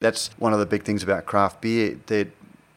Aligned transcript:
That's 0.00 0.28
one 0.38 0.52
of 0.52 0.58
the 0.58 0.66
big 0.66 0.82
things 0.84 1.02
about 1.02 1.26
craft 1.26 1.60
beer 1.60 1.96
that 2.06 2.28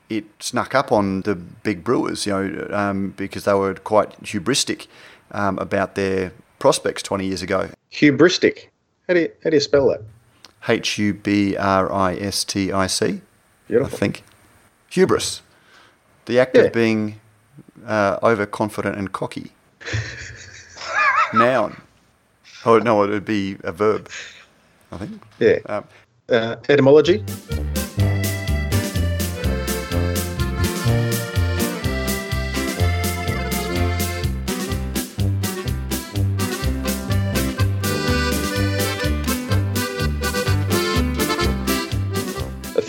it 0.10 0.26
snuck 0.40 0.76
up 0.76 0.92
on 0.92 1.22
the 1.22 1.36
big 1.36 1.84
brewers, 1.84 2.26
you 2.26 2.34
know, 2.34 2.68
um, 2.72 3.12
because 3.18 3.46
they 3.46 3.54
were 3.54 3.74
quite 3.76 4.22
hubristic 4.24 4.88
um, 5.32 5.58
about 5.60 5.96
their 5.96 6.34
prospects 6.60 7.02
20 7.02 7.26
years 7.26 7.42
ago. 7.42 7.70
Hubristic. 7.92 8.68
How 9.08 9.14
do 9.14 9.22
you, 9.22 9.32
how 9.44 9.50
do 9.50 9.56
you 9.56 9.60
spell 9.62 9.88
that? 9.90 10.02
H 10.68 10.98
U 10.98 11.14
B 11.14 11.56
R 11.58 11.92
I 11.92 12.16
S 12.16 12.44
T 12.44 12.72
I 12.72 12.88
C, 12.88 13.06
I 13.06 13.22
Beautiful. 13.68 13.98
think. 13.98 14.24
Hubris. 14.90 15.42
The 16.26 16.40
act 16.40 16.56
Yeah. 16.56 16.64
of 16.64 16.74
being 16.74 17.20
uh, 17.86 18.18
overconfident 18.24 18.98
and 18.98 19.12
cocky. 19.12 19.52
Noun. 21.34 21.82
Oh, 22.66 22.78
no, 22.80 23.04
it 23.04 23.10
would 23.10 23.26
be 23.26 23.58
a 23.64 23.72
verb, 23.72 24.10
I 24.92 24.98
think. 24.98 25.22
Yeah. 25.40 25.58
Um, 25.66 25.84
Uh, 26.34 26.56
etymology. 26.68 27.24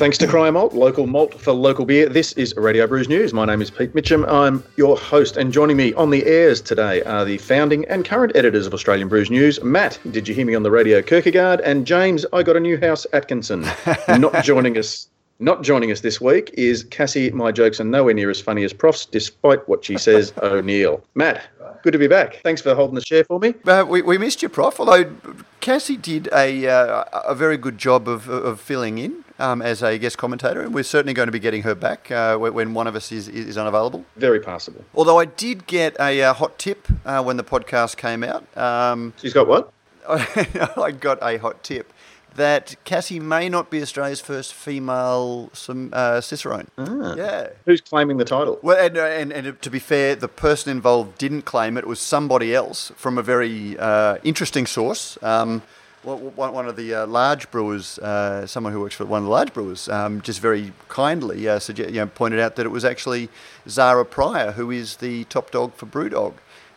Thanks 0.04 0.18
to 0.18 0.26
Cryer 0.26 0.52
Malt, 0.52 0.74
local 0.74 1.06
malt 1.06 1.40
for 1.40 1.54
local 1.54 1.86
beer. 1.86 2.10
This 2.10 2.34
is 2.34 2.54
Radio 2.58 2.86
Brews 2.86 3.08
News. 3.08 3.32
My 3.32 3.46
name 3.46 3.62
is 3.62 3.70
Pete 3.70 3.94
Mitchum. 3.94 4.30
I'm 4.30 4.62
your 4.76 4.98
host, 4.98 5.38
and 5.38 5.50
joining 5.50 5.78
me 5.78 5.94
on 5.94 6.10
the 6.10 6.26
airs 6.26 6.60
today 6.60 7.02
are 7.04 7.24
the 7.24 7.38
founding 7.38 7.86
and 7.86 8.04
current 8.04 8.36
editors 8.36 8.66
of 8.66 8.74
Australian 8.74 9.08
Brews 9.08 9.30
News. 9.30 9.62
Matt, 9.62 9.98
did 10.10 10.28
you 10.28 10.34
hear 10.34 10.44
me 10.44 10.54
on 10.54 10.62
the 10.62 10.70
radio? 10.70 11.00
Kirkegaard 11.00 11.62
and 11.64 11.86
James, 11.86 12.26
I 12.34 12.42
got 12.42 12.54
a 12.54 12.60
new 12.60 12.78
house. 12.78 13.06
Atkinson. 13.14 13.64
Not 14.08 14.44
joining 14.44 14.76
us. 14.76 15.08
Not 15.38 15.62
joining 15.62 15.90
us 15.90 16.02
this 16.02 16.20
week 16.20 16.50
is 16.52 16.84
Cassie. 16.84 17.30
My 17.30 17.50
jokes 17.50 17.80
are 17.80 17.84
nowhere 17.84 18.12
near 18.12 18.28
as 18.28 18.42
funny 18.42 18.62
as 18.62 18.74
Prof's, 18.74 19.06
despite 19.06 19.66
what 19.70 19.86
she 19.86 19.96
says. 19.96 20.34
O'Neill. 20.42 21.02
Matt, 21.14 21.44
good 21.82 21.94
to 21.94 21.98
be 21.98 22.08
back. 22.08 22.42
Thanks 22.42 22.60
for 22.60 22.74
holding 22.74 22.94
the 22.94 23.00
chair 23.00 23.24
for 23.24 23.40
me. 23.40 23.54
Uh, 23.64 23.86
we, 23.88 24.02
we 24.02 24.18
missed 24.18 24.42
you, 24.42 24.50
Prof. 24.50 24.78
Although 24.78 25.16
Cassie 25.60 25.96
did 25.96 26.28
a, 26.30 26.68
uh, 26.68 27.04
a 27.24 27.34
very 27.34 27.56
good 27.56 27.78
job 27.78 28.06
of, 28.06 28.28
of 28.28 28.60
filling 28.60 28.98
in 28.98 29.23
um, 29.38 29.62
as 29.62 29.82
a 29.82 29.98
guest 29.98 30.18
commentator, 30.18 30.60
and 30.60 30.74
we're 30.74 30.84
certainly 30.84 31.14
going 31.14 31.28
to 31.28 31.32
be 31.32 31.38
getting 31.38 31.62
her 31.62 31.74
back 31.74 32.10
uh, 32.10 32.36
when 32.36 32.54
when 32.54 32.74
one 32.74 32.86
of 32.86 32.96
us 32.96 33.12
is, 33.12 33.28
is 33.28 33.58
unavailable. 33.58 34.04
Very 34.16 34.40
passable. 34.40 34.84
Although 34.94 35.18
I 35.18 35.24
did 35.24 35.66
get 35.66 35.96
a 36.00 36.22
uh, 36.22 36.34
hot 36.34 36.58
tip 36.58 36.88
uh, 37.04 37.22
when 37.22 37.36
the 37.36 37.44
podcast 37.44 37.96
came 37.96 38.22
out. 38.22 38.44
Um, 38.56 39.12
She's 39.20 39.32
got 39.32 39.46
what? 39.46 39.72
I 40.08 40.92
got 40.92 41.18
a 41.22 41.38
hot 41.38 41.62
tip 41.62 41.92
that 42.36 42.76
Cassie 42.84 43.20
may 43.20 43.48
not 43.48 43.70
be 43.70 43.80
Australia's 43.80 44.20
first 44.20 44.54
female 44.54 45.50
some, 45.52 45.90
uh, 45.92 46.20
Cicerone. 46.20 46.68
Yeah. 46.76 47.50
Who's 47.64 47.80
claiming 47.80 48.16
the 48.16 48.24
title? 48.24 48.58
Well, 48.62 48.84
and, 48.84 48.96
uh, 48.96 49.04
and, 49.04 49.32
and 49.32 49.62
to 49.62 49.70
be 49.70 49.78
fair, 49.78 50.16
the 50.16 50.28
person 50.28 50.70
involved 50.70 51.18
didn't 51.18 51.42
claim 51.42 51.76
it. 51.76 51.80
It 51.80 51.86
was 51.86 52.00
somebody 52.00 52.54
else 52.54 52.92
from 52.96 53.18
a 53.18 53.22
very 53.22 53.78
uh, 53.78 54.16
interesting 54.24 54.66
source. 54.66 55.16
Um, 55.22 55.62
one 56.04 56.68
of 56.68 56.76
the 56.76 56.94
uh, 56.94 57.06
large 57.06 57.50
brewers, 57.50 57.98
uh, 57.98 58.46
someone 58.46 58.72
who 58.72 58.80
works 58.80 58.94
for 58.94 59.04
one 59.06 59.18
of 59.18 59.24
the 59.24 59.30
large 59.30 59.52
brewers, 59.52 59.88
um, 59.88 60.20
just 60.20 60.40
very 60.40 60.72
kindly 60.88 61.48
uh, 61.48 61.58
sugge- 61.58 61.88
you 61.88 61.94
know, 61.94 62.06
pointed 62.06 62.40
out 62.40 62.56
that 62.56 62.66
it 62.66 62.70
was 62.70 62.84
actually 62.84 63.28
Zara 63.68 64.04
Pryor, 64.04 64.52
who 64.52 64.70
is 64.70 64.96
the 64.96 65.24
top 65.24 65.50
dog 65.50 65.74
for 65.74 65.86
Brewdog, 65.86 66.34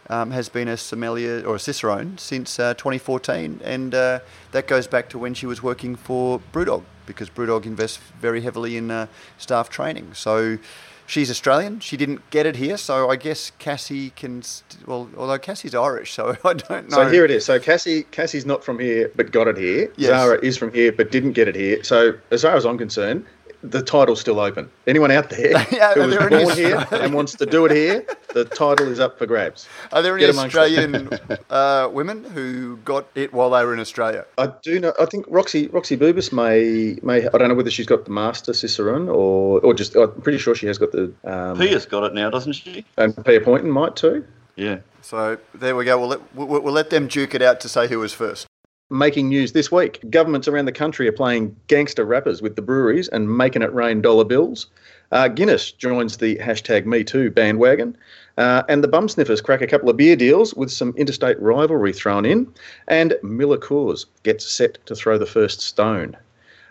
um, 0.10 0.32
has 0.32 0.48
been 0.50 0.68
a 0.68 0.78
sommelier 0.78 1.46
or 1.46 1.56
a 1.56 1.60
Cicerone 1.60 2.18
since 2.18 2.60
uh, 2.60 2.74
2014, 2.76 3.60
and 3.64 3.94
uh, 3.94 4.20
that 4.52 4.68
goes 4.68 4.88
back 4.88 5.10
to 5.10 5.20
when 5.20 5.34
she 5.34 5.46
was 5.46 5.62
working 5.62 5.96
for 5.96 6.40
Brewdog 6.54 6.84
because 7.06 7.30
Brewdog 7.30 7.66
invests 7.66 8.00
very 8.20 8.42
heavily 8.42 8.78
in 8.78 8.92
uh, 8.92 9.08
staff 9.38 9.70
training. 9.70 10.14
So 10.14 10.58
she's 11.08 11.32
Australian. 11.32 11.80
She 11.80 11.98
didn't 11.98 12.30
get 12.30 12.46
it 12.46 12.58
here, 12.58 12.78
so 12.78 13.10
I 13.10 13.16
guess 13.16 13.52
Cassie 13.58 14.12
can. 14.12 14.44
St- 14.44 14.88
well, 14.88 15.10
although 15.18 15.40
Cassie's 15.40 15.74
Irish, 15.74 16.14
so 16.14 16.38
I 16.46 16.54
don't 16.54 16.90
know. 16.90 16.98
So 16.98 17.10
here 17.10 17.26
it 17.26 17.32
is. 17.32 17.46
So 17.46 17.60
Cassie, 17.60 18.04
Cassie's 18.12 18.46
not 18.46 18.64
from 18.64 18.78
here, 18.78 19.12
but 19.16 19.32
got 19.32 19.48
it 19.48 19.58
here. 19.58 19.92
Yes. 19.96 20.10
Zara 20.10 20.40
is 20.44 20.58
from 20.58 20.72
here, 20.72 20.92
but 20.92 21.12
didn't 21.12 21.32
get 21.32 21.48
it 21.48 21.56
here. 21.56 21.84
So 21.84 22.14
as 22.30 22.44
far 22.44 22.56
as 22.56 22.66
I'm 22.66 22.78
concerned, 22.78 23.26
the 23.64 23.82
title's 23.82 24.22
still 24.22 24.40
open. 24.40 24.70
Anyone 24.86 25.12
out 25.12 25.30
there 25.30 25.52
Yeah, 25.72 25.94
who 25.94 26.02
was 26.02 26.12
there 26.12 26.32
any 26.32 26.44
born 26.44 26.56
here 26.56 26.86
and 26.92 27.14
wants 27.14 27.36
to 27.36 27.46
do 27.46 27.66
it 27.66 27.72
here, 27.72 28.06
the 28.34 28.46
title 28.46 28.88
is 28.88 29.00
up 29.00 29.18
for 29.18 29.26
grabs. 29.26 29.68
Are 29.92 30.02
there 30.02 30.16
any 30.16 30.26
Get 30.26 30.36
amongst 30.36 30.56
them. 30.56 30.64
Australian 30.64 31.40
uh, 31.50 31.90
women 31.92 32.24
who 32.24 32.78
got 32.78 33.08
it 33.16 33.34
while 33.34 33.50
they 33.50 33.64
were 33.66 33.74
in 33.74 33.80
Australia? 33.80 34.26
I 34.38 34.52
do 34.62 34.80
know. 34.80 34.94
I 35.00 35.06
think 35.06 35.26
Roxy 35.28 35.68
Roxy 35.68 35.98
Bubis 35.98 36.32
may 36.32 36.98
may. 37.02 37.28
I 37.28 37.38
don't 37.38 37.50
know 37.50 37.56
whether 37.56 37.72
she's 37.72 37.88
got 37.88 38.06
the 38.06 38.12
Master 38.12 38.54
Cicerone 38.54 39.10
or 39.10 39.60
or 39.62 39.74
just. 39.74 39.96
I'm 39.96 40.22
pretty 40.22 40.38
sure 40.38 40.56
she 40.56 40.68
has 40.68 40.78
got 40.78 40.92
the. 40.92 41.14
Um, 41.24 41.58
Pia's 41.58 41.86
got 41.86 42.04
it 42.04 42.14
now, 42.14 42.30
doesn't 42.30 42.54
she? 42.54 42.86
and 42.98 43.16
Pia 43.26 43.42
Poynton 43.42 43.72
might 43.72 43.96
too. 43.96 44.26
Yeah. 44.56 44.80
So 45.02 45.38
there 45.54 45.76
we 45.76 45.86
go. 45.86 45.98
We'll 45.98 46.10
let, 46.10 46.36
we'll, 46.36 46.48
we'll 46.48 46.74
let 46.74 46.90
them 46.90 47.08
duke 47.08 47.34
it 47.34 47.42
out 47.42 47.60
to 47.62 47.70
say 47.70 47.88
who 47.88 48.00
was 48.00 48.14
first. 48.14 48.48
Making 48.90 49.28
news 49.28 49.52
this 49.52 49.70
week. 49.70 50.00
Governments 50.10 50.48
around 50.48 50.64
the 50.64 50.72
country 50.72 51.10
are 51.10 51.14
playing 51.14 51.54
gangster 51.68 52.06
rappers 52.06 52.42
with 52.42 52.56
the 52.56 52.62
breweries 52.62 53.10
and 53.10 53.38
making 53.38 53.62
it 53.62 53.74
rain 53.74 54.02
dollar 54.02 54.24
bills. 54.24 54.68
Uh, 55.12 55.28
Guinness 55.28 55.74
joins 55.74 56.18
the 56.18 56.38
hashtag 56.38 56.86
MeToo 56.86 57.34
bandwagon. 57.34 57.98
Uh, 58.38 58.64
and 58.70 58.82
the 58.82 58.88
bum 58.88 59.10
sniffers 59.10 59.42
crack 59.42 59.62
a 59.62 59.68
couple 59.68 59.90
of 59.90 59.98
beer 59.98 60.16
deals 60.16 60.54
with 60.54 60.72
some 60.72 60.94
interstate 60.96 61.38
rivalry 61.42 61.92
thrown 61.92 62.26
in. 62.26 62.48
And 62.88 63.14
Miller 63.24 63.58
Coors 63.58 64.06
gets 64.24 64.50
set 64.50 64.78
to 64.86 64.96
throw 64.96 65.18
the 65.18 65.26
first 65.26 65.60
stone. 65.60 66.16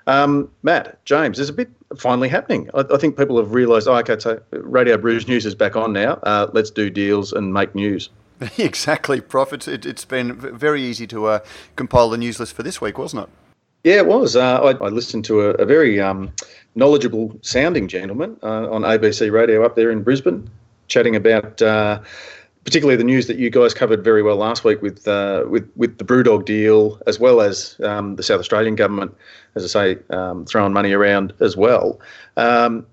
Um, 0.07 0.51
Matt, 0.63 1.05
James, 1.05 1.37
there's 1.37 1.51
a 1.51 1.53
bit 1.53 1.69
finally 1.99 2.31
happening. 2.31 2.71
I, 2.73 2.85
I 2.91 2.97
think 2.97 3.19
people 3.19 3.37
have 3.37 3.53
realised, 3.53 3.89
oh, 3.89 3.97
okay, 3.97 4.19
so 4.19 4.41
Radio 4.53 4.97
Brews 4.97 5.29
News 5.29 5.45
is 5.45 5.55
back 5.55 5.77
on 5.77 5.93
now. 5.93 6.15
Uh, 6.23 6.47
let's 6.55 6.71
do 6.71 6.89
deals 6.89 7.35
and 7.35 7.53
make 7.53 7.75
news. 7.75 8.09
exactly, 8.59 9.21
Prof. 9.21 9.53
It's, 9.53 9.69
it, 9.69 9.87
it's 9.87 10.05
been 10.05 10.35
very 10.35 10.83
easy 10.83 11.07
to 11.09 11.27
uh, 11.27 11.39
compile 11.77 12.11
the 12.11 12.19
news 12.19 12.39
list 12.39 12.55
for 12.55 12.63
this 12.63 12.81
week, 12.81 12.99
wasn't 12.99 13.25
it? 13.25 13.29
Yeah, 13.85 13.97
it 13.97 14.07
was. 14.07 14.37
Uh, 14.37 14.61
I, 14.61 14.85
I 14.85 14.89
listened 14.89 15.25
to 15.27 15.43
a, 15.43 15.51
a 15.51 15.65
very 15.65 16.01
um, 16.01 16.33
knowledgeable 16.75 17.39
sounding 17.43 17.89
gentleman 17.89 18.37
uh, 18.43 18.71
on 18.71 18.83
ABC 18.83 19.31
Radio 19.31 19.65
up 19.65 19.77
there 19.77 19.91
in 19.91 20.03
Brisbane, 20.03 20.51
chatting 20.89 21.15
about 21.15 21.63
uh, 21.63 22.01
particularly 22.65 22.97
the 22.97 23.05
news 23.05 23.29
that 23.29 23.39
you 23.39 23.49
guys 23.49 23.73
covered 23.73 24.03
very 24.03 24.25
well 24.25 24.37
last 24.37 24.65
week 24.65 24.83
with 24.83 25.07
uh, 25.07 25.45
with 25.49 25.71
with 25.77 25.99
the 25.99 26.05
BrewDog 26.05 26.45
deal, 26.45 27.01
as 27.07 27.21
well 27.21 27.41
as 27.41 27.79
um, 27.85 28.17
the 28.17 28.25
South 28.25 28.41
Australian 28.41 28.75
government, 28.75 29.17
as 29.55 29.65
I 29.65 29.69
say, 29.69 30.03
um, 30.11 30.45
throwing 30.45 30.73
money 30.73 30.93
around 30.93 31.33
as 31.41 31.57
well. 31.57 32.01
Um, 32.37 32.85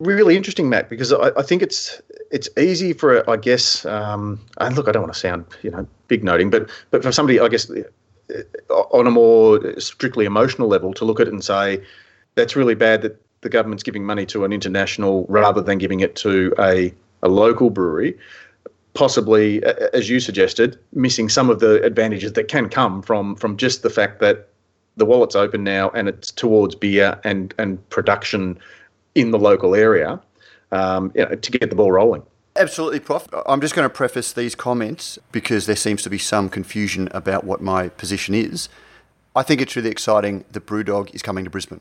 really 0.00 0.36
interesting, 0.36 0.68
Matt, 0.68 0.88
because 0.88 1.12
I, 1.12 1.30
I 1.36 1.42
think 1.42 1.62
it's 1.62 2.00
it's 2.30 2.48
easy 2.58 2.92
for 2.92 3.28
I 3.28 3.36
guess. 3.36 3.84
Um, 3.84 4.40
and 4.58 4.76
look, 4.76 4.88
I 4.88 4.92
don't 4.92 5.02
want 5.02 5.14
to 5.14 5.18
sound 5.18 5.44
you 5.62 5.70
know 5.70 5.86
big 6.08 6.24
noting, 6.24 6.50
but 6.50 6.70
but 6.90 7.02
for 7.02 7.12
somebody, 7.12 7.40
I 7.40 7.48
guess 7.48 7.70
on 8.68 9.06
a 9.06 9.10
more 9.10 9.80
strictly 9.80 10.24
emotional 10.24 10.68
level 10.68 10.92
to 10.94 11.04
look 11.04 11.20
at 11.20 11.28
it 11.28 11.32
and 11.32 11.42
say 11.42 11.82
that's 12.34 12.54
really 12.54 12.74
bad 12.74 13.02
that 13.02 13.20
the 13.40 13.48
government's 13.48 13.82
giving 13.82 14.04
money 14.04 14.26
to 14.26 14.44
an 14.44 14.52
international 14.52 15.24
rather 15.28 15.62
than 15.62 15.78
giving 15.78 16.00
it 16.00 16.14
to 16.16 16.52
a, 16.58 16.92
a 17.22 17.28
local 17.28 17.70
brewery 17.70 18.18
possibly 18.94 19.62
as 19.94 20.10
you 20.10 20.18
suggested 20.18 20.78
missing 20.92 21.28
some 21.28 21.50
of 21.50 21.60
the 21.60 21.80
advantages 21.84 22.32
that 22.32 22.48
can 22.48 22.68
come 22.68 23.00
from 23.00 23.36
from 23.36 23.56
just 23.56 23.82
the 23.82 23.90
fact 23.90 24.18
that 24.20 24.48
the 24.96 25.04
wallet's 25.04 25.36
open 25.36 25.62
now 25.62 25.88
and 25.90 26.08
it's 26.08 26.32
towards 26.32 26.74
beer 26.74 27.18
and 27.22 27.54
and 27.58 27.88
production 27.90 28.58
in 29.20 29.30
the 29.30 29.38
local 29.38 29.74
area 29.74 30.20
um, 30.70 31.12
you 31.14 31.24
know, 31.24 31.34
to 31.34 31.50
get 31.50 31.70
the 31.70 31.76
ball 31.76 31.92
rolling 31.92 32.22
Absolutely, 32.58 32.98
Prof. 32.98 33.28
I'm 33.46 33.60
just 33.60 33.76
going 33.76 33.88
to 33.88 33.94
preface 33.94 34.32
these 34.32 34.56
comments 34.56 35.16
because 35.30 35.66
there 35.66 35.76
seems 35.76 36.02
to 36.02 36.10
be 36.10 36.18
some 36.18 36.48
confusion 36.48 37.08
about 37.12 37.44
what 37.44 37.60
my 37.60 37.88
position 37.88 38.34
is. 38.34 38.68
I 39.36 39.44
think 39.44 39.60
it's 39.60 39.76
really 39.76 39.90
exciting 39.90 40.44
that 40.50 40.66
Brewdog 40.66 41.14
is 41.14 41.22
coming 41.22 41.44
to 41.44 41.50
Brisbane. 41.50 41.80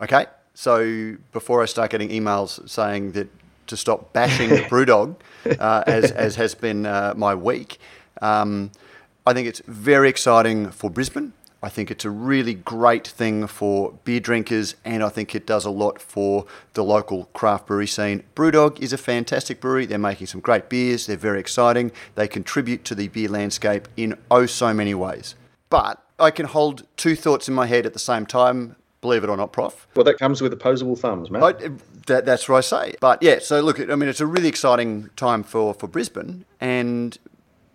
Okay? 0.00 0.26
So 0.54 1.16
before 1.32 1.62
I 1.62 1.66
start 1.66 1.90
getting 1.90 2.10
emails 2.10 2.68
saying 2.68 3.12
that 3.12 3.28
to 3.66 3.76
stop 3.76 4.12
bashing 4.12 4.50
Brewdog, 4.70 5.16
uh, 5.58 5.82
as, 5.88 6.12
as 6.12 6.36
has 6.36 6.54
been 6.54 6.86
uh, 6.86 7.14
my 7.16 7.34
week, 7.34 7.78
um, 8.22 8.70
I 9.26 9.32
think 9.32 9.48
it's 9.48 9.62
very 9.66 10.08
exciting 10.08 10.70
for 10.70 10.90
Brisbane. 10.90 11.32
I 11.64 11.70
think 11.70 11.90
it's 11.90 12.04
a 12.04 12.10
really 12.10 12.52
great 12.52 13.08
thing 13.08 13.46
for 13.46 13.94
beer 14.04 14.20
drinkers, 14.20 14.74
and 14.84 15.02
I 15.02 15.08
think 15.08 15.34
it 15.34 15.46
does 15.46 15.64
a 15.64 15.70
lot 15.70 15.98
for 15.98 16.44
the 16.74 16.84
local 16.84 17.24
craft 17.32 17.68
brewery 17.68 17.86
scene. 17.86 18.22
Brewdog 18.36 18.78
is 18.80 18.92
a 18.92 18.98
fantastic 18.98 19.62
brewery. 19.62 19.86
They're 19.86 19.98
making 19.98 20.26
some 20.26 20.42
great 20.42 20.68
beers. 20.68 21.06
They're 21.06 21.16
very 21.16 21.40
exciting. 21.40 21.90
They 22.16 22.28
contribute 22.28 22.84
to 22.84 22.94
the 22.94 23.08
beer 23.08 23.30
landscape 23.30 23.88
in 23.96 24.18
oh 24.30 24.44
so 24.44 24.74
many 24.74 24.94
ways. 24.94 25.36
But 25.70 26.02
I 26.18 26.30
can 26.30 26.44
hold 26.44 26.86
two 26.98 27.16
thoughts 27.16 27.48
in 27.48 27.54
my 27.54 27.66
head 27.66 27.86
at 27.86 27.94
the 27.94 27.98
same 27.98 28.26
time. 28.26 28.76
Believe 29.00 29.24
it 29.24 29.30
or 29.30 29.36
not, 29.38 29.52
Prof. 29.52 29.86
well 29.96 30.04
that 30.04 30.18
comes 30.18 30.42
with 30.42 30.52
opposable 30.52 30.96
thumbs. 30.96 31.30
I, 31.32 31.52
that, 32.06 32.26
that's 32.26 32.46
what 32.46 32.58
I 32.58 32.60
say. 32.60 32.94
But 33.00 33.22
yeah, 33.22 33.38
so 33.38 33.62
look, 33.62 33.80
I 33.80 33.94
mean, 33.94 34.10
it's 34.10 34.20
a 34.20 34.26
really 34.26 34.48
exciting 34.48 35.08
time 35.16 35.42
for, 35.42 35.72
for 35.72 35.88
Brisbane, 35.88 36.44
and 36.60 37.16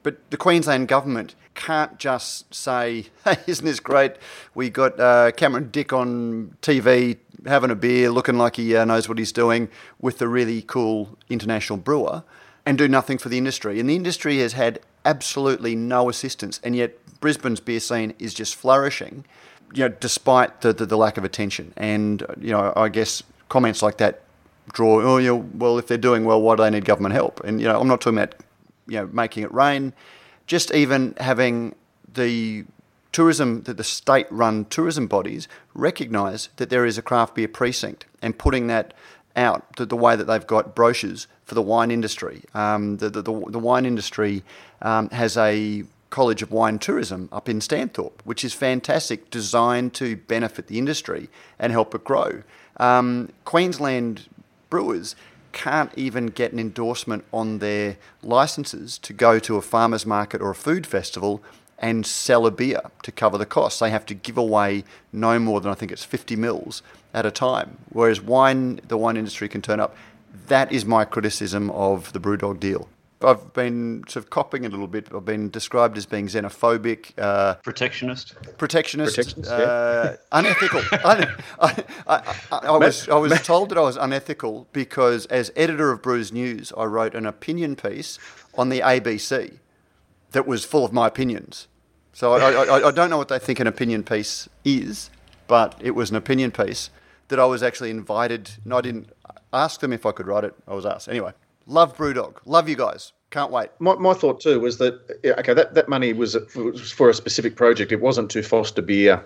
But 0.04 0.18
the 0.30 0.38
Queensland 0.38 0.88
government 0.88 1.34
can't 1.60 1.98
just 1.98 2.54
say, 2.56 3.08
hey, 3.26 3.38
isn't 3.46 3.66
this 3.66 3.82
great? 3.82 4.14
We 4.56 4.70
got 4.70 4.98
uh, 5.00 5.32
Cameron 5.32 5.70
Dick 5.72 5.92
on 5.92 6.56
TV 6.62 7.18
having 7.46 7.70
a 7.70 7.76
beer, 7.76 8.10
looking 8.10 8.38
like 8.38 8.56
he 8.56 8.76
uh, 8.76 8.86
knows 8.86 9.10
what 9.10 9.18
he's 9.18 9.34
doing 9.34 9.70
with 10.00 10.18
the 10.20 10.28
really 10.28 10.62
cool 10.62 11.18
international 11.30 11.78
brewer, 11.78 12.24
and 12.66 12.78
do 12.78 12.88
nothing 12.88 13.18
for 13.18 13.28
the 13.28 13.38
industry. 13.38 13.80
And 13.80 13.90
the 13.90 13.96
industry 13.96 14.40
has 14.40 14.54
had 14.54 14.80
absolutely 15.04 15.76
no 15.76 16.10
assistance, 16.10 16.62
and 16.64 16.76
yet 16.76 16.98
Brisbane's 17.20 17.60
beer 17.60 17.82
scene 17.82 18.14
is 18.20 18.34
just 18.34 18.56
flourishing, 18.56 19.26
you 19.74 19.88
know, 19.88 19.96
despite 20.00 20.62
the, 20.62 20.72
the, 20.72 20.86
the 20.86 20.98
lack 20.98 21.18
of 21.18 21.26
attention. 21.26 21.74
And, 21.76 22.26
you 22.40 22.52
know, 22.52 22.72
I 22.76 22.88
guess 22.88 23.22
comments 23.50 23.82
like 23.82 23.98
that 23.98 24.22
draw, 24.72 25.02
oh, 25.02 25.18
you 25.18 25.28
know, 25.28 25.50
well, 25.56 25.78
if 25.78 25.88
they're 25.88 25.98
doing 25.98 26.24
well, 26.24 26.42
why 26.42 26.56
do 26.56 26.64
they 26.64 26.70
need 26.70 26.86
government 26.86 27.14
help? 27.14 27.42
And, 27.44 27.60
you 27.60 27.68
know, 27.68 27.80
I'm 27.80 27.88
not 27.88 28.00
talking 28.00 28.18
about, 28.18 28.36
you 28.88 28.98
know, 28.98 29.08
making 29.08 29.44
it 29.44 29.54
rain, 29.54 29.94
just 30.50 30.74
even 30.74 31.14
having 31.20 31.76
the 32.12 32.66
tourism, 33.12 33.62
that 33.64 33.78
the 33.78 33.84
state-run 33.84 34.66
tourism 34.66 35.06
bodies 35.06 35.48
recognise 35.76 36.50
that 36.56 36.72
there 36.72 36.88
is 36.88 36.98
a 36.98 37.04
craft 37.04 37.36
beer 37.36 37.48
precinct 37.48 38.08
and 38.24 38.36
putting 38.36 38.66
that 38.66 38.96
out 39.36 39.76
the, 39.76 39.86
the 39.86 39.96
way 39.96 40.16
that 40.16 40.24
they've 40.24 40.48
got 40.48 40.74
brochures 40.74 41.28
for 41.46 41.54
the 41.54 41.62
wine 41.62 41.92
industry. 41.92 42.42
Um, 42.56 42.98
the, 42.98 43.12
the, 43.12 43.22
the, 43.22 43.46
the, 43.52 43.60
wine 43.60 43.86
industry 43.86 44.44
um, 44.82 45.12
has 45.12 45.38
a 45.38 45.84
College 46.10 46.42
of 46.42 46.52
Wine 46.52 46.80
Tourism 46.80 47.30
up 47.32 47.48
in 47.48 47.60
Stanthorpe, 47.60 48.20
which 48.24 48.44
is 48.44 48.52
fantastic, 48.56 49.30
designed 49.30 49.94
to 49.94 50.16
benefit 50.16 50.66
the 50.66 50.80
industry 50.80 51.30
and 51.60 51.72
help 51.72 51.94
it 51.94 52.04
grow. 52.04 52.42
Um, 52.78 53.30
Queensland 53.46 54.28
brewers 54.72 55.16
can't 55.52 55.92
even 55.96 56.28
get 56.28 56.54
an 56.54 56.60
endorsement 56.60 57.24
on 57.32 57.60
their 57.60 57.98
licenses 58.22 58.98
to 59.00 59.14
go 59.14 59.40
to 59.40 59.58
a 59.58 59.62
farmer's 59.62 60.06
market 60.06 60.42
or 60.42 60.52
a 60.52 60.56
food 60.56 60.86
festival 60.86 61.42
and 61.78 62.06
sell 62.06 62.46
a 62.46 62.52
beer 62.52 62.82
to 63.04 63.12
cover 63.12 63.38
the 63.38 63.46
costs. 63.46 63.80
They 63.80 63.90
have 63.90 64.06
to 64.08 64.14
give 64.14 64.38
away 64.38 64.84
no 65.14 65.40
more 65.40 65.62
than 65.62 65.72
I 65.72 65.76
think 65.76 65.92
it's 65.92 66.04
50 66.04 66.36
mils 66.36 66.84
at 67.14 67.26
a 67.26 67.32
time. 67.32 67.78
Whereas 67.90 68.22
wine, 68.22 68.82
the 68.88 68.98
wine 68.98 69.18
industry 69.18 69.48
can 69.48 69.62
turn 69.62 69.80
up. 69.80 69.96
That 70.48 70.72
is 70.72 70.86
my 70.86 71.06
criticism 71.06 71.72
of 71.72 72.12
the 72.14 72.20
Brewdog 72.20 72.60
deal. 72.60 72.90
I've 73.22 73.52
been 73.52 74.06
sort 74.08 74.24
of 74.24 74.30
copying 74.30 74.66
a 74.66 74.70
little 74.70 74.88
bit. 74.88 75.10
I've 75.14 75.26
been 75.26 75.50
described 75.50 75.98
as 75.98 76.06
being 76.06 76.28
xenophobic, 76.28 77.12
uh, 77.18 77.56
protectionist, 77.56 78.36
protectionist, 78.58 79.16
protectionist 79.16 79.52
uh, 79.52 80.12
yeah. 80.12 80.16
unethical. 80.32 80.82
I, 80.94 81.36
I, 81.60 81.84
I, 82.08 82.58
I, 82.58 82.78
was 82.78 83.10
I 83.10 83.16
was 83.16 83.42
told 83.42 83.70
that 83.70 83.78
I 83.78 83.82
was 83.82 83.98
unethical 83.98 84.68
because, 84.72 85.26
as 85.26 85.52
editor 85.58 85.92
of 85.92 86.02
Brews 86.02 86.32
News, 86.32 86.72
I 86.78 86.86
wrote 86.86 87.14
an 87.14 87.26
opinion 87.26 87.76
piece 87.76 88.20
on 88.58 88.70
the 88.70 88.80
ABC 88.80 89.60
that 90.32 90.48
was 90.48 90.64
full 90.64 90.86
of 90.86 90.94
my 90.94 91.08
opinions. 91.08 91.68
So 92.14 92.34
I, 92.34 92.88
I 92.88 92.92
don't 92.92 93.10
know 93.10 93.18
what 93.18 93.28
they 93.30 93.40
think 93.40 93.60
an 93.60 93.68
opinion 93.68 94.04
piece 94.04 94.48
is, 94.64 95.10
but 95.48 95.76
it 95.82 95.92
was 95.92 96.10
an 96.10 96.16
opinion 96.16 96.52
piece 96.52 96.90
that 97.28 97.40
I 97.40 97.46
was 97.46 97.64
actually 97.64 97.92
invited. 97.92 98.52
And 98.64 98.74
I 98.74 98.82
didn't 98.82 99.12
ask 99.52 99.82
them 99.82 99.92
if 99.92 100.06
I 100.06 100.12
could 100.12 100.28
write 100.28 100.44
it. 100.46 100.54
I 100.68 100.74
was 100.74 100.86
asked 100.86 101.10
anyway. 101.10 101.34
Love 101.70 101.96
Brewdog. 101.96 102.38
Love 102.46 102.68
you 102.68 102.76
guys. 102.76 103.14
Can't 103.30 103.52
wait. 103.52 103.70
My, 103.78 103.94
my 103.94 104.16
thought 104.16 104.42
too 104.42 104.60
was 104.60 104.80
that 104.80 105.00
okay, 105.24 105.54
that, 105.54 105.76
that 105.76 105.88
money 105.88 106.14
was, 106.14 106.36
for 106.96 107.10
a 107.10 107.14
specific 107.14 107.56
project. 107.56 107.92
It 107.92 108.02
wasn't 108.02 108.32
to 108.32 108.42
foster 108.42 108.82
beer, 108.82 109.24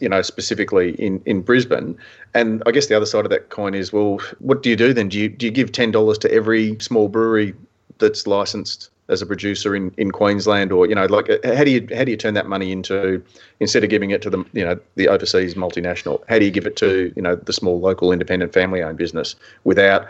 you 0.00 0.08
know, 0.08 0.20
specifically 0.22 1.00
in, 1.00 1.22
in 1.24 1.40
Brisbane. 1.40 1.96
And 2.34 2.64
I 2.66 2.72
guess 2.72 2.88
the 2.88 2.96
other 2.96 3.06
side 3.06 3.24
of 3.24 3.30
that 3.30 3.50
coin 3.50 3.74
is, 3.74 3.92
well, 3.92 4.20
what 4.40 4.64
do 4.64 4.70
you 4.70 4.76
do 4.76 4.92
then? 4.92 5.08
Do 5.08 5.20
you 5.20 5.28
do 5.28 5.46
you 5.46 5.52
give 5.52 5.70
ten 5.70 5.92
dollars 5.92 6.18
to 6.18 6.32
every 6.32 6.76
small 6.80 7.08
brewery 7.08 7.54
that's 7.98 8.26
licensed 8.26 8.90
as 9.08 9.22
a 9.22 9.26
producer 9.26 9.76
in, 9.76 9.92
in 9.96 10.10
Queensland, 10.10 10.72
or 10.72 10.88
you 10.88 10.96
know, 10.96 11.06
like 11.06 11.30
uh, 11.30 11.38
how 11.54 11.62
do 11.62 11.70
you 11.70 11.86
how 11.94 12.02
do 12.02 12.10
you 12.10 12.16
turn 12.16 12.34
that 12.34 12.48
money 12.48 12.72
into 12.72 13.22
instead 13.60 13.84
of 13.84 13.90
giving 13.90 14.10
it 14.10 14.20
to 14.22 14.30
the 14.30 14.44
you 14.52 14.64
know 14.64 14.76
the 14.96 15.06
overseas 15.06 15.54
multinational, 15.54 16.20
how 16.28 16.40
do 16.40 16.44
you 16.44 16.50
give 16.50 16.66
it 16.66 16.74
to 16.74 17.12
you 17.14 17.22
know 17.22 17.36
the 17.36 17.52
small 17.52 17.78
local 17.78 18.10
independent 18.10 18.52
family 18.52 18.82
owned 18.82 18.98
business 18.98 19.36
without 19.62 20.08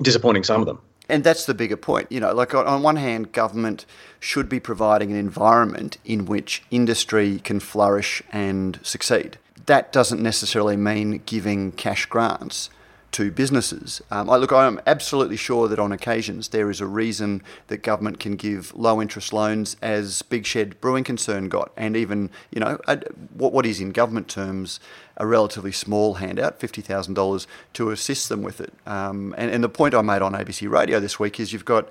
disappointing 0.00 0.42
some 0.42 0.62
of 0.62 0.66
them? 0.66 0.80
And 1.08 1.22
that's 1.22 1.46
the 1.46 1.54
bigger 1.54 1.76
point. 1.76 2.10
You 2.10 2.20
know, 2.20 2.32
like 2.32 2.54
on 2.54 2.82
one 2.82 2.96
hand, 2.96 3.32
government 3.32 3.86
should 4.18 4.48
be 4.48 4.58
providing 4.58 5.10
an 5.12 5.16
environment 5.16 5.98
in 6.04 6.26
which 6.26 6.62
industry 6.70 7.38
can 7.38 7.60
flourish 7.60 8.22
and 8.32 8.80
succeed. 8.82 9.38
That 9.66 9.92
doesn't 9.92 10.22
necessarily 10.22 10.76
mean 10.76 11.22
giving 11.26 11.72
cash 11.72 12.06
grants 12.06 12.70
to 13.12 13.30
businesses. 13.30 14.02
Um, 14.10 14.28
I 14.28 14.36
look, 14.36 14.52
I 14.52 14.66
am 14.66 14.80
absolutely 14.86 15.36
sure 15.36 15.68
that 15.68 15.78
on 15.78 15.92
occasions 15.92 16.48
there 16.48 16.70
is 16.70 16.80
a 16.80 16.86
reason 16.86 17.42
that 17.68 17.78
government 17.78 18.20
can 18.20 18.36
give 18.36 18.74
low 18.74 19.00
interest 19.00 19.32
loans, 19.32 19.76
as 19.80 20.22
Big 20.22 20.44
Shed 20.44 20.80
Brewing 20.80 21.04
Concern 21.04 21.48
got, 21.48 21.72
and 21.76 21.96
even 21.96 22.30
you 22.50 22.60
know 22.60 22.78
a, 22.86 23.00
what 23.32 23.52
what 23.52 23.66
is 23.66 23.80
in 23.80 23.90
government 23.90 24.28
terms 24.28 24.80
a 25.16 25.26
relatively 25.26 25.72
small 25.72 26.14
handout, 26.14 26.60
fifty 26.60 26.82
thousand 26.82 27.14
dollars, 27.14 27.46
to 27.74 27.90
assist 27.90 28.28
them 28.28 28.42
with 28.42 28.60
it. 28.60 28.72
Um, 28.86 29.34
and, 29.38 29.50
and 29.50 29.64
the 29.64 29.68
point 29.68 29.94
I 29.94 30.02
made 30.02 30.22
on 30.22 30.32
ABC 30.32 30.70
Radio 30.70 31.00
this 31.00 31.18
week 31.18 31.40
is 31.40 31.52
you've 31.52 31.64
got 31.64 31.88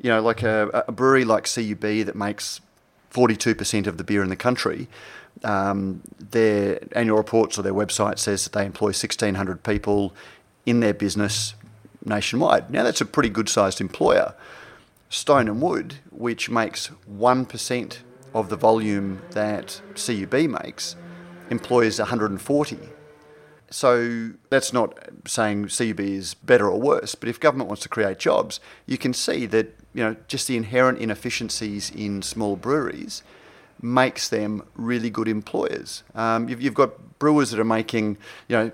you 0.00 0.08
know 0.08 0.22
like 0.22 0.42
a, 0.42 0.84
a 0.88 0.92
brewery 0.92 1.24
like 1.24 1.44
CUB 1.52 1.80
that 2.06 2.14
makes 2.14 2.60
forty 3.10 3.36
two 3.36 3.54
percent 3.54 3.86
of 3.86 3.98
the 3.98 4.04
beer 4.04 4.22
in 4.22 4.30
the 4.30 4.36
country. 4.36 4.88
Um, 5.44 6.02
their 6.18 6.78
annual 6.92 7.16
reports 7.16 7.58
or 7.58 7.62
their 7.62 7.74
website 7.74 8.18
says 8.18 8.44
that 8.44 8.52
they 8.52 8.64
employ 8.64 8.88
1,600 8.88 9.62
people 9.62 10.14
in 10.66 10.80
their 10.80 10.94
business 10.94 11.54
nationwide. 12.04 12.70
Now, 12.70 12.82
that's 12.82 13.00
a 13.00 13.06
pretty 13.06 13.28
good 13.28 13.48
sized 13.48 13.80
employer. 13.80 14.34
Stone 15.08 15.48
and 15.48 15.60
Wood, 15.60 15.96
which 16.10 16.48
makes 16.48 16.90
1% 17.10 17.98
of 18.34 18.48
the 18.48 18.56
volume 18.56 19.22
that 19.32 19.80
CUB 19.94 20.32
makes, 20.48 20.96
employs 21.50 21.98
140. 21.98 22.78
So 23.70 24.30
that's 24.50 24.72
not 24.72 24.98
saying 25.26 25.68
CUB 25.68 26.00
is 26.00 26.34
better 26.34 26.68
or 26.68 26.80
worse, 26.80 27.14
but 27.14 27.28
if 27.28 27.40
government 27.40 27.68
wants 27.68 27.82
to 27.82 27.88
create 27.88 28.18
jobs, 28.18 28.60
you 28.86 28.98
can 28.98 29.14
see 29.14 29.46
that 29.46 29.78
you 29.94 30.02
know 30.02 30.16
just 30.28 30.46
the 30.46 30.56
inherent 30.56 30.98
inefficiencies 30.98 31.90
in 31.90 32.22
small 32.22 32.56
breweries 32.56 33.22
makes 33.80 34.28
them 34.28 34.62
really 34.74 35.10
good 35.10 35.26
employers. 35.26 36.02
Um, 36.14 36.48
you've, 36.48 36.60
you've 36.60 36.74
got 36.74 37.18
brewers 37.18 37.50
that 37.50 37.58
are 37.58 37.64
making 37.64 38.18
you 38.48 38.56
know 38.56 38.72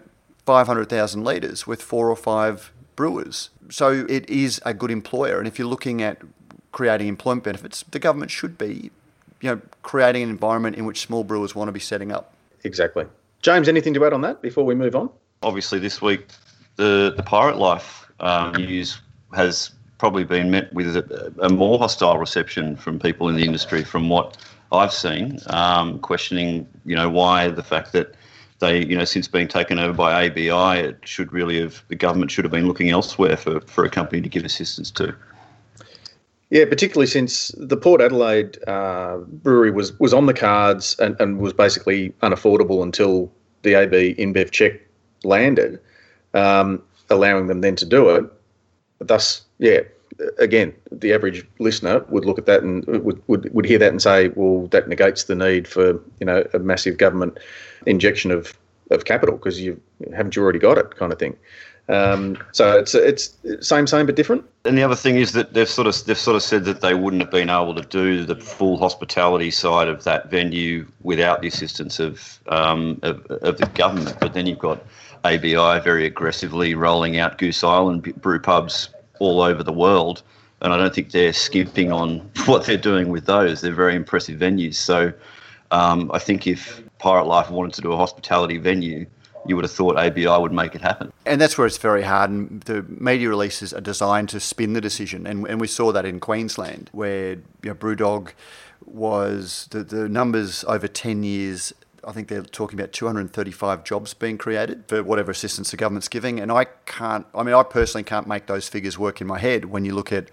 500,000 0.48 1.24
litres 1.24 1.66
with 1.66 1.82
four 1.82 2.08
or 2.08 2.16
five 2.16 2.72
brewers. 2.96 3.50
So 3.68 4.06
it 4.08 4.26
is 4.30 4.62
a 4.64 4.72
good 4.72 4.90
employer. 4.90 5.38
And 5.38 5.46
if 5.46 5.58
you're 5.58 5.68
looking 5.68 6.00
at 6.00 6.22
creating 6.72 7.06
employment 7.06 7.44
benefits, 7.44 7.84
the 7.90 7.98
government 7.98 8.30
should 8.30 8.56
be, 8.56 8.90
you 9.42 9.50
know, 9.50 9.60
creating 9.82 10.22
an 10.22 10.30
environment 10.30 10.76
in 10.76 10.86
which 10.86 11.00
small 11.00 11.22
brewers 11.22 11.54
want 11.54 11.68
to 11.68 11.72
be 11.72 11.80
setting 11.80 12.10
up. 12.10 12.32
Exactly. 12.64 13.04
James, 13.42 13.68
anything 13.68 13.92
to 13.92 14.06
add 14.06 14.14
on 14.14 14.22
that 14.22 14.40
before 14.40 14.64
we 14.64 14.74
move 14.74 14.96
on? 14.96 15.10
Obviously, 15.42 15.78
this 15.78 16.00
week 16.00 16.28
the 16.76 17.12
the 17.14 17.22
Pirate 17.22 17.58
Life 17.58 18.10
um, 18.20 18.52
news 18.52 19.02
has 19.34 19.72
probably 19.98 20.24
been 20.24 20.50
met 20.50 20.72
with 20.72 20.96
a, 20.96 21.34
a, 21.42 21.50
more 21.50 21.78
hostile 21.78 22.16
reception 22.16 22.74
from 22.74 22.98
people 22.98 23.28
in 23.28 23.36
the 23.36 23.44
industry, 23.44 23.84
from 23.84 24.08
what 24.08 24.38
I've 24.72 24.94
seen, 24.94 25.40
um, 25.48 25.98
questioning, 25.98 26.66
you 26.86 26.96
know, 26.96 27.10
why 27.10 27.48
the 27.48 27.62
fact 27.62 27.92
that 27.92 28.14
they, 28.58 28.84
you 28.84 28.96
know, 28.96 29.04
since 29.04 29.28
being 29.28 29.48
taken 29.48 29.78
over 29.78 29.92
by 29.92 30.26
ABI, 30.26 30.80
it 30.80 30.98
should 31.04 31.32
really 31.32 31.60
have 31.60 31.82
the 31.88 31.94
government 31.94 32.30
should 32.30 32.44
have 32.44 32.52
been 32.52 32.66
looking 32.66 32.90
elsewhere 32.90 33.36
for, 33.36 33.60
for 33.62 33.84
a 33.84 33.90
company 33.90 34.20
to 34.20 34.28
give 34.28 34.44
assistance 34.44 34.90
to. 34.92 35.14
Yeah, 36.50 36.64
particularly 36.64 37.06
since 37.06 37.48
the 37.58 37.76
Port 37.76 38.00
Adelaide 38.00 38.58
uh, 38.66 39.18
brewery 39.18 39.70
was 39.70 39.98
was 40.00 40.14
on 40.14 40.26
the 40.26 40.34
cards 40.34 40.98
and, 40.98 41.14
and 41.20 41.38
was 41.38 41.52
basically 41.52 42.10
unaffordable 42.22 42.82
until 42.82 43.30
the 43.62 43.74
AB 43.74 44.14
InBev 44.14 44.50
check 44.50 44.80
landed, 45.24 45.78
um, 46.34 46.82
allowing 47.10 47.48
them 47.48 47.60
then 47.60 47.76
to 47.76 47.84
do 47.84 48.08
it. 48.10 48.24
Thus, 48.98 49.42
yeah, 49.58 49.80
again, 50.38 50.74
the 50.90 51.12
average 51.12 51.46
listener 51.58 52.04
would 52.08 52.24
look 52.24 52.38
at 52.38 52.46
that 52.46 52.62
and 52.62 52.84
would, 52.86 53.22
would, 53.28 53.52
would 53.54 53.64
hear 53.64 53.78
that 53.78 53.90
and 53.90 54.02
say, 54.02 54.28
well, 54.28 54.66
that 54.68 54.88
negates 54.88 55.24
the 55.24 55.34
need 55.34 55.68
for 55.68 56.00
you 56.20 56.26
know 56.26 56.44
a 56.52 56.58
massive 56.58 56.98
government 56.98 57.38
injection 57.86 58.30
of, 58.30 58.54
of 58.90 59.04
capital 59.04 59.36
because 59.36 59.60
you 59.60 59.80
haven't 60.14 60.36
you 60.36 60.42
already 60.42 60.58
got 60.58 60.78
it 60.78 60.96
kind 60.96 61.12
of 61.12 61.18
thing. 61.18 61.36
Um, 61.90 62.36
so 62.52 62.78
it's 62.78 62.94
it's 62.94 63.34
same 63.60 63.86
same 63.86 64.04
but 64.04 64.14
different. 64.14 64.44
And 64.66 64.76
the 64.76 64.82
other 64.82 64.94
thing 64.94 65.16
is 65.16 65.32
that 65.32 65.54
they've 65.54 65.68
sort 65.68 65.86
of 65.86 66.04
they've 66.04 66.18
sort 66.18 66.36
of 66.36 66.42
said 66.42 66.64
that 66.66 66.82
they 66.82 66.94
wouldn't 66.94 67.22
have 67.22 67.30
been 67.30 67.48
able 67.48 67.74
to 67.74 67.82
do 67.82 68.26
the 68.26 68.36
full 68.36 68.76
hospitality 68.76 69.50
side 69.50 69.88
of 69.88 70.04
that 70.04 70.30
venue 70.30 70.86
without 71.02 71.40
the 71.40 71.48
assistance 71.48 71.98
of 71.98 72.40
um, 72.48 73.00
of, 73.02 73.24
of 73.26 73.56
the 73.56 73.66
government. 73.74 74.18
But 74.20 74.34
then 74.34 74.46
you've 74.46 74.58
got 74.58 74.84
ABI 75.24 75.80
very 75.82 76.04
aggressively 76.04 76.74
rolling 76.74 77.16
out 77.16 77.38
Goose 77.38 77.64
Island 77.64 78.02
brew 78.20 78.38
pubs 78.38 78.90
all 79.18 79.40
over 79.40 79.62
the 79.62 79.72
world, 79.72 80.22
and 80.60 80.72
I 80.72 80.76
don't 80.76 80.94
think 80.94 81.10
they're 81.10 81.32
skimping 81.32 81.92
on 81.92 82.18
what 82.46 82.66
they're 82.66 82.76
doing 82.76 83.08
with 83.08 83.26
those. 83.26 83.60
They're 83.60 83.72
very 83.72 83.94
impressive 83.94 84.38
venues. 84.38 84.74
So 84.74 85.12
um, 85.70 86.10
I 86.12 86.18
think 86.18 86.46
if 86.46 86.82
Pirate 86.98 87.26
Life 87.26 87.50
wanted 87.50 87.74
to 87.74 87.80
do 87.82 87.92
a 87.92 87.96
hospitality 87.96 88.58
venue, 88.58 89.06
you 89.46 89.56
would 89.56 89.64
have 89.64 89.72
thought 89.72 89.96
ABI 89.96 90.26
would 90.26 90.52
make 90.52 90.74
it 90.74 90.82
happen. 90.82 91.12
And 91.24 91.40
that's 91.40 91.56
where 91.56 91.66
it's 91.66 91.78
very 91.78 92.02
hard. 92.02 92.30
And 92.30 92.60
the 92.62 92.82
media 92.88 93.28
releases 93.28 93.72
are 93.72 93.80
designed 93.80 94.28
to 94.30 94.40
spin 94.40 94.74
the 94.74 94.80
decision. 94.80 95.26
And, 95.26 95.46
and 95.46 95.60
we 95.60 95.66
saw 95.66 95.92
that 95.92 96.04
in 96.04 96.20
Queensland, 96.20 96.90
where 96.92 97.30
you 97.30 97.40
know, 97.64 97.74
Brewdog 97.74 98.32
was 98.84 99.68
the, 99.70 99.84
the 99.84 100.08
numbers 100.08 100.64
over 100.64 100.88
10 100.88 101.22
years 101.22 101.72
I 102.04 102.12
think 102.12 102.28
they're 102.28 102.42
talking 102.42 102.78
about 102.78 102.92
235 102.92 103.84
jobs 103.84 104.14
being 104.14 104.38
created 104.38 104.84
for 104.86 105.02
whatever 105.02 105.30
assistance 105.30 105.70
the 105.70 105.76
government's 105.76 106.08
giving. 106.08 106.40
And 106.40 106.50
I 106.50 106.64
can't, 106.86 107.26
I 107.34 107.42
mean, 107.42 107.54
I 107.54 107.62
personally 107.62 108.04
can't 108.04 108.26
make 108.26 108.46
those 108.46 108.68
figures 108.68 108.98
work 108.98 109.20
in 109.20 109.26
my 109.26 109.38
head 109.38 109.66
when 109.66 109.84
you 109.84 109.94
look 109.94 110.12
at, 110.12 110.30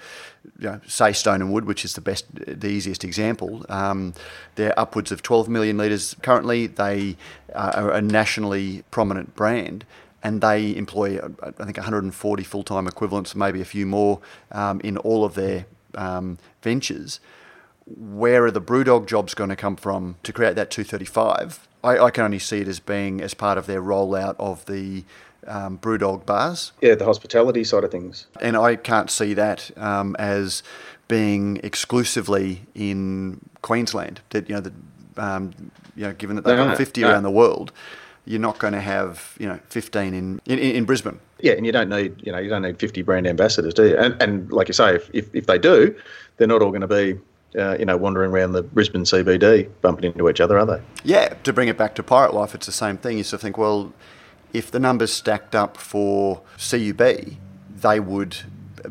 you 0.60 0.70
know, 0.70 0.82
say, 0.88 1.14
Stone 1.14 1.42
and 1.42 1.52
Wood, 1.52 1.66
which 1.66 1.84
is 1.84 1.94
the 1.94 2.02
best, 2.02 2.26
the 2.34 2.68
easiest 2.68 3.04
example. 3.04 3.66
Um, 3.70 4.14
they're 4.56 4.78
upwards 4.80 5.12
of 5.12 5.22
12 5.22 5.50
million 5.50 5.78
litres 5.78 6.16
currently. 6.22 6.68
They 6.68 7.18
are 7.54 7.92
a 7.92 8.02
nationally 8.02 8.84
prominent 8.92 9.36
brand 9.36 9.86
and 10.24 10.42
they 10.42 10.76
employ, 10.76 11.20
I 11.20 11.64
think, 11.66 11.78
140 11.78 12.44
full 12.44 12.64
time 12.64 12.88
equivalents, 12.88 13.36
maybe 13.36 13.62
a 13.62 13.66
few 13.66 13.86
more 13.86 14.20
um, 14.52 14.82
in 14.82 14.98
all 14.98 15.24
of 15.24 15.36
their 15.36 15.66
um, 15.96 16.38
ventures 16.62 17.20
where 17.86 18.46
are 18.46 18.52
the 18.52 18.62
Brewdog 18.62 19.06
jobs 19.08 19.34
going 19.34 19.50
to 19.50 19.56
come 19.56 19.76
from 19.76 20.16
to 20.24 20.34
create 20.34 20.56
that 20.56 20.72
235? 20.72 21.68
I, 21.84 22.00
I 22.00 22.12
can 22.12 22.24
only 22.24 22.40
see 22.40 22.62
it 22.62 22.68
as 22.68 22.80
being 22.80 23.22
as 23.22 23.34
part 23.34 23.58
of 23.58 23.68
their 23.68 23.82
rollout 23.82 24.36
of 24.40 24.66
the 24.66 25.04
um, 25.46 25.78
Brewdog 25.78 26.26
bars. 26.26 26.72
Yeah, 26.82 26.96
the 26.96 27.06
hospitality 27.06 27.64
side 27.64 27.84
of 27.84 27.92
things. 27.92 28.26
And 28.42 28.58
I 28.58 28.76
can't 28.76 29.12
see 29.12 29.34
that 29.36 29.72
um, 29.78 30.16
as 30.18 30.64
being 31.08 31.60
exclusively 31.64 32.64
in 32.74 33.40
Queensland. 33.62 34.22
That 34.32 34.50
you 34.50 34.56
know, 34.56 34.62
the, 34.62 34.74
um, 35.18 35.72
you 35.96 36.04
know, 36.04 36.14
given 36.14 36.36
that 36.38 36.46
they've 36.46 36.58
no, 36.58 36.68
got 36.68 36.78
50 36.78 37.02
no. 37.02 37.10
around 37.10 37.24
the 37.24 37.32
world, 37.32 37.72
you're 38.26 38.40
not 38.40 38.58
going 38.58 38.74
to 38.74 38.82
have 38.82 39.36
you 39.40 39.48
know 39.48 39.60
15 39.70 40.14
in, 40.16 40.42
in, 40.48 40.58
in 40.58 40.86
Brisbane. 40.86 41.20
Yeah, 41.40 41.54
and 41.54 41.66
you 41.66 41.72
don't 41.72 41.90
need 41.90 42.26
you 42.26 42.32
know 42.32 42.40
you 42.40 42.50
don't 42.50 42.64
need 42.64 42.80
50 42.80 43.04
brand 43.04 43.28
ambassadors, 43.28 43.76
do 43.76 43.90
you? 43.90 43.98
And, 43.98 44.20
and 44.20 44.52
like 44.52 44.68
you 44.68 44.74
say, 44.74 44.96
if, 44.96 45.10
if, 45.14 45.36
if 45.36 45.46
they 45.46 45.60
do, 45.60 45.96
they're 46.38 46.48
not 46.48 46.64
all 46.64 46.70
going 46.70 46.82
to 46.82 46.88
be 46.88 47.20
uh, 47.58 47.78
you 47.78 47.86
know, 47.86 47.98
wandering 47.98 48.32
around 48.32 48.54
the 48.54 48.64
Brisbane 48.64 49.04
CBD, 49.04 49.70
bumping 49.82 50.12
into 50.12 50.30
each 50.30 50.42
other, 50.42 50.58
are 50.60 50.66
they? 50.66 50.82
Yeah, 51.04 51.30
to 51.44 51.54
bring 51.54 51.68
it 51.68 51.78
back 51.78 51.96
to 51.96 52.04
Pirate 52.04 52.34
Life, 52.34 52.56
it's 52.56 52.66
the 52.66 52.72
same 52.72 52.98
thing. 52.98 53.18
You 53.18 53.24
sort 53.24 53.40
of 53.40 53.42
think, 53.42 53.58
well, 53.58 53.94
if 54.54 54.72
the 54.72 54.80
numbers 54.80 55.12
stacked 55.12 55.56
up 55.56 55.78
for 55.78 56.42
CUB, 56.58 57.38
they 57.82 58.00
would 58.00 58.38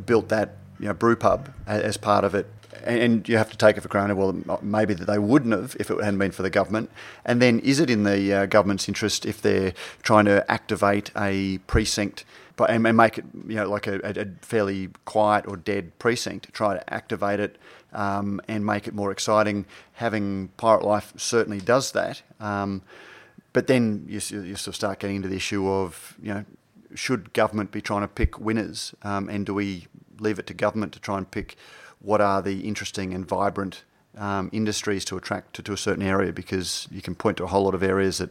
built 0.07 0.29
that 0.29 0.57
you 0.79 0.87
know 0.87 0.95
brew 0.95 1.17
pub 1.17 1.53
as 1.67 1.97
part 1.97 2.25
of 2.25 2.35
it. 2.35 2.47
And 2.83 3.27
you 3.27 3.39
have 3.39 3.51
to 3.51 3.57
take 3.57 3.79
it 3.79 3.81
for 3.81 3.89
granted. 3.89 4.17
Well, 4.17 4.61
maybe 4.61 4.93
that 4.93 5.07
they 5.07 5.19
wouldn't 5.19 5.55
have 5.55 5.75
if 5.81 5.91
it 5.91 6.05
hadn't 6.05 6.19
been 6.19 6.33
for 6.33 6.43
the 6.43 6.51
government. 6.51 6.91
And 7.25 7.41
then, 7.41 7.61
is 7.61 7.81
it 7.81 7.89
in 7.89 8.05
the 8.05 8.33
uh, 8.35 8.47
government's 8.47 8.89
interest 8.89 9.25
if 9.25 9.41
they're 9.41 9.73
trying 10.03 10.27
to 10.27 10.51
activate 10.53 11.11
a 11.17 11.59
precinct, 11.67 12.27
but 12.57 12.69
and, 12.69 12.83
make 12.95 13.17
it 13.17 13.25
you 13.49 13.55
know 13.55 13.71
like 13.71 13.87
a, 13.87 14.01
a 14.05 14.27
fairly 14.45 14.91
quiet 15.07 15.47
or 15.49 15.57
dead 15.57 15.99
precinct, 15.99 16.45
to 16.47 16.53
try 16.53 16.75
to 16.75 16.93
activate 16.93 17.41
it 17.41 17.57
um, 17.95 18.41
and 18.49 18.65
make 18.67 18.87
it 18.87 18.95
more 18.95 19.11
exciting. 19.11 19.65
Having 19.95 20.49
Pirate 20.57 20.85
Life 20.85 21.13
certainly 21.17 21.61
does 21.61 21.93
that. 21.93 22.23
Um, 22.41 22.83
but 23.53 23.69
then 23.69 24.05
you, 24.09 24.15
you 24.15 24.57
sort 24.57 24.69
of 24.69 24.75
start 24.75 24.99
getting 24.99 25.17
into 25.17 25.29
the 25.29 25.37
issue 25.37 25.69
of, 25.69 26.17
you 26.23 26.35
know, 26.35 26.45
should 26.95 27.33
government 27.33 27.71
be 27.71 27.81
trying 27.81 28.03
to 28.03 28.09
pick 28.09 28.39
winners? 28.39 28.95
Um, 29.03 29.29
and 29.29 29.47
do 29.47 29.55
we 29.55 29.87
leave 30.19 30.39
it 30.39 30.47
to 30.49 30.55
government 30.55 30.93
to 30.93 31.01
try 31.01 31.19
and 31.19 31.31
pick 31.31 31.57
what 32.01 32.21
are 32.21 32.43
the 32.43 32.61
interesting 32.61 33.15
and 33.15 33.27
vibrant 33.27 33.85
um, 34.17 34.51
industries 34.53 35.05
to 35.07 35.17
attract 35.17 35.55
to, 35.55 35.63
to, 35.63 35.73
a 35.73 35.77
certain 35.77 36.03
area? 36.03 36.33
Because 36.33 36.89
you 36.91 37.01
can 37.01 37.15
point 37.15 37.37
to 37.39 37.45
a 37.45 37.47
whole 37.47 37.65
lot 37.65 37.75
of 37.75 37.83
areas 37.83 38.19
that 38.19 38.31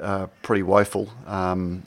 are 0.00 0.28
pretty 0.42 0.62
woeful 0.62 1.10
um, 1.26 1.82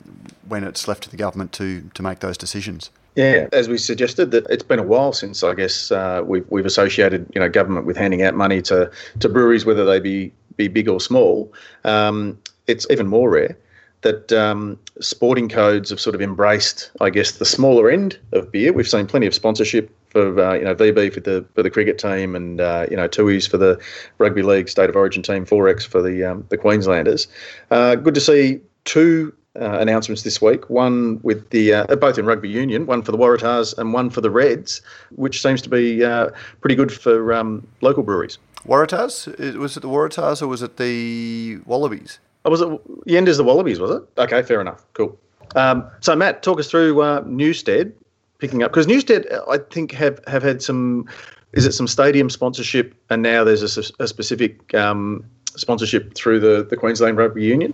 when 0.46 0.64
it's 0.64 0.88
left 0.88 1.02
to 1.04 1.10
the 1.10 1.16
government 1.16 1.52
to, 1.52 1.90
to 1.94 2.02
make 2.02 2.20
those 2.20 2.38
decisions. 2.38 2.90
Yeah, 3.14 3.48
as 3.52 3.68
we 3.68 3.78
suggested, 3.78 4.30
that 4.30 4.46
it's 4.48 4.62
been 4.62 4.78
a 4.78 4.84
while 4.84 5.12
since 5.12 5.42
I 5.42 5.54
guess 5.54 5.90
uh, 5.90 6.22
we've 6.24 6.46
we've 6.50 6.66
associated 6.66 7.26
you 7.34 7.40
know 7.40 7.48
government 7.48 7.86
with 7.86 7.96
handing 7.96 8.22
out 8.22 8.34
money 8.34 8.62
to 8.62 8.90
to 9.20 9.28
breweries, 9.28 9.64
whether 9.64 9.84
they 9.84 9.98
be 9.98 10.32
be 10.56 10.68
big 10.68 10.88
or 10.88 11.00
small. 11.00 11.52
Um, 11.84 12.38
it's 12.66 12.86
even 12.90 13.06
more 13.06 13.30
rare 13.30 13.56
that 14.02 14.32
um, 14.32 14.78
sporting 15.00 15.48
codes 15.48 15.90
have 15.90 16.00
sort 16.00 16.14
of 16.14 16.22
embraced, 16.22 16.90
I 17.00 17.10
guess, 17.10 17.32
the 17.32 17.44
smaller 17.44 17.90
end 17.90 18.18
of 18.32 18.52
beer. 18.52 18.72
We've 18.72 18.88
seen 18.88 19.06
plenty 19.06 19.26
of 19.26 19.34
sponsorship 19.34 19.90
for 20.10 20.40
uh, 20.40 20.54
you 20.54 20.64
know 20.64 20.74
VB 20.74 21.12
for 21.12 21.20
the 21.20 21.44
for 21.54 21.62
the 21.62 21.70
cricket 21.70 21.98
team, 21.98 22.36
and 22.36 22.60
uh, 22.60 22.86
you 22.90 22.96
know 22.96 23.08
Tooheys 23.08 23.48
for 23.48 23.58
the 23.58 23.80
rugby 24.18 24.42
league 24.42 24.68
state 24.68 24.88
of 24.88 24.96
origin 24.96 25.22
team, 25.22 25.44
XXXX 25.44 25.86
for 25.86 26.02
the 26.02 26.24
um, 26.24 26.44
the 26.48 26.56
Queenslanders. 26.56 27.26
Uh, 27.70 27.96
good 27.96 28.14
to 28.14 28.20
see 28.20 28.60
two 28.84 29.34
uh, 29.56 29.78
announcements 29.78 30.22
this 30.22 30.40
week. 30.40 30.68
One 30.70 31.20
with 31.22 31.50
the 31.50 31.74
uh, 31.74 31.96
both 31.96 32.18
in 32.18 32.26
rugby 32.26 32.48
union, 32.48 32.86
one 32.86 33.02
for 33.02 33.12
the 33.12 33.18
Waratahs 33.18 33.76
and 33.78 33.92
one 33.92 34.10
for 34.10 34.20
the 34.20 34.30
Reds, 34.30 34.82
which 35.16 35.42
seems 35.42 35.62
to 35.62 35.68
be 35.68 36.04
uh, 36.04 36.30
pretty 36.60 36.74
good 36.74 36.92
for 36.92 37.32
um, 37.32 37.66
local 37.80 38.02
breweries. 38.02 38.38
Waratahs? 38.66 39.56
Was 39.56 39.76
it 39.76 39.80
the 39.80 39.88
Waratahs 39.88 40.42
or 40.42 40.48
was 40.48 40.62
it 40.62 40.76
the 40.76 41.58
Wallabies? 41.66 42.18
Oh, 42.44 42.50
was 42.50 42.60
it 42.60 42.68
Yenda's 43.06 43.36
the 43.36 43.44
Wallabies? 43.44 43.80
Was 43.80 43.90
it? 43.90 44.02
Okay, 44.18 44.42
fair 44.42 44.60
enough. 44.60 44.84
Cool. 44.94 45.18
Um, 45.56 45.84
so 46.00 46.14
Matt, 46.14 46.42
talk 46.42 46.60
us 46.60 46.70
through 46.70 47.00
uh, 47.00 47.22
Newstead 47.26 47.92
picking 48.38 48.62
up 48.62 48.70
because 48.70 48.86
Newstead, 48.86 49.26
I 49.48 49.58
think, 49.58 49.92
have 49.92 50.20
have 50.26 50.42
had 50.42 50.62
some. 50.62 51.06
Is 51.54 51.64
it 51.64 51.72
some 51.72 51.86
stadium 51.86 52.28
sponsorship, 52.28 52.94
and 53.08 53.22
now 53.22 53.42
there's 53.42 53.78
a, 53.78 53.82
a 54.02 54.06
specific 54.06 54.74
um, 54.74 55.24
sponsorship 55.56 56.14
through 56.14 56.40
the, 56.40 56.66
the 56.68 56.76
Queensland 56.76 57.16
Rugby 57.16 57.42
Union? 57.42 57.72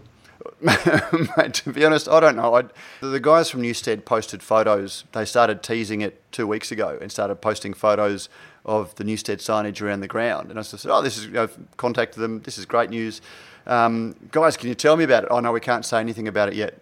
Mate, 1.37 1.54
to 1.54 1.73
be 1.73 1.84
honest, 1.84 2.08
I 2.08 2.20
don't 2.20 2.37
know. 2.37 2.54
I'd, 2.54 2.70
the 3.00 3.20
guys 3.20 3.50
from 3.50 3.62
Newstead 3.62 4.04
posted 4.04 4.42
photos. 4.42 5.04
They 5.12 5.25
started 5.25 5.62
teasing 5.62 6.00
it 6.00 6.20
two 6.32 6.46
weeks 6.46 6.73
ago 6.73 6.99
and 7.00 7.11
started 7.11 7.37
posting 7.37 7.75
photos 7.75 8.28
of 8.64 8.94
the 8.94 9.04
Newstead 9.04 9.40
signage 9.40 9.82
around 9.82 10.00
the 10.00 10.08
ground. 10.08 10.50
And 10.50 10.58
I 10.58 10.62
said, 10.62 10.90
"Oh, 10.90 11.02
this 11.02 11.18
is." 11.18 11.34
I've 11.37 11.56
contacted 11.76 12.23
them. 12.23 12.40
This 12.40 12.56
is 12.56 12.66
great 12.66 12.90
news, 12.90 13.20
um, 13.66 14.16
guys. 14.30 14.56
Can 14.56 14.68
you 14.68 14.75
tell 14.75 14.96
me 14.96 15.04
about 15.04 15.25
it? 15.25 15.28
Oh 15.30 15.40
no, 15.40 15.52
we 15.52 15.61
can't 15.61 15.84
say 15.84 16.00
anything 16.00 16.28
about 16.28 16.49
it 16.49 16.54
yet. 16.54 16.80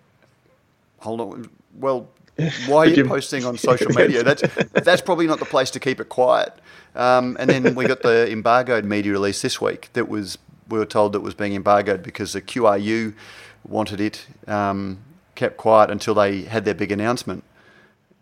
Hold 1.00 1.21
on. 1.21 1.50
Well, 1.79 2.09
why 2.67 2.79
are 2.79 2.87
you 2.87 3.05
posting 3.05 3.45
on 3.45 3.57
social 3.59 3.91
media? 3.91 4.23
That's 4.23 4.43
that's 4.73 5.02
probably 5.02 5.26
not 5.26 5.38
the 5.38 5.45
place 5.45 5.71
to 5.73 5.81
keep 5.81 6.00
it 6.00 6.09
quiet. 6.09 6.55
Um, 6.95 7.37
and 7.41 7.49
then 7.49 7.75
we 7.75 7.87
got 7.87 8.02
the 8.02 8.31
embargoed 8.31 8.85
media 8.85 9.12
release 9.12 9.43
this 9.43 9.61
week 9.61 9.88
that 9.95 10.09
was 10.09 10.38
we 10.69 10.79
were 10.79 10.87
told 10.87 11.12
that 11.12 11.21
was 11.21 11.35
being 11.35 11.55
embargoed 11.55 12.02
because 12.02 12.33
the 12.33 12.41
QRU 12.41 13.14
wanted 13.64 14.00
it 14.00 14.26
um, 14.47 14.99
kept 15.35 15.57
quiet 15.57 15.90
until 15.90 16.14
they 16.14 16.42
had 16.42 16.64
their 16.64 16.75
big 16.75 16.92
announcement. 16.92 17.45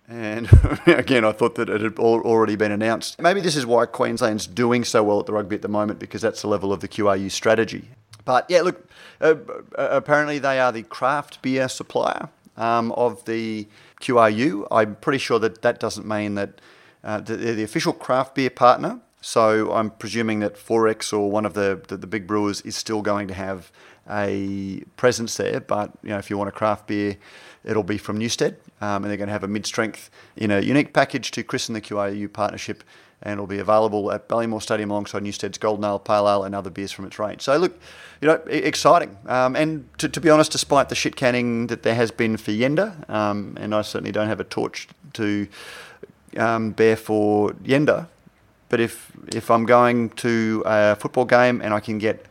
And 0.08 0.50
again, 0.86 1.24
I 1.24 1.32
thought 1.32 1.54
that 1.54 1.68
it 1.68 1.80
had 1.80 1.98
already 1.98 2.56
been 2.56 2.72
announced. 2.72 3.20
Maybe 3.20 3.40
this 3.40 3.56
is 3.56 3.64
why 3.64 3.86
Queensland's 3.86 4.46
doing 4.46 4.84
so 4.84 5.02
well 5.04 5.20
at 5.20 5.26
the 5.26 5.32
rugby 5.32 5.54
at 5.54 5.62
the 5.62 5.68
moment 5.68 6.00
because 6.00 6.20
that's 6.20 6.42
the 6.42 6.48
level 6.48 6.72
of 6.72 6.80
the 6.80 6.88
QRU 6.88 7.30
strategy. 7.30 7.88
But 8.24 8.46
yeah, 8.48 8.62
look, 8.62 8.88
uh, 9.20 9.34
uh, 9.78 9.88
apparently 9.90 10.38
they 10.38 10.58
are 10.58 10.72
the 10.72 10.82
craft 10.82 11.40
beer 11.42 11.68
supplier 11.68 12.28
um, 12.56 12.92
of 12.92 13.24
the 13.24 13.68
QRU. 14.00 14.66
I'm 14.70 14.96
pretty 14.96 15.18
sure 15.18 15.38
that 15.38 15.62
that 15.62 15.78
doesn't 15.78 16.06
mean 16.06 16.34
that 16.34 16.60
uh, 17.04 17.20
they're 17.20 17.54
the 17.54 17.62
official 17.62 17.92
craft 17.92 18.34
beer 18.34 18.50
partner. 18.50 19.00
So 19.20 19.72
I'm 19.72 19.90
presuming 19.90 20.40
that 20.40 20.54
XXXX 20.54 21.12
or 21.12 21.30
one 21.30 21.44
of 21.44 21.54
the, 21.54 21.82
the, 21.88 21.96
the 21.96 22.06
big 22.06 22.26
brewers 22.26 22.62
is 22.62 22.74
still 22.74 23.02
going 23.02 23.28
to 23.28 23.34
have 23.34 23.70
a 24.08 24.82
presence 24.96 25.36
there. 25.36 25.60
But 25.60 25.92
you 26.02 26.10
know, 26.10 26.18
if 26.18 26.30
you 26.30 26.38
want 26.38 26.48
a 26.48 26.52
craft 26.52 26.86
beer, 26.86 27.16
it'll 27.64 27.82
be 27.82 27.98
from 27.98 28.18
Newstead, 28.18 28.56
um, 28.80 29.04
and 29.04 29.06
they're 29.06 29.16
going 29.16 29.28
to 29.28 29.32
have 29.32 29.44
a 29.44 29.48
mid-strength 29.48 30.10
in 30.36 30.50
a 30.50 30.60
unique 30.60 30.92
package 30.92 31.30
to 31.32 31.42
christen 31.42 31.74
the 31.74 31.80
QRU 31.80 32.32
partnership, 32.32 32.82
and 33.22 33.34
it'll 33.34 33.46
be 33.46 33.58
available 33.58 34.10
at 34.12 34.28
Ballymore 34.28 34.62
Stadium 34.62 34.90
alongside 34.90 35.22
Newstead's 35.22 35.58
Golden 35.58 35.84
Ale, 35.84 35.98
Pale 35.98 36.28
Ale, 36.28 36.44
and 36.44 36.54
other 36.54 36.70
beers 36.70 36.92
from 36.92 37.04
its 37.04 37.18
range. 37.18 37.42
So 37.42 37.56
look, 37.56 37.78
you 38.20 38.28
know, 38.28 38.40
exciting. 38.46 39.16
Um, 39.26 39.56
and 39.56 39.88
to, 39.98 40.08
to, 40.08 40.20
be 40.20 40.30
honest, 40.30 40.52
despite 40.52 40.88
the 40.88 40.94
shit 40.94 41.16
canning 41.16 41.66
that 41.68 41.82
there 41.82 41.94
has 41.94 42.10
been 42.10 42.36
for 42.36 42.50
Yenda, 42.50 43.08
um, 43.10 43.56
and 43.60 43.74
I 43.74 43.82
certainly 43.82 44.12
don't 44.12 44.28
have 44.28 44.40
a 44.40 44.44
torch 44.44 44.88
to 45.14 45.48
um, 46.36 46.70
bear 46.70 46.96
for 46.96 47.52
Yenda. 47.52 48.08
But 48.68 48.80
if 48.80 49.10
if 49.34 49.50
I'm 49.50 49.66
going 49.66 50.10
to 50.10 50.62
a 50.64 50.94
football 50.94 51.24
game 51.24 51.60
and 51.60 51.74
I 51.74 51.80
can 51.80 51.98
get 51.98 52.24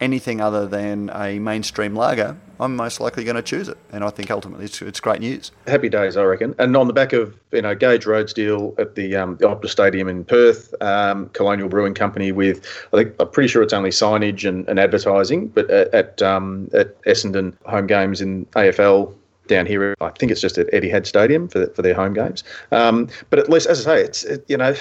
anything 0.00 0.40
other 0.40 0.66
than 0.66 1.10
a 1.14 1.38
mainstream 1.38 1.94
lager, 1.94 2.36
I'm 2.58 2.76
most 2.76 3.00
likely 3.00 3.24
going 3.24 3.36
to 3.36 3.42
choose 3.42 3.68
it. 3.68 3.76
And 3.92 4.02
I 4.02 4.10
think 4.10 4.30
ultimately 4.30 4.64
it's, 4.64 4.80
it's 4.80 5.00
great 5.00 5.20
news. 5.20 5.52
Happy 5.66 5.88
days, 5.88 6.16
I 6.16 6.22
reckon. 6.22 6.54
And 6.58 6.76
on 6.76 6.86
the 6.86 6.92
back 6.92 7.12
of 7.12 7.36
you 7.52 7.62
know 7.62 7.74
Gage 7.74 8.06
Road's 8.06 8.32
deal 8.32 8.74
at 8.78 8.94
the, 8.94 9.16
um, 9.16 9.36
the 9.36 9.46
Optus 9.46 9.70
Stadium 9.70 10.08
in 10.08 10.24
Perth, 10.24 10.74
um, 10.82 11.28
Colonial 11.30 11.68
Brewing 11.68 11.94
Company 11.94 12.32
with 12.32 12.66
I 12.92 12.96
think 12.96 13.14
I'm 13.20 13.30
pretty 13.30 13.48
sure 13.48 13.62
it's 13.62 13.72
only 13.72 13.90
signage 13.90 14.48
and, 14.48 14.68
and 14.68 14.78
advertising, 14.78 15.48
but 15.48 15.70
at 15.70 15.94
at, 15.94 16.22
um, 16.22 16.68
at 16.72 17.00
Essendon 17.04 17.54
home 17.64 17.86
games 17.86 18.20
in 18.20 18.46
AFL 18.46 19.14
down 19.46 19.66
here. 19.66 19.94
I 20.00 20.10
think 20.10 20.32
it's 20.32 20.40
just 20.40 20.58
at 20.58 20.72
Eddie 20.72 20.90
Etihad 20.90 21.06
Stadium 21.06 21.48
for 21.48 21.66
for 21.68 21.82
their 21.82 21.94
home 21.94 22.14
games. 22.14 22.44
Um, 22.72 23.08
but 23.30 23.38
at 23.38 23.48
least, 23.48 23.66
as 23.66 23.86
I 23.86 23.96
say, 23.96 24.02
it's 24.02 24.24
it, 24.24 24.44
you 24.48 24.56
know, 24.56 24.74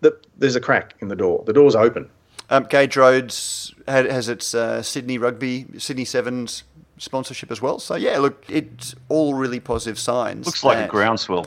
the, 0.00 0.16
there's 0.38 0.56
a 0.56 0.60
crack 0.60 0.94
in 1.00 1.08
the 1.08 1.16
door. 1.16 1.42
The 1.46 1.52
door's 1.52 1.74
open. 1.74 2.08
Um, 2.50 2.64
Gage 2.64 2.96
Roads 2.96 3.74
has 3.86 4.28
its 4.28 4.54
uh, 4.54 4.82
Sydney 4.82 5.18
Rugby, 5.18 5.66
Sydney 5.78 6.04
Sevens 6.04 6.64
sponsorship 6.96 7.50
as 7.50 7.60
well. 7.60 7.78
So 7.78 7.94
yeah, 7.94 8.18
look, 8.18 8.44
it's 8.48 8.94
all 9.08 9.34
really 9.34 9.60
positive 9.60 9.98
signs. 9.98 10.46
Looks 10.46 10.64
like 10.64 10.78
a 10.78 10.88
groundswell. 10.88 11.46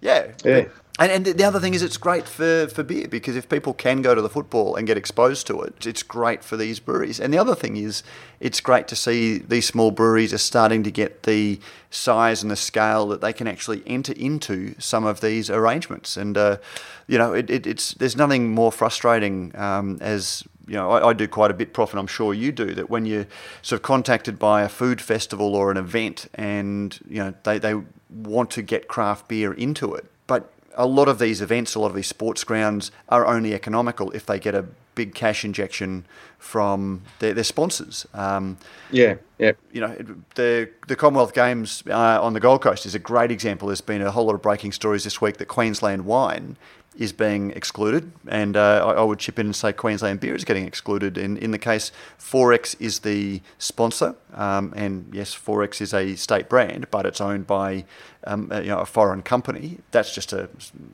Yeah, 0.00 0.32
Yeah. 0.44 0.64
And, 0.98 1.10
and 1.10 1.24
the 1.24 1.44
other 1.44 1.58
thing 1.58 1.72
is, 1.72 1.82
it's 1.82 1.96
great 1.96 2.28
for, 2.28 2.68
for 2.68 2.82
beer 2.82 3.08
because 3.08 3.34
if 3.34 3.48
people 3.48 3.72
can 3.72 4.02
go 4.02 4.14
to 4.14 4.20
the 4.20 4.28
football 4.28 4.76
and 4.76 4.86
get 4.86 4.98
exposed 4.98 5.46
to 5.46 5.62
it, 5.62 5.86
it's 5.86 6.02
great 6.02 6.44
for 6.44 6.58
these 6.58 6.80
breweries. 6.80 7.18
And 7.18 7.32
the 7.32 7.38
other 7.38 7.54
thing 7.54 7.76
is, 7.78 8.02
it's 8.40 8.60
great 8.60 8.88
to 8.88 8.96
see 8.96 9.38
these 9.38 9.66
small 9.66 9.90
breweries 9.90 10.34
are 10.34 10.38
starting 10.38 10.82
to 10.82 10.90
get 10.90 11.22
the 11.22 11.58
size 11.90 12.42
and 12.42 12.50
the 12.50 12.56
scale 12.56 13.06
that 13.08 13.22
they 13.22 13.32
can 13.32 13.48
actually 13.48 13.82
enter 13.86 14.12
into 14.12 14.74
some 14.78 15.06
of 15.06 15.22
these 15.22 15.48
arrangements. 15.48 16.18
And 16.18 16.36
uh, 16.36 16.58
you 17.06 17.16
know, 17.16 17.32
it, 17.32 17.48
it, 17.48 17.66
it's 17.66 17.94
there's 17.94 18.16
nothing 18.16 18.50
more 18.50 18.70
frustrating 18.70 19.56
um, 19.56 19.96
as 20.02 20.44
you 20.66 20.74
know, 20.74 20.90
I, 20.90 21.08
I 21.08 21.12
do 21.12 21.26
quite 21.26 21.50
a 21.50 21.54
bit, 21.54 21.72
Prof, 21.72 21.90
and 21.90 22.00
I'm 22.00 22.06
sure 22.06 22.32
you 22.34 22.52
do, 22.52 22.74
that 22.74 22.88
when 22.88 23.04
you're 23.06 23.26
sort 23.62 23.80
of 23.80 23.82
contacted 23.82 24.38
by 24.38 24.62
a 24.62 24.68
food 24.68 25.00
festival 25.00 25.54
or 25.56 25.70
an 25.70 25.76
event 25.76 26.28
and, 26.34 26.98
you 27.08 27.18
know, 27.18 27.34
they, 27.42 27.58
they 27.58 27.74
want 28.08 28.50
to 28.52 28.62
get 28.62 28.88
craft 28.88 29.28
beer 29.28 29.52
into 29.52 29.94
it. 29.94 30.06
But 30.26 30.52
a 30.76 30.86
lot 30.86 31.08
of 31.08 31.18
these 31.18 31.40
events, 31.40 31.74
a 31.74 31.80
lot 31.80 31.88
of 31.88 31.94
these 31.94 32.06
sports 32.06 32.44
grounds 32.44 32.90
are 33.08 33.26
only 33.26 33.54
economical 33.54 34.10
if 34.12 34.26
they 34.26 34.38
get 34.38 34.54
a 34.54 34.64
big 34.94 35.14
cash 35.14 35.44
injection 35.44 36.04
from 36.38 37.02
their, 37.18 37.34
their 37.34 37.44
sponsors. 37.44 38.06
Um, 38.14 38.58
Yeah, 38.90 39.16
yeah. 39.38 39.52
you 39.72 39.80
know, 39.80 39.96
the 40.34 40.70
the 40.88 40.96
Commonwealth 40.96 41.34
Games 41.34 41.82
uh, 41.88 42.22
on 42.22 42.32
the 42.34 42.40
Gold 42.40 42.62
Coast 42.62 42.86
is 42.86 42.94
a 42.94 42.98
great 42.98 43.30
example. 43.30 43.68
There's 43.68 43.80
been 43.80 44.02
a 44.02 44.10
whole 44.10 44.26
lot 44.26 44.34
of 44.34 44.42
breaking 44.42 44.72
stories 44.72 45.04
this 45.04 45.20
week 45.20 45.38
that 45.38 45.46
Queensland 45.46 46.04
wine 46.04 46.56
is 46.96 47.12
being 47.12 47.50
excluded, 47.52 48.12
and 48.28 48.56
uh, 48.56 48.84
I, 48.86 49.00
I 49.00 49.02
would 49.02 49.18
chip 49.18 49.38
in 49.38 49.46
and 49.46 49.56
say 49.56 49.72
Queensland 49.72 50.20
beer 50.20 50.34
is 50.34 50.44
getting 50.44 50.66
excluded. 50.66 51.16
In 51.16 51.36
in 51.36 51.50
the 51.50 51.58
case, 51.58 51.92
XXXX 52.18 52.76
is 52.80 52.98
the 53.00 53.40
sponsor, 53.58 54.14
um, 54.34 54.72
and 54.76 55.10
yes, 55.12 55.34
XXXX 55.34 55.80
is 55.80 55.94
a 55.94 56.16
state 56.16 56.48
brand, 56.48 56.90
but 56.90 57.06
it's 57.06 57.20
owned 57.20 57.46
by 57.46 57.84
um, 58.26 58.48
a, 58.50 58.60
you 58.60 58.68
know, 58.68 58.78
a 58.78 58.86
foreign 58.86 59.22
company. 59.22 59.78
That's 59.90 60.14
just 60.14 60.32
a 60.32 60.48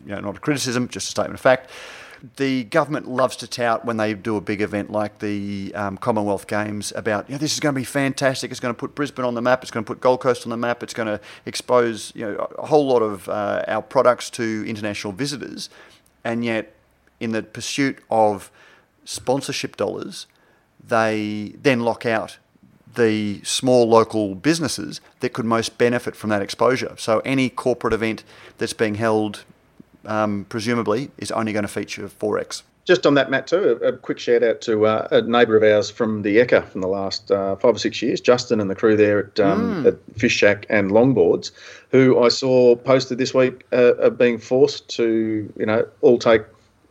you 0.06 0.14
know 0.14 0.20
not 0.20 0.36
a 0.36 0.40
criticism, 0.40 0.88
just 0.88 1.08
a 1.08 1.10
statement 1.10 1.34
of 1.34 1.40
fact 1.40 1.70
the 2.36 2.64
government 2.64 3.08
loves 3.08 3.36
to 3.36 3.46
tout 3.46 3.84
when 3.84 3.96
they 3.96 4.14
do 4.14 4.36
a 4.36 4.40
big 4.40 4.60
event 4.60 4.90
like 4.90 5.18
the 5.20 5.72
um, 5.74 5.96
Commonwealth 5.96 6.46
Games 6.46 6.92
about, 6.96 7.28
you 7.28 7.34
know, 7.34 7.38
this 7.38 7.52
is 7.54 7.60
going 7.60 7.74
to 7.74 7.80
be 7.80 7.84
fantastic. 7.84 8.50
It's 8.50 8.60
going 8.60 8.74
to 8.74 8.78
put 8.78 8.94
Brisbane 8.94 9.24
on 9.24 9.34
the 9.34 9.42
map. 9.42 9.62
It's 9.62 9.70
going 9.70 9.84
to 9.84 9.86
put 9.86 10.00
Gold 10.00 10.20
Coast 10.20 10.44
on 10.44 10.50
the 10.50 10.56
map. 10.56 10.82
It's 10.82 10.94
going 10.94 11.06
to 11.06 11.20
expose, 11.46 12.12
you 12.14 12.24
know, 12.24 12.48
a 12.58 12.66
whole 12.66 12.86
lot 12.86 13.00
of 13.00 13.28
uh, 13.28 13.64
our 13.68 13.82
products 13.82 14.30
to 14.30 14.64
international 14.66 15.12
visitors. 15.12 15.70
And 16.24 16.44
yet, 16.44 16.74
in 17.20 17.32
the 17.32 17.42
pursuit 17.42 17.98
of 18.10 18.50
sponsorship 19.04 19.76
dollars, 19.76 20.26
they 20.86 21.54
then 21.62 21.80
lock 21.80 22.04
out 22.04 22.38
the 22.94 23.40
small 23.44 23.88
local 23.88 24.34
businesses 24.34 25.00
that 25.20 25.32
could 25.32 25.44
most 25.44 25.78
benefit 25.78 26.16
from 26.16 26.30
that 26.30 26.42
exposure. 26.42 26.94
So 26.98 27.20
any 27.20 27.48
corporate 27.48 27.92
event 27.92 28.24
that's 28.58 28.72
being 28.72 28.96
held, 28.96 29.44
um, 30.08 30.46
presumably, 30.48 31.10
is 31.18 31.30
only 31.30 31.52
going 31.52 31.62
to 31.62 31.68
feature 31.68 32.02
XXXX. 32.02 32.62
Just 32.84 33.06
on 33.06 33.14
that, 33.14 33.30
Matt, 33.30 33.46
too, 33.46 33.78
a, 33.82 33.88
a 33.88 33.92
quick 33.98 34.18
shout 34.18 34.42
out 34.42 34.62
to 34.62 34.86
uh, 34.86 35.08
a 35.10 35.20
neighbour 35.20 35.56
of 35.58 35.62
ours 35.62 35.90
from 35.90 36.22
the 36.22 36.38
Eka 36.38 36.66
from 36.68 36.80
the 36.80 36.88
last 36.88 37.30
uh, 37.30 37.54
five 37.56 37.76
or 37.76 37.78
six 37.78 38.00
years, 38.00 38.18
Justin 38.18 38.60
and 38.60 38.70
the 38.70 38.74
crew 38.74 38.96
there 38.96 39.26
at, 39.26 39.38
um, 39.38 39.86
at 39.86 39.96
Fish 40.16 40.32
Shack 40.32 40.64
and 40.70 40.90
Longboards, 40.90 41.50
who 41.90 42.18
I 42.18 42.28
saw 42.28 42.76
posted 42.76 43.18
this 43.18 43.34
week 43.34 43.66
uh, 43.74 43.94
are 43.98 44.10
being 44.10 44.38
forced 44.38 44.88
to, 44.96 45.52
you 45.58 45.66
know, 45.66 45.86
all 46.00 46.18
take 46.18 46.42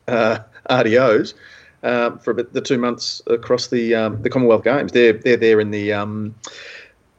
uh, 0.08 0.38
RDOs 0.70 1.34
um, 1.82 2.20
for 2.20 2.30
about 2.30 2.54
the 2.54 2.62
two 2.62 2.78
months 2.78 3.24
across 3.26 3.68
the 3.68 3.96
um, 3.96 4.22
the 4.22 4.30
Commonwealth 4.30 4.64
Games. 4.64 4.92
They're 4.92 5.14
they're 5.14 5.36
there 5.36 5.60
in 5.60 5.72
the 5.72 5.94
um, 5.94 6.36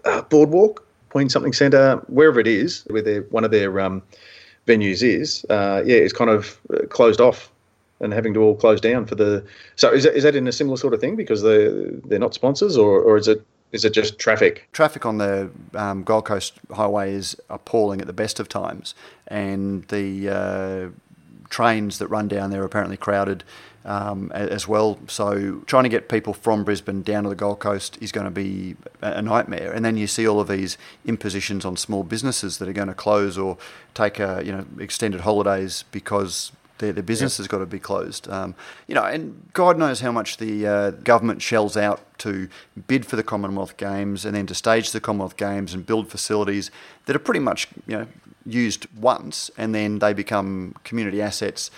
uh, 0.04 0.22
boardwalk, 0.22 0.86
Queen 1.08 1.28
Something 1.28 1.52
Centre, 1.52 1.96
wherever 2.06 2.38
it 2.38 2.46
is, 2.46 2.84
where 2.86 3.02
they're 3.02 3.22
one 3.22 3.42
of 3.42 3.50
their 3.50 3.80
um, 3.80 4.02
venues 4.68 5.02
is. 5.02 5.44
Uh, 5.48 5.82
yeah, 5.84 5.96
it's 5.96 6.12
kind 6.12 6.30
of 6.30 6.60
uh, 6.72 6.86
closed 6.86 7.20
off 7.20 7.50
and 8.00 8.12
having 8.12 8.34
to 8.34 8.40
all 8.40 8.54
close 8.54 8.80
down 8.80 9.06
for 9.06 9.14
the. 9.14 9.44
So 9.76 9.92
is 9.92 10.04
that, 10.04 10.14
is 10.14 10.22
that 10.22 10.36
in 10.36 10.46
a 10.46 10.52
similar 10.52 10.76
sort 10.76 10.94
of 10.94 11.00
thing 11.00 11.16
because 11.16 11.42
they 11.42 11.68
they're 12.04 12.18
not 12.18 12.34
sponsors, 12.34 12.76
or, 12.76 13.00
or 13.00 13.16
is 13.16 13.26
it 13.26 13.44
is 13.72 13.84
it 13.84 13.92
just 13.92 14.18
traffic? 14.18 14.68
Traffic 14.72 15.04
on 15.04 15.18
the 15.18 15.50
um, 15.74 16.02
Gold 16.04 16.24
Coast 16.24 16.54
Highway 16.72 17.12
is 17.12 17.36
appalling 17.50 18.00
at 18.00 18.06
the 18.06 18.12
best 18.12 18.40
of 18.40 18.48
times, 18.48 18.94
and 19.26 19.84
the 19.88 20.28
uh, 20.28 20.88
trains 21.50 21.98
that 21.98 22.08
run 22.08 22.28
down 22.28 22.50
there 22.50 22.62
are 22.62 22.66
apparently 22.66 22.96
crowded 22.96 23.44
um, 23.88 24.30
as 24.32 24.68
well. 24.68 24.98
So 25.08 25.62
trying 25.66 25.84
to 25.84 25.88
get 25.88 26.10
people 26.10 26.34
from 26.34 26.62
Brisbane 26.62 27.02
down 27.02 27.22
to 27.22 27.30
the 27.30 27.34
Gold 27.34 27.58
Coast 27.58 27.96
is 28.00 28.12
going 28.12 28.26
to 28.26 28.30
be 28.30 28.76
a 29.02 29.18
a 29.18 29.22
nightmare. 29.22 29.72
And 29.72 29.84
then 29.84 29.96
you 29.96 30.06
see 30.06 30.28
all 30.28 30.38
of 30.38 30.48
these 30.48 30.76
impositions 31.04 31.64
on 31.64 31.76
small 31.76 32.04
businesses 32.04 32.58
that 32.58 32.68
are 32.68 32.72
going 32.72 32.88
to 32.88 32.94
close 32.94 33.36
or 33.38 33.56
take 33.94 34.20
uh, 34.20 34.42
you 34.44 34.52
know 34.52 34.64
extended 34.78 35.22
holidays 35.22 35.84
because 35.90 36.52
their, 36.78 36.92
their 36.92 37.02
business 37.02 37.38
has 37.38 37.48
got 37.48 37.58
to 37.58 37.66
be 37.66 37.78
closed. 37.78 38.28
Um, 38.28 38.54
you 38.86 38.94
know, 38.94 39.04
and 39.04 39.48
God 39.52 39.78
knows 39.78 40.00
how 40.00 40.12
much 40.12 40.36
the 40.36 40.66
uh, 40.66 40.90
government 40.90 41.42
shells 41.42 41.76
out 41.76 42.00
to 42.18 42.48
bid 42.86 43.06
for 43.06 43.16
the 43.16 43.24
Commonwealth 43.24 43.76
Games 43.76 44.24
and 44.24 44.36
then 44.36 44.46
to 44.46 44.54
stage 44.54 44.92
the 44.92 45.00
Commonwealth 45.00 45.36
Games 45.36 45.74
and 45.74 45.84
build 45.84 46.08
facilities 46.08 46.70
that 47.06 47.16
are 47.16 47.20
pretty 47.20 47.40
much 47.40 47.68
you 47.86 47.98
know 47.98 48.06
used 48.46 48.86
once 48.96 49.50
and 49.58 49.74
then 49.74 49.98
they 49.98 50.12
become 50.12 50.74
community 50.84 51.20
assets 51.20 51.70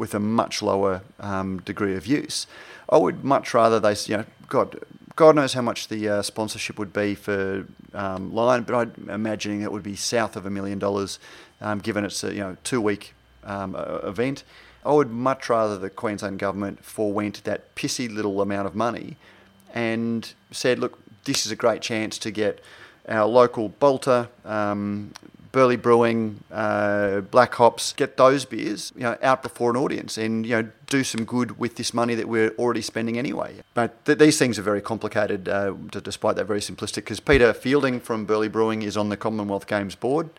with 0.00 0.14
a 0.14 0.18
much 0.18 0.62
lower 0.62 1.02
um, 1.20 1.60
degree 1.60 1.94
of 1.94 2.06
use. 2.06 2.46
I 2.88 2.96
would 2.96 3.22
much 3.22 3.52
rather 3.52 3.78
they, 3.78 3.94
you 4.06 4.16
know, 4.16 4.24
God, 4.48 4.80
God 5.14 5.36
knows 5.36 5.52
how 5.52 5.60
much 5.60 5.88
the 5.88 6.08
uh, 6.08 6.22
sponsorship 6.22 6.78
would 6.78 6.92
be 6.92 7.14
for 7.14 7.66
um, 7.92 8.30
but 8.30 8.74
I'm 8.74 9.10
imagining 9.10 9.60
it 9.60 9.70
would 9.70 9.82
be 9.82 9.96
south 9.96 10.36
of 10.36 10.46
a 10.46 10.50
million 10.50 10.78
dollars, 10.78 11.18
um, 11.60 11.80
given 11.80 12.04
it's 12.04 12.24
a 12.24 12.32
you 12.32 12.40
know 12.40 12.56
two 12.64 12.80
week 12.80 13.14
um, 13.44 13.76
event. 14.02 14.42
I 14.86 14.92
would 14.92 15.10
much 15.10 15.50
rather 15.50 15.76
the 15.76 15.90
Queensland 15.90 16.38
government 16.38 16.82
forewent 16.82 17.44
that 17.44 17.74
pissy 17.74 18.12
little 18.12 18.40
amount 18.40 18.66
of 18.66 18.74
money 18.74 19.18
and 19.74 20.32
said, 20.50 20.78
look, 20.78 20.98
this 21.24 21.44
is 21.44 21.52
a 21.52 21.56
great 21.56 21.82
chance 21.82 22.16
to 22.18 22.30
get 22.30 22.60
our 23.06 23.26
local 23.26 23.68
Balter, 23.68 24.28
um, 24.46 25.12
Burleigh 25.52 25.76
Brewing, 25.76 26.44
uh, 26.52 27.20
Black 27.22 27.54
Hops, 27.54 27.92
get 27.92 28.16
those 28.16 28.44
beers, 28.44 28.92
you 28.94 29.02
know, 29.02 29.16
out 29.22 29.42
before 29.42 29.70
an 29.70 29.76
audience, 29.76 30.16
and 30.16 30.46
you 30.46 30.62
know, 30.62 30.68
do 30.86 31.02
some 31.02 31.24
good 31.24 31.58
with 31.58 31.76
this 31.76 31.92
money 31.92 32.14
that 32.14 32.28
we're 32.28 32.50
already 32.50 32.82
spending 32.82 33.18
anyway. 33.18 33.56
But 33.74 34.04
th- 34.04 34.18
these 34.18 34.38
things 34.38 34.58
are 34.58 34.62
very 34.62 34.80
complicated, 34.80 35.48
uh, 35.48 35.72
despite 35.90 36.36
that 36.36 36.44
very 36.44 36.60
simplistic. 36.60 36.96
Because 36.96 37.20
Peta 37.20 37.52
Fielding 37.52 38.00
from 38.00 38.24
Burleigh 38.24 38.48
Brewing 38.48 38.82
is 38.82 38.96
on 38.96 39.08
the 39.08 39.16
Commonwealth 39.16 39.66
Games 39.66 39.94
board. 39.94 40.30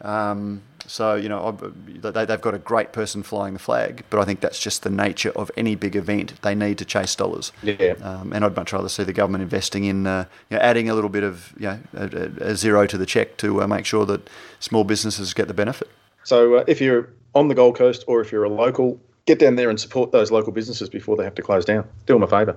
Um, 0.00 0.62
so 0.86 1.14
you 1.14 1.28
know 1.28 1.52
they, 2.00 2.24
they've 2.24 2.40
got 2.40 2.54
a 2.54 2.58
great 2.58 2.92
person 2.92 3.22
flying 3.22 3.52
the 3.54 3.58
flag, 3.60 4.04
but 4.10 4.20
I 4.20 4.24
think 4.24 4.40
that's 4.40 4.58
just 4.58 4.82
the 4.82 4.90
nature 4.90 5.30
of 5.30 5.50
any 5.56 5.74
big 5.74 5.96
event. 5.96 6.40
They 6.42 6.54
need 6.54 6.78
to 6.78 6.84
chase 6.84 7.14
dollars. 7.14 7.52
Yeah. 7.62 7.94
Um, 8.02 8.32
and 8.32 8.44
I'd 8.44 8.56
much 8.56 8.72
rather 8.72 8.88
see 8.88 9.04
the 9.04 9.12
government 9.12 9.42
investing 9.42 9.84
in, 9.84 10.06
uh, 10.06 10.24
you 10.50 10.56
know, 10.56 10.62
adding 10.62 10.88
a 10.90 10.94
little 10.94 11.10
bit 11.10 11.22
of, 11.22 11.52
you 11.58 11.66
know, 11.68 11.78
a, 11.94 12.04
a- 12.04 12.50
a 12.50 12.56
zero 12.56 12.86
to 12.86 12.98
the 12.98 13.06
check 13.06 13.36
to 13.38 13.62
uh, 13.62 13.66
make 13.66 13.86
sure 13.86 14.04
that 14.06 14.28
small 14.60 14.84
businesses 14.84 15.32
get 15.34 15.48
the 15.48 15.54
benefit. 15.54 15.88
So 16.24 16.56
uh, 16.56 16.64
if 16.66 16.80
you're 16.80 17.08
on 17.34 17.48
the 17.48 17.54
Gold 17.54 17.76
Coast 17.76 18.04
or 18.06 18.20
if 18.20 18.30
you're 18.32 18.44
a 18.44 18.48
local, 18.48 19.00
get 19.26 19.38
down 19.38 19.56
there 19.56 19.70
and 19.70 19.80
support 19.80 20.12
those 20.12 20.30
local 20.30 20.52
businesses 20.52 20.88
before 20.88 21.16
they 21.16 21.24
have 21.24 21.34
to 21.36 21.42
close 21.42 21.64
down. 21.64 21.88
Do 22.06 22.14
them 22.14 22.22
a 22.22 22.26
favour. 22.26 22.56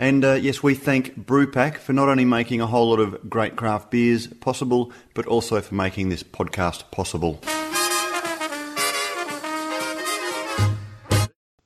And 0.00 0.24
uh, 0.24 0.32
yes, 0.32 0.62
we 0.62 0.74
thank 0.74 1.26
Brewpack 1.26 1.76
for 1.76 1.92
not 1.92 2.08
only 2.08 2.24
making 2.24 2.62
a 2.62 2.66
whole 2.66 2.88
lot 2.88 3.00
of 3.00 3.28
great 3.28 3.54
craft 3.56 3.90
beers 3.90 4.28
possible, 4.28 4.90
but 5.12 5.26
also 5.26 5.60
for 5.60 5.74
making 5.74 6.08
this 6.08 6.22
podcast 6.22 6.90
possible. 6.90 7.38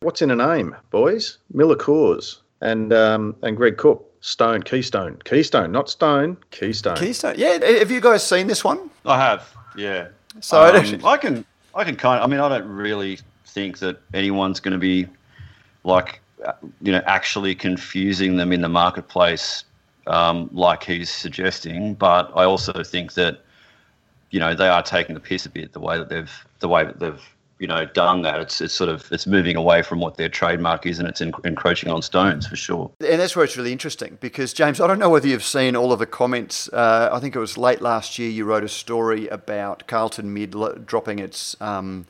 What's 0.01 0.21
in 0.21 0.33
a 0.33 0.37
name, 0.37 0.75
boys? 0.91 1.39
Miller 1.53 1.77
Coors 1.77 2.39
and 2.61 2.93
um, 2.93 3.37
and 3.43 3.57
Greg 3.57 3.77
Koch. 3.77 4.03
Stone, 4.21 4.63
Keystone, 4.63 5.19
Keystone, 5.27 5.71
not 5.71 5.91
Stone, 5.91 6.39
Keystone. 6.51 6.97
Keystone, 6.97 7.35
yeah. 7.37 7.63
Have 7.63 7.91
you 7.91 8.01
guys 8.01 8.27
seen 8.27 8.47
this 8.47 8.65
one? 8.65 8.89
I 9.05 9.19
have, 9.19 9.55
yeah. 9.77 10.09
So 10.41 10.63
Um, 10.63 10.75
actually- 10.77 11.05
I 11.05 11.19
can, 11.19 11.45
I 11.75 11.85
can 11.85 11.95
kind. 11.97 12.19
Of, 12.21 12.25
I 12.25 12.33
mean, 12.33 12.41
I 12.41 12.49
don't 12.49 12.67
really 12.67 13.19
think 13.45 13.81
that 13.81 14.01
anyone's 14.15 14.61
going 14.61 14.73
to 14.73 14.79
be 14.79 15.07
like, 15.85 16.23
you 16.83 16.93
know, 16.93 17.03
actually 17.07 17.55
confusing 17.55 18.37
them 18.37 18.53
in 18.53 18.61
the 18.61 18.69
marketplace 18.69 19.65
um, 20.07 20.51
like 20.53 20.85
he's 20.85 21.11
suggesting. 21.11 21.95
But 21.95 22.31
I 22.35 22.45
also 22.45 22.83
think 22.83 23.15
that 23.15 23.41
you 24.31 24.41
know 24.41 24.55
they 24.55 24.69
are 24.69 24.83
taking 24.83 25.15
the 25.15 25.21
piss 25.21 25.47
a 25.47 25.51
bit 25.51 25.73
the 25.73 25.81
way 25.81 25.99
that 25.99 26.09
they've 26.09 26.33
the 26.61 26.69
way 26.69 26.85
that 26.85 26.99
they've 26.99 27.23
you 27.59 27.67
know 27.67 27.85
done 27.87 28.23
that. 28.23 28.41
It's 28.41 28.61
it's 28.61 28.75
sort 28.75 28.91
of 28.91 29.11
it's 29.13 29.27
moving 29.27 29.57
away 29.57 29.83
from 29.83 30.01
what 30.01 30.17
their 30.17 30.29
trademark 30.29 30.87
is, 30.87 30.99
and 30.99 31.09
it's 31.09 31.21
en- 31.21 31.33
encroaching 31.45 31.91
on 31.91 32.03
Stones 32.03 32.47
for 32.47 32.57
sure. 32.57 32.91
And 33.01 33.21
that's 33.21 33.37
where 33.37 33.45
it's 33.45 33.57
really 33.57 33.73
interesting 33.73 34.19
because, 34.21 34.53
James, 34.53 34.81
I 34.81 34.87
don't 34.87 34.99
know 34.99 35.11
whether 35.11 35.29
you've 35.29 35.45
seen 35.45 35.77
all 35.77 35.93
of 35.93 35.99
the 35.99 36.07
comments. 36.07 36.69
Uh, 36.69 37.11
I 37.13 37.21
think 37.21 37.35
it 37.35 37.39
was 37.39 37.57
late 37.57 37.81
last 37.81 38.19
year 38.19 38.29
you 38.29 38.45
wrote 38.45 38.65
a 38.65 38.69
story 38.69 39.29
about 39.29 39.87
Carlton 39.87 40.33
Mid 40.35 40.55
dropping 40.87 41.21
its 41.21 41.57
um, 41.61 42.07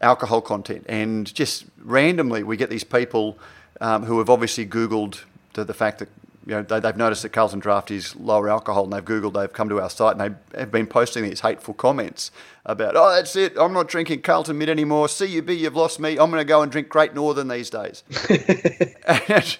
alcohol 0.00 0.40
content. 0.40 0.84
And 0.88 1.32
just 1.34 1.64
randomly, 1.78 2.42
we 2.42 2.56
get 2.56 2.70
these 2.70 2.84
people 2.84 3.38
um, 3.80 4.04
who 4.04 4.18
have 4.18 4.30
obviously 4.30 4.66
Googled 4.66 5.22
the, 5.54 5.64
the 5.64 5.74
fact 5.74 5.98
that 5.98 6.08
you 6.46 6.52
know, 6.52 6.62
they, 6.62 6.80
they've 6.80 6.96
noticed 6.96 7.22
that 7.22 7.30
Carlton 7.30 7.58
Draft 7.58 7.90
is 7.90 8.14
lower 8.16 8.48
alcohol 8.50 8.84
and 8.84 8.92
they've 8.92 9.04
Googled, 9.04 9.32
they've 9.34 9.52
come 9.52 9.68
to 9.70 9.80
our 9.80 9.90
site 9.90 10.18
and 10.18 10.36
they 10.52 10.58
have 10.58 10.70
been 10.70 10.86
posting 10.86 11.24
these 11.24 11.40
hateful 11.40 11.74
comments 11.74 12.30
about, 12.66 12.96
oh, 12.96 13.14
that's 13.14 13.36
it, 13.36 13.54
I'm 13.58 13.74
not 13.74 13.88
drinking 13.88 14.22
Carlton 14.22 14.56
Mid 14.56 14.70
anymore. 14.70 15.06
CUB, 15.08 15.50
you've 15.50 15.76
lost 15.76 16.00
me. 16.00 16.12
I'm 16.12 16.30
going 16.30 16.40
to 16.40 16.44
go 16.44 16.62
and 16.62 16.72
drink 16.72 16.88
Great 16.88 17.14
Northern 17.14 17.48
these 17.48 17.68
days. 17.68 18.02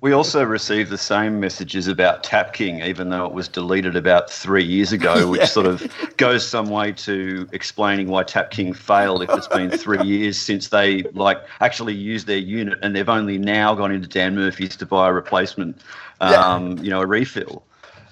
We 0.00 0.12
also 0.12 0.42
received 0.42 0.90
the 0.90 0.98
same 0.98 1.38
messages 1.38 1.88
about 1.88 2.24
Tap 2.24 2.54
King, 2.54 2.80
even 2.80 3.10
though 3.10 3.26
it 3.26 3.32
was 3.32 3.46
deleted 3.46 3.94
about 3.94 4.30
three 4.30 4.64
years 4.64 4.92
ago, 4.92 5.28
which 5.30 5.46
sort 5.46 5.66
of 5.66 5.86
goes 6.16 6.46
some 6.46 6.70
way 6.70 6.92
to 6.92 7.46
explaining 7.52 8.08
why 8.08 8.22
Tap 8.22 8.50
King 8.50 8.72
failed 8.72 9.22
if 9.22 9.30
it's 9.30 9.48
been 9.48 9.70
three 9.70 10.02
years 10.02 10.38
since 10.38 10.68
they 10.68 11.02
like 11.12 11.42
actually 11.60 11.94
used 11.94 12.26
their 12.26 12.38
unit 12.38 12.78
and 12.82 12.96
they've 12.96 13.08
only 13.08 13.36
now 13.36 13.74
gone 13.74 13.92
into 13.92 14.08
Dan 14.08 14.34
Murphy's 14.34 14.76
to 14.76 14.86
buy 14.86 15.08
a 15.08 15.12
replacement, 15.12 15.78
um, 16.20 16.78
you 16.78 16.88
know, 16.88 17.02
a 17.02 17.06
refill. 17.06 17.62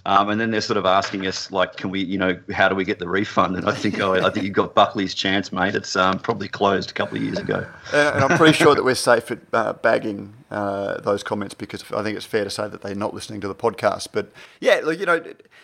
Um, 0.07 0.31
and 0.31 0.41
then 0.41 0.51
they're 0.51 0.61
sort 0.61 0.77
of 0.79 0.87
asking 0.87 1.27
us, 1.27 1.51
like, 1.53 1.77
can 1.77 1.91
we, 1.91 2.03
you 2.03 2.19
know, 2.19 2.39
how 2.53 2.69
do 2.69 2.75
we 2.75 2.85
get 2.85 2.99
the 2.99 3.09
refund? 3.09 3.57
And 3.57 3.69
I 3.69 3.75
think, 3.75 4.01
oh, 4.01 4.15
I 4.15 4.31
think 4.31 4.47
you've 4.47 4.55
got 4.55 4.75
Buckley's 4.75 5.15
chance, 5.15 5.53
mate. 5.53 5.75
It's 5.75 5.95
um, 5.95 6.19
probably 6.19 6.49
closed 6.49 6.91
a 6.91 6.95
couple 6.95 7.19
of 7.19 7.23
years 7.23 7.39
ago. 7.39 7.67
Uh, 7.93 8.13
and 8.15 8.25
I'm 8.25 8.39
pretty 8.39 8.55
sure 8.55 8.75
that 8.75 8.85
we're 8.85 8.95
safe 8.95 9.31
at 9.31 9.39
uh, 9.53 9.75
bagging 9.75 10.33
uh, 10.51 11.01
those 11.01 11.23
comments 11.23 11.55
because 11.55 11.85
I 11.93 12.03
think 12.03 12.17
it's 12.17 12.27
fair 12.27 12.45
to 12.45 12.51
say 12.51 12.67
that 12.69 12.83
they're 12.83 12.95
not 12.95 13.15
listening 13.15 13.41
to 13.43 13.49
the 13.49 13.55
podcast. 13.55 14.09
But 14.13 14.33
yeah, 14.61 14.81
like, 14.83 14.99
you 14.99 15.07
know, 15.07 15.23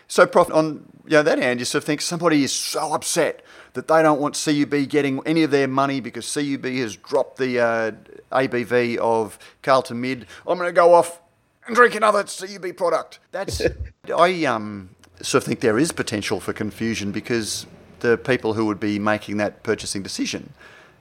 so 0.08 0.26
prof- 0.26 0.52
on 0.52 0.86
you 1.04 1.12
know 1.12 1.22
that 1.22 1.38
hand, 1.38 1.58
you 1.58 1.64
sort 1.64 1.82
of 1.82 1.86
think 1.86 2.00
somebody 2.00 2.44
is 2.44 2.52
so 2.52 2.92
upset 2.92 3.42
that 3.72 3.88
they 3.88 4.02
don't 4.02 4.20
want 4.20 4.40
CUB 4.42 4.88
getting 4.88 5.20
any 5.26 5.42
of 5.42 5.50
their 5.50 5.68
money 5.68 6.00
because 6.00 6.32
CUB 6.32 6.64
has 6.64 6.96
dropped 6.96 7.38
the 7.38 7.60
uh, 7.60 7.92
ABV 8.32 8.96
of 8.98 9.38
Carlton 9.62 10.00
Mid. 10.00 10.26
I'm 10.46 10.58
going 10.58 10.68
to 10.68 10.72
go 10.72 10.94
off 10.94 11.20
and 11.66 11.74
drink 11.74 11.94
another 11.94 12.24
CUB 12.24 12.76
product. 12.76 13.18
That's 13.32 13.62
I 14.16 14.44
um 14.44 14.90
sort 15.22 15.42
of 15.42 15.46
think 15.46 15.60
there 15.60 15.78
is 15.78 15.92
potential 15.92 16.40
for 16.40 16.52
confusion 16.52 17.12
because 17.12 17.66
the 18.00 18.18
people 18.18 18.54
who 18.54 18.66
would 18.66 18.80
be 18.80 18.98
making 18.98 19.38
that 19.38 19.62
purchasing 19.62 20.02
decision 20.02 20.52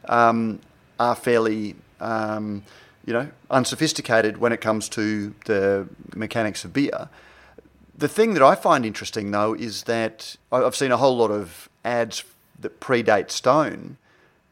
um, 0.05 0.59
are 0.99 1.15
fairly 1.15 1.75
um, 1.99 2.63
you 3.05 3.13
know 3.13 3.29
unsophisticated 3.49 4.37
when 4.37 4.51
it 4.51 4.61
comes 4.61 4.89
to 4.89 5.33
the 5.45 5.87
mechanics 6.15 6.65
of 6.65 6.73
beer. 6.73 7.09
The 7.97 8.07
thing 8.09 8.33
that 8.33 8.43
I 8.43 8.55
find 8.55 8.85
interesting 8.85 9.31
though 9.31 9.53
is 9.53 9.83
that 9.83 10.35
I've 10.51 10.75
seen 10.75 10.91
a 10.91 10.97
whole 10.97 11.17
lot 11.17 11.31
of 11.31 11.69
ads 11.83 12.23
that 12.59 12.79
predate 12.79 13.31
Stone 13.31 13.97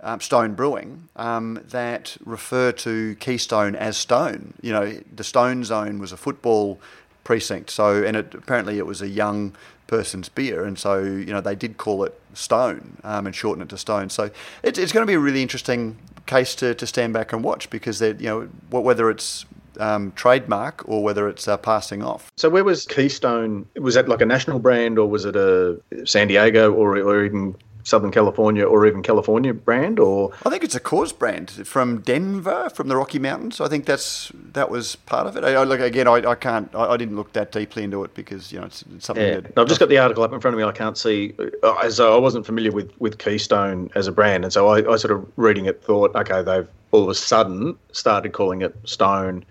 um, 0.03 0.19
Stone 0.19 0.53
Brewing 0.53 1.07
um, 1.15 1.59
that 1.69 2.17
refer 2.25 2.71
to 2.73 3.15
Keystone 3.15 3.75
as 3.75 3.97
Stone. 3.97 4.53
You 4.61 4.71
know, 4.73 4.99
the 5.15 5.23
Stone 5.23 5.63
Zone 5.63 5.99
was 5.99 6.11
a 6.11 6.17
football 6.17 6.79
precinct, 7.23 7.69
so 7.69 8.03
and 8.03 8.17
it, 8.17 8.35
apparently 8.35 8.77
it 8.77 8.85
was 8.85 9.01
a 9.01 9.07
young 9.07 9.55
person's 9.87 10.29
beer, 10.29 10.63
and 10.63 10.77
so 10.77 11.01
you 11.01 11.33
know 11.33 11.41
they 11.41 11.55
did 11.55 11.77
call 11.77 12.03
it 12.03 12.19
Stone 12.33 12.97
um, 13.03 13.25
and 13.25 13.35
shorten 13.35 13.63
it 13.63 13.69
to 13.69 13.77
Stone. 13.77 14.09
So 14.09 14.29
it's, 14.61 14.77
it's 14.77 14.91
going 14.91 15.03
to 15.03 15.09
be 15.09 15.15
a 15.15 15.19
really 15.19 15.41
interesting 15.41 15.97
case 16.25 16.55
to, 16.55 16.73
to 16.75 16.87
stand 16.87 17.13
back 17.13 17.33
and 17.33 17.43
watch 17.43 17.69
because 17.69 17.99
they 17.99 18.09
you 18.09 18.27
know 18.27 18.49
whether 18.69 19.09
it's 19.09 19.45
um, 19.79 20.11
trademark 20.13 20.87
or 20.87 21.03
whether 21.03 21.27
it's 21.27 21.47
uh, 21.47 21.57
passing 21.57 22.03
off. 22.03 22.31
So 22.37 22.49
where 22.49 22.63
was 22.63 22.85
Keystone? 22.85 23.67
Was 23.75 23.95
that 23.95 24.07
like 24.07 24.21
a 24.21 24.25
national 24.25 24.59
brand, 24.59 24.99
or 24.99 25.07
was 25.07 25.25
it 25.25 25.35
a 25.35 25.79
San 26.05 26.27
Diego, 26.27 26.73
or 26.73 26.97
or 26.97 27.25
even 27.25 27.55
Southern 27.83 28.11
California, 28.11 28.65
or 28.65 28.87
even 28.87 29.03
California 29.03 29.53
brand? 29.53 29.99
Or 29.99 30.31
I 30.45 30.49
think 30.49 30.63
it's 30.63 30.75
a 30.75 30.79
Coors 30.79 31.17
brand 31.17 31.51
from 31.67 32.01
Denver, 32.01 32.69
from 32.69 32.87
the 32.87 32.95
Rocky 32.95 33.19
Mountains. 33.19 33.61
I 33.61 33.67
think 33.67 33.85
that's 33.85 34.31
that 34.53 34.69
was 34.69 34.95
part 34.95 35.27
of 35.27 35.37
it. 35.37 35.43
I, 35.43 35.53
I 35.53 35.63
look 35.63 35.79
again. 35.79 36.07
I, 36.07 36.15
I 36.25 36.35
can't. 36.35 36.73
I, 36.73 36.91
I 36.91 36.97
didn't 36.97 37.15
look 37.15 37.33
that 37.33 37.51
deeply 37.51 37.83
into 37.83 38.03
it 38.03 38.13
because 38.13 38.51
you 38.51 38.59
know 38.59 38.65
it's, 38.65 38.83
it's 38.95 39.05
something 39.05 39.25
yeah, 39.25 39.39
that 39.41 39.57
I've 39.57 39.67
just 39.67 39.79
got 39.79 39.89
the 39.89 39.97
article 39.97 40.23
up 40.23 40.33
in 40.33 40.39
front 40.39 40.53
of 40.53 40.57
me. 40.59 40.63
I 40.63 40.71
can't 40.71 40.97
see, 40.97 41.33
uh, 41.63 41.73
as 41.75 41.99
I 41.99 42.17
wasn't 42.17 42.45
familiar 42.45 42.71
with 42.71 42.91
with 42.99 43.17
Keystone 43.19 43.89
as 43.95 44.07
a 44.07 44.11
brand, 44.11 44.43
and 44.43 44.53
so 44.53 44.67
I, 44.67 44.91
I 44.91 44.95
sort 44.97 45.11
of 45.11 45.29
reading 45.35 45.65
it 45.65 45.83
thought, 45.83 46.15
okay, 46.15 46.41
they've 46.41 46.67
all 46.91 47.03
of 47.03 47.09
a 47.09 47.15
sudden 47.15 47.77
started 47.91 48.33
calling 48.33 48.61
it 48.61 48.75
Stone 48.85 49.43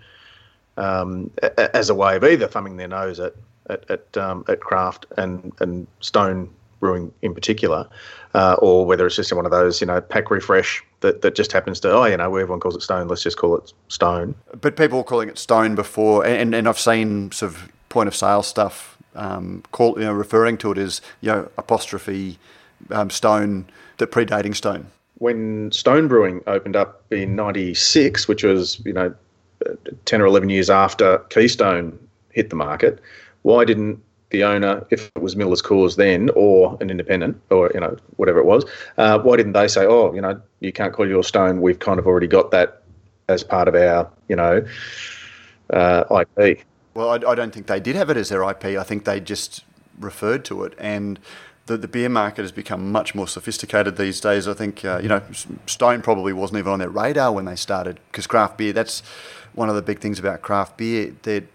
um, 0.77 1.29
as 1.57 1.89
a 1.89 1.95
way 1.95 2.15
of 2.15 2.23
either 2.23 2.47
thumbing 2.47 2.77
their 2.77 2.87
nose 2.87 3.19
at 3.19 3.35
at 3.69 3.89
at, 3.89 4.17
um, 4.17 4.43
at 4.47 4.59
craft 4.59 5.05
and 5.17 5.53
and 5.59 5.87
Stone 5.99 6.49
brewing 6.83 7.13
in 7.21 7.33
particular, 7.33 7.87
uh, 8.33 8.55
or 8.59 8.85
whether 8.85 9.07
it's 9.07 9.15
just 9.15 9.31
one 9.31 9.45
of 9.45 9.51
those 9.51 9.79
you 9.79 9.87
know 9.87 10.01
pack 10.01 10.29
refresh 10.29 10.83
that, 10.99 11.21
that 11.21 11.33
just 11.33 11.51
happens 11.53 11.79
to 11.79 11.91
oh 11.91 12.03
you 12.05 12.17
know 12.17 12.25
everyone 12.35 12.59
calls 12.59 12.75
it 12.75 12.81
Stone, 12.81 13.07
let's 13.07 13.23
just 13.23 13.37
call 13.37 13.55
it 13.55 13.71
Stone. 13.87 14.35
but 14.59 14.75
people 14.75 14.97
were 14.97 15.03
calling 15.03 15.29
it 15.29 15.37
Stone 15.37 15.75
before, 15.75 16.25
and, 16.25 16.53
and 16.53 16.67
I've 16.67 16.79
seen 16.79 17.31
sort 17.31 17.53
of 17.53 17.71
point 17.87 18.07
of 18.07 18.15
sale 18.15 18.43
stuff 18.43 18.97
um, 19.15 19.63
call 19.71 19.97
you 19.97 20.05
know 20.05 20.13
referring 20.13 20.57
to 20.57 20.71
it 20.73 20.77
as 20.77 21.01
you 21.21 21.31
know 21.31 21.49
apostrophe 21.57 22.37
um, 22.91 23.09
Stone 23.09 23.65
that 23.97 24.11
predating 24.11 24.55
Stone. 24.55 24.87
when 25.19 25.71
Stone 25.71 26.09
Brewing 26.09 26.41
opened 26.47 26.75
up 26.75 27.01
in 27.11 27.35
'96, 27.35 28.27
which 28.27 28.43
was 28.43 28.81
you 28.85 28.93
know 28.93 29.13
ten 30.03 30.21
or 30.21 30.25
eleven 30.25 30.49
years 30.49 30.69
after 30.69 31.19
Keystone 31.29 31.97
hit 32.31 32.49
the 32.49 32.57
market, 32.57 32.99
why 33.43 33.63
didn't 33.63 34.01
the 34.33 34.43
owner, 34.43 34.85
if 34.89 35.11
it 35.15 35.21
was 35.21 35.35
Miller's 35.37 35.61
Cause 35.61 35.95
then, 35.95 36.29
or 36.35 36.75
an 36.81 36.89
independent, 36.89 37.39
or 37.49 37.71
you 37.73 37.79
know 37.79 37.95
whatever 38.17 38.39
it 38.39 38.45
was, 38.45 38.65
uh, 38.97 39.19
why 39.19 39.37
didn't 39.37 39.53
they 39.53 39.67
say, 39.69 39.85
oh, 39.85 40.13
you 40.13 40.19
know, 40.19 40.41
you 40.59 40.73
can't 40.73 40.91
call 40.91 41.07
your 41.07 41.23
Stone, 41.23 41.61
we've 41.61 41.79
kind 41.79 41.99
of 41.99 42.07
already 42.07 42.27
got 42.27 42.51
that 42.51 42.81
as 43.29 43.43
part 43.43 43.67
of 43.69 43.75
our, 43.75 44.09
you 44.27 44.35
know, 44.35 44.65
uh, 45.69 46.23
IP. 46.37 46.65
Well, 46.95 47.09
I, 47.11 47.31
I 47.31 47.35
don't 47.35 47.53
think 47.53 47.67
they 47.67 47.79
did 47.79 47.95
have 47.95 48.09
it 48.09 48.17
as 48.17 48.29
their 48.29 48.43
IP. 48.49 48.65
I 48.65 48.83
think 48.83 49.05
they 49.05 49.19
just 49.19 49.63
referred 49.99 50.43
to 50.45 50.63
it, 50.63 50.73
and 50.79 51.19
the, 51.67 51.77
the 51.77 51.87
beer 51.87 52.09
market 52.09 52.41
has 52.41 52.51
become 52.51 52.91
much 52.91 53.13
more 53.13 53.27
sophisticated 53.27 53.97
these 53.97 54.19
days. 54.19 54.47
I 54.47 54.53
think 54.53 54.83
uh, 54.83 54.99
you 55.01 55.09
know 55.09 55.21
Stone 55.67 56.01
probably 56.01 56.33
wasn't 56.33 56.57
even 56.57 56.73
on 56.73 56.79
their 56.79 56.89
radar 56.89 57.31
when 57.31 57.45
they 57.45 57.55
started 57.55 57.99
because 58.11 58.25
craft 58.25 58.57
beer. 58.57 58.73
That's 58.73 59.03
one 59.53 59.69
of 59.69 59.75
the 59.75 59.83
big 59.83 59.99
things 59.99 60.17
about 60.17 60.41
craft 60.41 60.77
beer. 60.77 61.13
That 61.21 61.45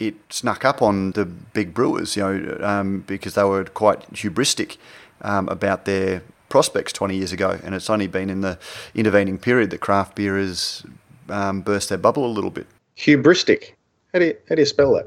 it 0.00 0.14
snuck 0.30 0.64
up 0.64 0.82
on 0.82 1.12
the 1.12 1.24
big 1.24 1.72
brewers, 1.74 2.16
you 2.16 2.22
know, 2.22 2.58
um, 2.66 3.04
because 3.06 3.34
they 3.34 3.44
were 3.44 3.64
quite 3.64 4.10
hubristic 4.12 4.78
um, 5.22 5.48
about 5.48 5.84
their 5.84 6.22
prospects 6.48 6.92
20 6.92 7.14
years 7.16 7.32
ago, 7.32 7.60
and 7.62 7.74
it's 7.74 7.88
only 7.90 8.06
been 8.08 8.28
in 8.30 8.40
the 8.40 8.58
intervening 8.94 9.38
period 9.38 9.70
that 9.70 9.78
craft 9.80 10.16
beer 10.16 10.36
has 10.36 10.82
um, 11.28 11.60
burst 11.60 11.90
their 11.90 11.98
bubble 11.98 12.26
a 12.26 12.32
little 12.32 12.50
bit. 12.50 12.66
Hubristic. 12.96 13.74
How 14.12 14.18
do 14.18 14.24
you 14.26 14.36
how 14.48 14.54
do 14.56 14.62
you 14.62 14.66
spell 14.66 14.94
that? 14.94 15.06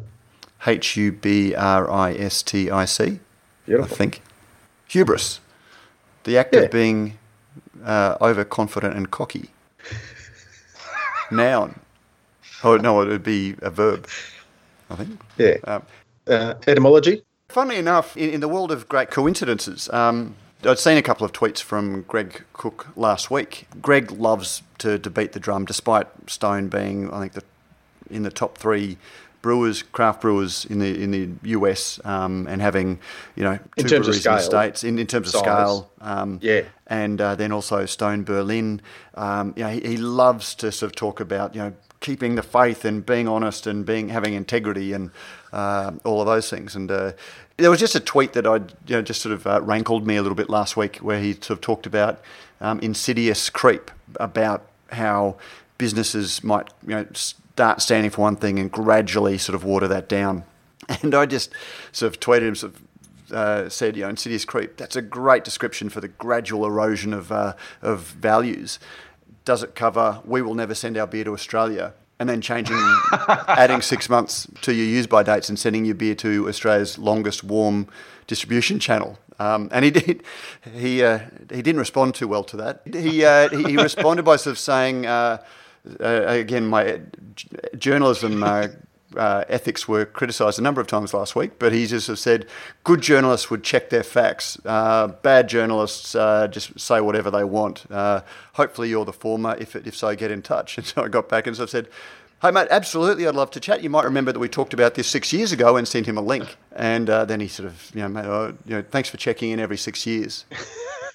H 0.65 0.95
U 0.95 1.11
B 1.11 1.53
R 1.53 1.91
I 1.91 2.13
S 2.13 2.41
T 2.41 2.71
I 2.71 2.85
C, 2.85 3.19
I 3.67 3.81
think. 3.85 4.21
Hubris. 4.87 5.39
The 6.23 6.37
act 6.37 6.53
Yeah. 6.55 6.61
of 6.61 6.71
being 6.71 7.17
uh, 7.83 8.15
overconfident 8.21 8.95
and 8.95 9.11
cocky. 9.11 9.49
Noun. 11.31 11.79
Oh, 12.63 12.77
no, 12.77 13.01
it 13.01 13.07
would 13.09 13.23
be 13.23 13.55
a 13.61 13.69
verb, 13.69 14.07
I 14.93 14.95
think. 14.97 15.19
Yeah. 15.37 15.57
Um, 15.65 15.83
Uh, 16.27 16.53
etymology. 16.67 17.21
Funnily 17.49 17.77
enough, 17.77 18.15
in, 18.15 18.29
in 18.29 18.39
the 18.39 18.47
world 18.47 18.71
of 18.71 18.87
great 18.87 19.11
coincidences, 19.11 19.89
um, 19.91 20.35
I'd 20.63 20.79
seen 20.79 20.97
a 20.97 21.01
couple 21.01 21.25
of 21.25 21.33
tweets 21.33 21.61
from 21.61 22.03
Greg 22.03 22.43
Koch 22.53 22.87
last 22.95 23.29
week. 23.29 23.67
Greg 23.81 24.11
loves 24.11 24.61
to, 24.77 24.97
to 24.99 25.09
beat 25.09 25.33
the 25.33 25.39
drum, 25.39 25.65
despite 25.65 26.07
Stone 26.27 26.69
being, 26.69 27.11
I 27.11 27.19
think, 27.19 27.33
the, 27.33 27.43
in 28.09 28.23
the 28.23 28.31
top 28.31 28.57
three 28.57 28.97
brewers, 29.41 29.83
craft 29.83 30.21
brewers 30.21 30.63
in 30.65 30.79
the 30.79 31.03
in 31.03 31.11
the 31.11 31.29
US, 31.49 31.99
um, 32.05 32.47
and 32.47 32.61
having 32.61 32.99
you 33.35 33.43
know 33.43 33.59
In 33.75 33.83
two 33.83 33.89
terms 33.89 34.07
of 34.07 34.13
breweries 34.13 34.25
in 34.25 34.31
the 34.31 34.39
scale, 34.39 34.49
states 34.61 34.83
in, 34.85 34.97
in 34.97 35.05
terms 35.07 35.27
of 35.27 35.33
size. 35.33 35.43
scale. 35.43 35.91
Um, 35.99 36.39
Yeah. 36.41 36.61
and 36.87 37.19
uh, 37.19 37.35
then 37.35 37.51
also 37.51 37.85
Stone 37.85 38.23
Berlin. 38.23 38.81
Um, 39.15 39.53
you 39.57 39.63
know, 39.63 39.69
he, 39.69 39.81
he 39.81 39.97
loves 39.97 40.55
to 40.55 40.71
sort 40.71 40.89
of 40.91 40.95
talk 40.95 41.19
about 41.19 41.55
you 41.55 41.61
know 41.61 41.73
keeping 42.03 42.35
the 42.35 42.43
faith 42.43 42.85
and 42.85 43.03
being 43.03 43.27
honest 43.27 43.65
and 43.65 43.83
being 43.83 44.09
having 44.09 44.35
integrity 44.35 44.93
and 44.93 45.09
uh, 45.51 45.91
all 46.03 46.21
of 46.21 46.27
those 46.27 46.51
things. 46.51 46.75
And 46.75 46.91
uh, 46.91 47.13
there 47.57 47.71
was 47.71 47.79
just 47.79 47.95
a 47.95 47.99
tweet 47.99 48.33
that 48.33 48.45
I 48.45 48.57
you 48.57 48.95
know 48.97 49.01
just 49.01 49.21
sort 49.21 49.33
of 49.33 49.47
uh, 49.47 49.59
rankled 49.63 50.05
me 50.05 50.17
a 50.17 50.21
little 50.21 50.35
bit 50.35 50.49
last 50.49 50.77
week, 50.77 50.97
where 50.97 51.19
he 51.19 51.33
sort 51.33 51.49
of 51.49 51.61
talked 51.61 51.87
about 51.87 52.21
um, 52.61 52.79
insidious 52.81 53.49
creep 53.49 53.89
about 54.19 54.67
how 54.91 55.37
businesses 55.79 56.43
might 56.43 56.69
you 56.85 56.93
know 56.93 57.07
start 57.13 57.81
standing 57.81 58.11
for 58.11 58.21
one 58.21 58.35
thing 58.35 58.59
and 58.59 58.71
gradually 58.71 59.39
sort 59.39 59.55
of 59.55 59.63
water 59.63 59.87
that 59.87 60.07
down 60.07 60.43
And 61.01 61.15
I 61.15 61.25
just 61.25 61.51
sort 61.91 62.13
of 62.13 62.19
tweeted 62.19 62.47
him, 62.47 62.55
sort 62.55 62.73
of 62.73 63.33
uh, 63.33 63.69
said, 63.69 63.95
you 63.95 64.03
know, 64.03 64.09
Insidious 64.09 64.45
Creep, 64.45 64.77
that's 64.77 64.95
a 64.95 65.01
great 65.01 65.43
description 65.43 65.89
for 65.89 66.01
the 66.01 66.07
gradual 66.07 66.65
erosion 66.65 67.13
of, 67.13 67.31
uh, 67.31 67.53
of 67.81 68.01
values. 68.01 68.79
Does 69.45 69.63
it 69.63 69.75
cover, 69.75 70.21
we 70.25 70.41
will 70.41 70.55
never 70.55 70.73
send 70.73 70.97
our 70.97 71.07
beer 71.07 71.23
to 71.25 71.33
Australia? 71.33 71.93
And 72.19 72.29
then 72.29 72.41
changing, 72.41 72.77
adding 73.47 73.81
six 73.81 74.07
months 74.07 74.47
to 74.61 74.73
your 74.73 74.85
use 74.85 75.07
by 75.07 75.23
dates 75.23 75.49
and 75.49 75.59
sending 75.59 75.83
your 75.83 75.95
beer 75.95 76.15
to 76.15 76.47
Australia's 76.47 76.97
longest 76.97 77.43
warm 77.43 77.87
distribution 78.27 78.79
channel. 78.79 79.19
Um, 79.39 79.67
and 79.71 79.83
he 79.83 79.91
did, 79.91 80.23
he, 80.73 81.03
uh, 81.03 81.19
he 81.49 81.61
didn't 81.61 81.79
respond 81.79 82.15
too 82.15 82.27
well 82.27 82.43
to 82.45 82.57
that. 82.57 82.81
He, 82.85 83.25
uh, 83.25 83.49
he, 83.49 83.63
he 83.71 83.77
responded 83.77 84.23
by 84.23 84.37
sort 84.37 84.51
of 84.51 84.59
saying, 84.59 85.05
uh, 85.05 85.43
uh, 85.99 86.25
again, 86.27 86.67
my 86.67 87.01
journalism 87.77 88.43
uh, 89.17 89.45
ethics 89.47 89.87
were 89.87 90.05
criticised 90.05 90.59
a 90.59 90.61
number 90.61 90.81
of 90.81 90.87
times 90.87 91.13
last 91.13 91.35
week, 91.35 91.59
but 91.59 91.71
he 91.71 91.85
just 91.85 92.15
said 92.17 92.47
good 92.83 93.01
journalists 93.01 93.49
would 93.49 93.63
check 93.63 93.89
their 93.89 94.03
facts. 94.03 94.57
Uh, 94.65 95.07
bad 95.07 95.49
journalists 95.49 96.15
uh, 96.15 96.47
just 96.47 96.79
say 96.79 97.01
whatever 97.01 97.31
they 97.31 97.43
want. 97.43 97.89
Uh, 97.91 98.21
hopefully, 98.53 98.89
you're 98.89 99.05
the 99.05 99.13
former. 99.13 99.55
If, 99.59 99.75
if 99.75 99.95
so, 99.95 100.15
get 100.15 100.31
in 100.31 100.41
touch. 100.41 100.77
And 100.83 100.87
so 100.87 101.03
I 101.03 101.07
got 101.07 101.29
back 101.29 101.47
and 101.47 101.55
so 101.55 101.63
I 101.63 101.67
said, 101.67 101.87
Hey, 102.41 102.51
mate, 102.51 102.67
absolutely, 102.69 103.25
I'd 103.25 103.35
love 103.35 103.51
to 103.51 103.59
chat. 103.61 103.83
You 103.83 103.89
might 103.89 104.03
remember 104.03 104.33
that 104.33 104.39
we 104.39 104.49
talked 104.49 104.73
about 104.73 104.95
this 104.95 105.07
six 105.07 105.31
years 105.31 105.53
ago 105.53 105.77
and 105.77 105.87
sent 105.87 106.07
him 106.07 106.17
a 106.17 106.21
link. 106.21 106.57
And 106.75 107.09
uh, 107.09 107.23
then 107.23 107.39
he 107.39 107.47
sort 107.47 107.67
of, 107.67 107.89
you 107.93 108.01
know, 108.01 108.09
mate, 108.09 108.25
oh, 108.25 108.53
you 108.65 108.75
know, 108.75 108.83
thanks 108.91 109.09
for 109.09 109.15
checking 109.15 109.51
in 109.51 109.61
every 109.61 109.77
six 109.77 110.05
years. 110.05 110.43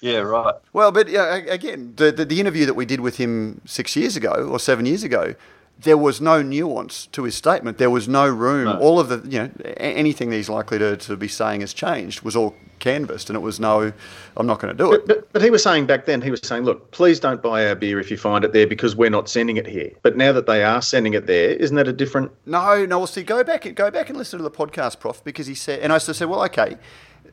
Yeah, 0.01 0.19
right. 0.19 0.55
Well, 0.71 0.91
but 0.91 1.09
yeah, 1.09 1.35
again, 1.35 1.93
the, 1.97 2.11
the, 2.11 2.25
the 2.25 2.39
interview 2.39 2.65
that 2.65 2.73
we 2.73 2.85
did 2.85 3.01
with 3.01 3.17
him 3.17 3.61
six 3.65 3.95
years 3.95 4.15
ago 4.15 4.47
or 4.49 4.59
seven 4.59 4.85
years 4.85 5.03
ago, 5.03 5.35
there 5.81 5.97
was 5.97 6.19
no 6.19 6.41
nuance 6.41 7.07
to 7.07 7.23
his 7.23 7.35
statement. 7.35 7.77
There 7.77 7.89
was 7.89 8.07
no 8.07 8.27
room. 8.27 8.65
No. 8.65 8.79
All 8.79 8.99
of 8.99 9.07
the, 9.07 9.21
you 9.29 9.39
know, 9.39 9.49
anything 9.77 10.29
that 10.29 10.35
he's 10.35 10.49
likely 10.49 10.77
to, 10.77 10.97
to 10.97 11.15
be 11.15 11.29
saying 11.29 11.61
has 11.61 11.73
changed 11.73 12.21
was 12.21 12.35
all 12.35 12.53
canvassed, 12.79 13.29
and 13.29 13.37
it 13.37 13.39
was 13.39 13.59
no, 13.61 13.93
I'm 14.35 14.45
not 14.45 14.59
going 14.59 14.75
to 14.75 14.77
do 14.77 14.91
it. 14.91 15.07
But, 15.07 15.15
but, 15.15 15.33
but 15.33 15.41
he 15.41 15.49
was 15.49 15.63
saying 15.63 15.85
back 15.85 16.05
then, 16.05 16.21
he 16.21 16.31
was 16.31 16.41
saying, 16.43 16.63
look, 16.63 16.91
please 16.91 17.19
don't 17.19 17.41
buy 17.41 17.65
our 17.67 17.75
beer 17.75 17.99
if 17.99 18.11
you 18.11 18.17
find 18.17 18.43
it 18.43 18.51
there 18.51 18.67
because 18.67 18.95
we're 18.95 19.09
not 19.09 19.29
sending 19.29 19.55
it 19.55 19.67
here. 19.67 19.91
But 20.01 20.17
now 20.17 20.33
that 20.33 20.47
they 20.47 20.63
are 20.63 20.81
sending 20.81 21.13
it 21.13 21.27
there, 21.27 21.51
isn't 21.51 21.75
that 21.75 21.87
a 21.87 21.93
different? 21.93 22.31
No, 22.45 22.85
no. 22.85 22.99
Well, 22.99 23.07
see, 23.07 23.23
go 23.23 23.43
back, 23.43 23.65
and 23.65 23.75
go 23.75 23.89
back 23.89 24.09
and 24.09 24.17
listen 24.17 24.37
to 24.37 24.43
the 24.43 24.51
podcast, 24.51 24.99
Prof, 24.99 25.23
because 25.23 25.47
he 25.47 25.55
said, 25.55 25.79
and 25.79 25.93
I 25.93 25.97
said, 25.97 26.27
well, 26.27 26.43
okay, 26.45 26.77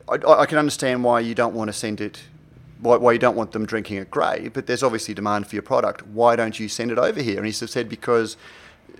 I, 0.07 0.15
I 0.25 0.45
can 0.45 0.57
understand 0.57 1.03
why 1.03 1.19
you 1.19 1.35
don't 1.35 1.53
want 1.53 1.67
to 1.67 1.73
send 1.73 1.99
it, 1.99 2.21
why, 2.79 2.97
why 2.97 3.11
you 3.11 3.19
don't 3.19 3.35
want 3.35 3.51
them 3.51 3.65
drinking 3.65 3.97
it 3.97 4.11
grey, 4.11 4.49
but 4.53 4.67
there's 4.67 4.83
obviously 4.83 5.13
demand 5.13 5.47
for 5.47 5.55
your 5.55 5.63
product. 5.63 6.05
Why 6.07 6.35
don't 6.35 6.59
you 6.59 6.67
send 6.67 6.91
it 6.91 6.97
over 6.97 7.21
here? 7.21 7.37
And 7.37 7.45
he 7.45 7.51
said 7.51 7.89
because 7.89 8.37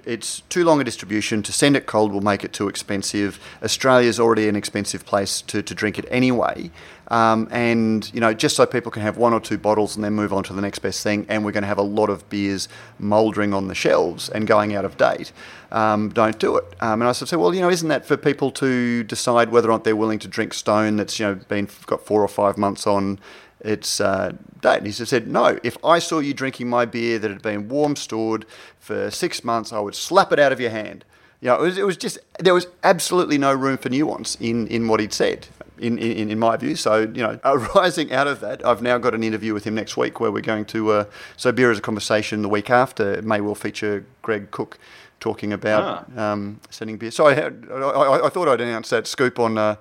it's 0.06 0.42
too 0.42 0.64
long 0.64 0.80
a 0.80 0.84
distribution. 0.84 1.44
To 1.44 1.52
send 1.52 1.76
it 1.76 1.86
cold 1.86 2.12
will 2.12 2.22
make 2.22 2.44
it 2.44 2.54
too 2.54 2.68
expensive. 2.68 3.40
Australia's 3.64 4.20
already 4.20 4.48
an 4.48 4.56
expensive 4.56 5.06
place 5.06 5.42
to, 5.42 5.62
to 5.62 5.74
drink 5.74 5.98
it 5.98 6.06
anyway. 6.10 6.72
Um, 7.10 7.48
and, 7.52 8.14
you 8.14 8.20
know, 8.20 8.34
just 8.34 8.58
so 8.58 8.66
people 8.66 8.92
can 8.92 9.02
have 9.02 9.18
one 9.18 9.34
or 9.34 9.40
two 9.40 9.58
bottles 9.58 9.96
and 9.96 10.04
then 10.04 10.14
move 10.14 10.34
on 10.34 10.44
to 10.44 10.54
the 10.54 10.62
next 10.62 10.80
best 10.80 11.04
thing, 11.04 11.26
and 11.30 11.46
we're 11.46 11.54
going 11.54 11.64
to 11.64 11.68
have 11.68 11.78
a 11.78 11.84
lot 11.84 12.10
of 12.10 12.30
beers 12.30 12.68
mouldering 13.00 13.54
on 13.54 13.70
the 13.70 13.76
shelves 13.76 14.28
and 14.30 14.46
going 14.46 14.76
out 14.76 14.84
of 14.84 14.98
date, 14.98 15.32
um, 15.72 16.10
don't 16.10 16.38
do 16.38 16.58
it. 16.58 16.66
Um, 16.82 17.02
and 17.02 17.08
I 17.08 17.14
said, 17.14 17.40
well, 17.40 17.54
you 17.56 17.62
know, 17.62 17.70
isn't 17.70 17.88
that 17.88 18.06
for 18.06 18.18
people 18.18 18.52
to 18.52 19.04
decide 19.04 19.50
whether 19.52 19.70
or 19.70 19.72
not 19.72 19.86
they're 19.86 19.96
willing 19.96 20.20
to 20.20 20.28
drink 20.28 20.54
Stone 20.54 20.98
that's, 20.98 21.18
you 21.18 21.26
know, 21.26 21.36
been 21.36 21.70
got 21.86 22.06
four 22.06 22.22
or 22.22 22.28
five 22.28 22.58
months 22.58 22.86
on 22.86 23.20
its 23.62 24.00
uh, 24.00 24.34
date. 24.62 24.78
And 24.78 24.86
he 24.86 24.92
said, 24.92 25.28
no, 25.28 25.60
if 25.64 25.78
I 25.84 26.00
saw 26.00 26.20
you 26.20 26.34
drinking 26.34 26.70
my 26.70 26.86
beer 26.86 27.20
that 27.20 27.32
had 27.32 27.42
been 27.42 27.70
warm 27.70 27.96
stored 27.96 28.46
for 28.80 29.10
six 29.12 29.44
months, 29.44 29.74
I 29.74 29.80
would 29.80 29.96
slap 29.96 30.32
it 30.32 30.40
out 30.40 30.52
of 30.52 30.60
your 30.60 30.72
hand. 30.72 31.06
You 31.42 31.50
know, 31.50 31.56
it 31.56 31.62
was, 31.62 31.78
it 31.78 31.86
was 31.86 31.98
just, 31.98 32.18
there 32.40 32.54
was 32.54 32.68
absolutely 32.84 33.38
no 33.38 33.54
room 33.54 33.78
for 33.78 33.90
nuance 33.90 34.36
in, 34.40 34.68
in 34.68 34.88
what 34.88 35.00
he'd 35.00 35.14
said, 35.14 35.48
in, 35.78 36.00
in, 36.00 36.32
in 36.32 36.40
my 36.40 36.58
view. 36.58 36.76
So, 36.76 37.02
you 37.02 37.22
know, 37.22 37.40
arising 37.46 38.12
out 38.12 38.28
of 38.28 38.40
that, 38.40 38.66
I've 38.66 38.82
now 38.82 38.98
got 38.98 39.14
an 39.14 39.24
interview 39.24 39.54
with 39.54 39.64
him 39.64 39.76
next 39.76 39.98
week 39.98 40.20
where 40.20 40.32
we're 40.32 40.42
going 40.42 40.66
to, 40.66 40.92
uh, 40.92 41.06
so 41.36 41.52
Beer 41.52 41.72
is 41.72 41.78
a 41.78 41.82
Conversation 41.82 42.42
the 42.42 42.50
week 42.50 42.70
after, 42.70 43.14
it 43.14 43.24
may 43.24 43.42
well 43.42 43.56
feature 43.56 44.06
Greg 44.24 44.50
Koch 44.50 44.80
talking 45.20 45.54
about 45.54 46.16
um, 46.18 46.60
sending 46.70 46.98
beer. 46.98 47.12
So 47.12 47.28
I, 47.28 47.34
had, 47.34 47.68
I, 47.72 47.76
I, 47.76 48.26
I 48.28 48.30
thought 48.30 48.48
I'd 48.48 48.62
announce 48.62 48.90
that 48.90 49.08
scoop 49.08 49.40
on 49.40 49.58
uh, 49.58 49.76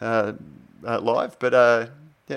uh, 0.00 0.32
uh, 0.86 1.00
live, 1.00 1.38
but 1.38 1.54
uh, 1.54 1.86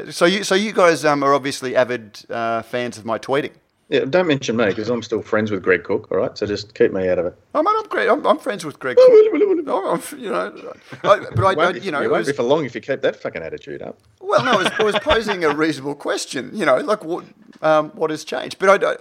yeah. 0.04 0.12
So 0.12 0.26
you, 0.26 0.44
so 0.44 0.56
you 0.56 0.74
guys 0.74 1.06
um, 1.06 1.24
are 1.24 1.34
obviously 1.34 1.76
avid 1.76 2.20
uh, 2.30 2.62
fans 2.62 2.98
of 2.98 3.06
my 3.06 3.18
tweeting. 3.20 3.52
Yeah, 3.88 4.06
don't 4.06 4.26
mention 4.26 4.58
me 4.58 4.66
because 4.66 4.90
I'm 4.90 5.04
still 5.04 5.22
friends 5.22 5.52
with 5.52 5.62
Greg 5.62 5.84
Koch. 5.84 6.12
All 6.12 6.18
right, 6.18 6.36
so 6.36 6.48
just 6.48 6.74
keep 6.74 6.92
me 6.92 7.08
out 7.08 7.20
of 7.20 7.28
it. 7.28 7.38
Oh, 7.54 7.62
man, 7.62 7.74
I'm 7.78 7.88
great. 7.88 8.10
I'm, 8.10 8.26
I'm 8.26 8.40
friends 8.40 8.66
with 8.66 8.80
Greg. 8.80 8.98
Koch. 8.98 9.06
I'm, 9.08 10.20
you 10.20 10.32
know, 10.32 10.74
I, 11.04 11.20
but 11.36 11.44
I, 11.44 11.52
I, 11.52 11.54
Won't 11.54 11.84
you 11.84 11.92
know, 11.92 12.02
it 12.02 12.10
won't 12.10 12.22
was, 12.22 12.28
be 12.28 12.34
for 12.34 12.42
long 12.42 12.66
if 12.66 12.74
you 12.74 12.82
keep 12.82 13.02
that 13.02 13.16
fucking 13.16 13.44
attitude 13.44 13.84
up. 13.84 14.00
well, 14.20 14.44
no, 14.44 14.54
I 14.54 14.56
was, 14.56 14.68
I 14.80 14.84
was 14.84 14.96
posing 15.02 15.44
a 15.44 15.54
reasonable 15.54 15.94
question. 15.94 16.50
You 16.52 16.66
know, 16.66 16.78
like 16.78 17.04
what, 17.04 17.26
um, 17.62 17.92
what 17.92 18.10
has 18.10 18.24
changed? 18.26 18.58
But 18.58 18.84
I, 18.84 18.98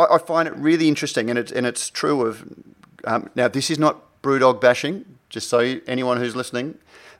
I, 0.00 0.14
I 0.14 0.18
find 0.18 0.46
it 0.46 0.54
really 0.54 0.86
interesting, 0.86 1.30
and 1.30 1.38
it's 1.38 1.50
and 1.50 1.66
it's 1.66 1.90
true 1.90 2.24
of. 2.24 2.44
Um, 3.04 3.30
now, 3.34 3.48
this 3.48 3.70
is 3.70 3.78
not 3.78 4.22
BrewDog 4.22 4.60
bashing, 4.60 5.04
just 5.30 5.48
so 5.48 5.60
you- 5.60 5.82
anyone 5.88 6.18
who's 6.18 6.36
listening. 6.36 6.78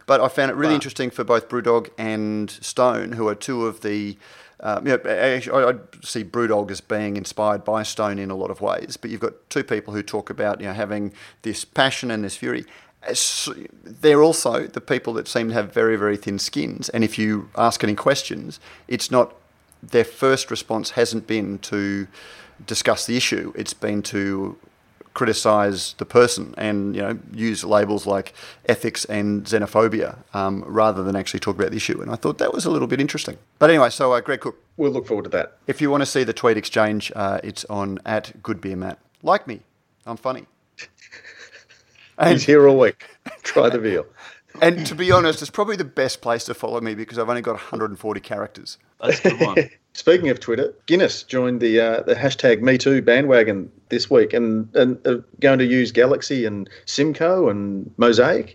But 0.09 0.23
I 0.23 0.29
found 0.29 0.51
it 0.51 0.55
really 0.55 0.75
interesting 0.75 1.11
for 1.11 1.23
both 1.23 1.51
BrewDog 1.51 1.91
and 1.99 2.51
Stone, 2.51 3.13
who 3.13 3.29
are 3.29 3.35
two 3.35 3.67
of 3.67 3.83
the. 3.83 4.17
Um, 4.61 4.87
you 4.87 4.97
know, 4.97 5.03
I, 5.07 5.69
I 5.69 5.75
see 6.03 6.25
BrewDog 6.25 6.71
as 6.71 6.81
being 6.81 7.19
inspired 7.19 7.63
by 7.63 7.83
Stone 7.83 8.19
in 8.19 8.31
a 8.31 8.35
lot 8.35 8.51
of 8.51 8.63
ways, 8.63 8.97
but 8.97 9.11
you've 9.11 9.21
got 9.21 9.35
two 9.51 9.63
people 9.63 9.93
who 9.93 10.03
talk 10.03 10.31
about 10.31 10.63
you 10.63 10.67
know 10.67 10.73
having 10.73 11.13
this 11.43 11.67
passion 11.67 12.11
and 12.11 12.25
this 12.25 12.37
fury. 12.37 12.65
They're 13.85 14.23
also 14.23 14.67
the 14.67 14.81
people 14.81 15.13
that 15.13 15.29
seem 15.29 15.49
to 15.49 15.55
have 15.55 15.75
very 15.75 15.97
very 15.97 16.17
thin 16.17 16.39
skins, 16.39 16.89
and 16.89 17.05
if 17.05 17.19
you 17.19 17.51
ask 17.55 17.85
any 17.85 17.95
questions, 17.95 18.61
it's 18.89 19.11
not 19.11 19.35
their 19.83 20.05
first 20.05 20.51
response 20.51 20.93
hasn't 20.93 21.27
been 21.27 21.59
to 21.59 22.09
discuss 22.67 23.05
the 23.05 23.19
issue; 23.19 23.53
it's 23.55 23.75
been 23.75 24.03
to 24.05 24.57
criticize 25.19 25.95
the 25.99 26.05
person 26.05 26.55
and 26.57 26.95
you 26.95 27.03
know 27.03 27.19
use 27.33 27.65
labels 27.65 28.07
like 28.07 28.33
ethics 28.67 29.05
and 29.07 29.45
xenophobia 29.47 30.17
um, 30.33 30.63
rather 30.65 31.03
than 31.03 31.17
actually 31.17 31.41
talk 31.41 31.57
about 31.57 31.71
the 31.73 31.77
issue. 31.77 32.01
And 32.01 32.09
I 32.09 32.15
thought 32.15 32.39
that 32.39 32.55
was 32.55 32.65
a 32.65 32.71
little 32.71 32.87
bit 32.87 33.01
interesting. 33.01 33.37
But 33.59 33.69
anyway, 33.71 33.91
so 33.91 34.13
uh, 34.13 34.21
Greg 34.21 34.41
Koch, 34.41 34.55
We'll 34.77 34.93
look 34.93 35.09
forward 35.09 35.25
to 35.25 35.31
that. 35.31 35.57
if 35.67 35.81
you 35.81 35.91
want 35.91 36.03
to 36.03 36.07
see 36.07 36.23
the 36.23 36.33
tweet 36.33 36.57
exchange, 36.57 37.11
uh, 37.17 37.41
it's 37.43 37.65
on 37.65 37.99
at 38.07 38.45
Good 38.45 38.61
Beer 38.61 38.77
Matt. 38.77 39.01
Like 39.25 39.49
me, 39.49 39.63
I'm 40.07 40.17
funny. 40.17 40.47
He's 42.25 42.45
here 42.45 42.69
all 42.69 42.79
week. 42.79 43.05
Try 43.43 43.71
the 43.71 43.81
veal. 43.81 44.07
and 44.63 44.87
to 44.87 44.95
be 44.95 45.11
honest, 45.11 45.43
it's 45.43 45.51
probably 45.51 45.75
the 45.75 45.93
best 46.03 46.21
place 46.21 46.45
to 46.45 46.55
follow 46.55 46.81
me 46.81 46.95
because 46.95 47.19
I've 47.19 47.29
only 47.29 47.43
got 47.43 47.55
140 47.55 48.21
characters. 48.21 48.79
That's 49.01 49.19
a 49.25 49.31
good 49.31 49.41
one. 49.41 49.57
Speaking 49.99 50.29
of 50.29 50.39
Twitter, 50.39 50.73
Guinness 50.87 51.25
joined 51.25 51.61
the 51.61 51.81
uh, 51.81 52.03
the 52.03 52.15
hashtag 52.15 52.61
MeToo 52.63 53.05
bandwagon 53.05 53.69
this 53.89 54.09
week 54.09 54.33
and 54.33 54.73
and 54.77 55.05
are 55.05 55.25
going 55.41 55.59
to 55.59 55.65
use 55.65 55.91
Galaxy 55.91 56.45
and 56.45 56.71
Simcoe 56.85 57.49
and 57.49 57.93
Mosaic 57.97 58.55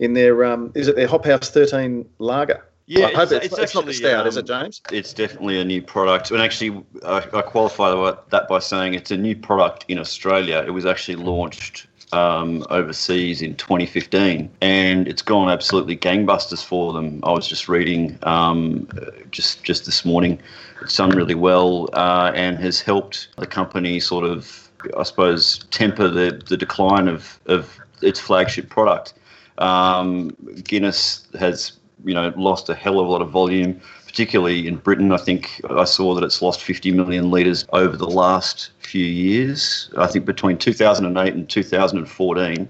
in 0.00 0.14
their 0.14 0.44
um, 0.44 0.72
is 0.74 0.88
it 0.88 0.96
their 0.96 1.06
Hop 1.06 1.24
House 1.24 1.50
13 1.50 2.04
lager? 2.18 2.64
Yeah, 2.86 3.06
I 3.06 3.12
hope 3.12 3.30
it's- 3.30 3.44
it's, 3.44 3.52
it's 3.52 3.58
it's 3.58 3.74
not 3.76 3.84
the 3.84 3.90
actually, 3.90 4.08
stout, 4.10 4.26
is 4.26 4.36
um, 4.36 4.40
it, 4.40 4.46
James? 4.48 4.82
it's 4.90 5.12
definitely 5.12 5.60
a 5.60 5.64
new 5.64 5.80
product. 5.82 6.32
And 6.32 6.42
actually, 6.42 6.84
I, 7.06 7.18
I 7.32 7.42
qualify 7.42 8.12
that 8.30 8.48
by 8.48 8.58
saying 8.58 8.94
it's 8.94 9.12
a 9.12 9.16
new 9.16 9.36
product 9.36 9.84
in 9.86 10.00
Australia. 10.00 10.64
It 10.66 10.70
was 10.70 10.84
actually 10.84 11.14
launched 11.14 11.86
um, 12.12 12.64
overseas 12.70 13.42
in 13.42 13.56
2015, 13.56 14.50
and 14.60 15.08
it's 15.08 15.22
gone 15.22 15.48
absolutely 15.48 15.96
gangbusters 15.96 16.64
for 16.64 16.92
them. 16.92 17.20
I 17.22 17.32
was 17.32 17.46
just 17.48 17.68
reading 17.68 18.18
um, 18.22 18.88
just 19.30 19.64
just 19.64 19.86
this 19.86 20.04
morning. 20.04 20.40
It's 20.82 20.96
done 20.96 21.10
really 21.10 21.34
well 21.34 21.88
uh, 21.92 22.32
and 22.34 22.58
has 22.58 22.80
helped 22.80 23.28
the 23.38 23.46
company 23.46 24.00
sort 24.00 24.24
of, 24.24 24.70
I 24.96 25.04
suppose, 25.04 25.64
temper 25.70 26.08
the, 26.08 26.42
the 26.48 26.56
decline 26.56 27.08
of, 27.08 27.38
of 27.46 27.78
its 28.02 28.18
flagship 28.18 28.68
product. 28.68 29.14
Um, 29.58 30.36
Guinness 30.64 31.28
has 31.38 31.72
you 32.04 32.14
know 32.14 32.32
lost 32.36 32.68
a 32.68 32.74
hell 32.74 32.98
of 32.98 33.06
a 33.06 33.10
lot 33.10 33.22
of 33.22 33.30
volume, 33.30 33.80
particularly 34.12 34.68
in 34.68 34.76
Britain. 34.76 35.10
I 35.10 35.16
think 35.16 35.62
I 35.70 35.84
saw 35.84 36.14
that 36.14 36.22
it's 36.22 36.42
lost 36.42 36.60
50 36.62 36.92
million 36.92 37.30
litres 37.30 37.64
over 37.72 37.96
the 37.96 38.06
last 38.06 38.70
few 38.78 39.06
years. 39.06 39.88
I 39.96 40.06
think 40.06 40.26
between 40.26 40.58
2008 40.58 41.32
and 41.34 41.48
2014. 41.48 42.68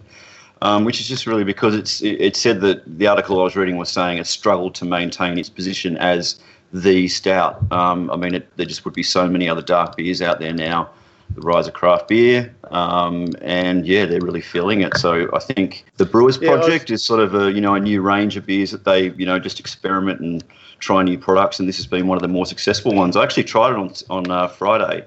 Um, 0.62 0.84
which 0.84 1.00
is 1.00 1.08
just 1.08 1.26
really 1.26 1.42
because 1.42 1.74
it's 1.74 2.00
it, 2.02 2.36
said 2.36 2.60
that 2.60 2.84
the 2.86 3.08
article 3.08 3.40
I 3.40 3.42
was 3.42 3.56
reading 3.56 3.78
was 3.78 3.88
saying 3.88 4.18
it 4.18 4.28
struggled 4.28 4.76
to 4.76 4.84
maintain 4.84 5.36
its 5.36 5.50
position 5.50 5.96
as 5.96 6.38
the 6.72 7.08
stout. 7.08 7.60
Um, 7.72 8.08
I 8.12 8.16
mean, 8.16 8.36
it, 8.36 8.56
there 8.56 8.66
just 8.66 8.84
would 8.84 8.94
be 8.94 9.02
so 9.02 9.28
many 9.28 9.48
other 9.48 9.60
dark 9.60 9.96
beers 9.96 10.22
out 10.22 10.38
there 10.38 10.52
now. 10.52 10.88
The 11.34 11.40
rise 11.40 11.66
of 11.66 11.74
craft 11.74 12.06
beer, 12.06 12.54
um, 12.70 13.30
and 13.40 13.84
yeah, 13.84 14.06
they're 14.06 14.20
really 14.20 14.40
feeling 14.40 14.82
it. 14.82 14.96
So 14.98 15.28
I 15.34 15.40
think 15.40 15.84
the 15.96 16.06
Brewers 16.06 16.38
Yeah, 16.40 16.50
I 16.50 16.54
was- 16.54 16.66
Project 16.66 16.92
is 16.92 17.02
sort 17.02 17.18
of 17.18 17.34
a 17.34 17.50
you 17.50 17.60
know 17.60 17.74
a 17.74 17.80
new 17.80 18.00
range 18.00 18.36
of 18.36 18.46
beers 18.46 18.70
that 18.70 18.84
they 18.84 19.10
you 19.14 19.26
know 19.26 19.40
just 19.40 19.58
experiment 19.58 20.20
and 20.20 20.44
try 20.82 21.02
new 21.02 21.16
products, 21.16 21.58
and 21.58 21.68
this 21.68 21.76
has 21.76 21.86
been 21.86 22.06
one 22.06 22.18
of 22.18 22.22
the 22.22 22.28
more 22.28 22.44
successful 22.44 22.94
ones. 22.94 23.16
I 23.16 23.22
actually 23.22 23.44
tried 23.44 23.70
it 23.70 23.78
on 23.78 23.92
on 24.10 24.30
uh, 24.30 24.48
Friday, 24.48 25.04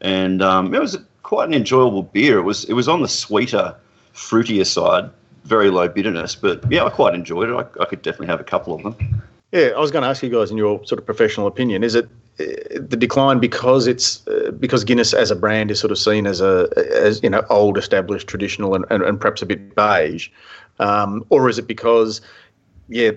and 0.00 0.40
um, 0.42 0.74
it 0.74 0.80
was 0.80 0.96
quite 1.22 1.48
an 1.48 1.54
enjoyable 1.54 2.04
beer. 2.04 2.38
It 2.38 2.44
was 2.44 2.64
it 2.64 2.74
was 2.74 2.88
on 2.88 3.02
the 3.02 3.08
sweeter, 3.08 3.76
fruitier 4.14 4.66
side 4.66 5.10
very 5.48 5.70
low 5.70 5.88
bitterness. 5.88 6.34
But 6.36 6.70
yeah, 6.70 6.84
I 6.84 6.90
quite 6.90 7.14
enjoyed 7.14 7.48
it. 7.48 7.54
I, 7.54 7.82
I 7.82 7.86
could 7.86 8.02
definitely 8.02 8.28
have 8.28 8.40
a 8.40 8.44
couple 8.44 8.74
of 8.74 8.82
them. 8.82 9.22
Yeah, 9.50 9.68
I 9.74 9.80
was 9.80 9.90
going 9.90 10.02
to 10.02 10.08
ask 10.08 10.22
you 10.22 10.28
guys, 10.28 10.50
in 10.50 10.58
your 10.58 10.84
sort 10.86 10.98
of 10.98 11.06
professional 11.06 11.46
opinion, 11.46 11.82
is 11.82 11.94
it 11.94 12.04
uh, 12.38 12.44
the 12.74 12.96
decline 12.96 13.38
because 13.38 13.86
it's 13.86 14.26
uh, 14.28 14.50
because 14.60 14.84
Guinness 14.84 15.14
as 15.14 15.30
a 15.30 15.36
brand 15.36 15.70
is 15.70 15.80
sort 15.80 15.90
of 15.90 15.98
seen 15.98 16.26
as 16.26 16.42
a 16.42 16.68
as 16.94 17.22
you 17.22 17.30
know 17.30 17.44
old, 17.48 17.78
established, 17.78 18.28
traditional, 18.28 18.74
and, 18.74 18.84
and, 18.90 19.02
and 19.02 19.18
perhaps 19.18 19.40
a 19.40 19.46
bit 19.46 19.74
beige, 19.74 20.28
um, 20.80 21.24
or 21.30 21.48
is 21.48 21.58
it 21.58 21.66
because 21.66 22.20
yeah, 22.88 23.10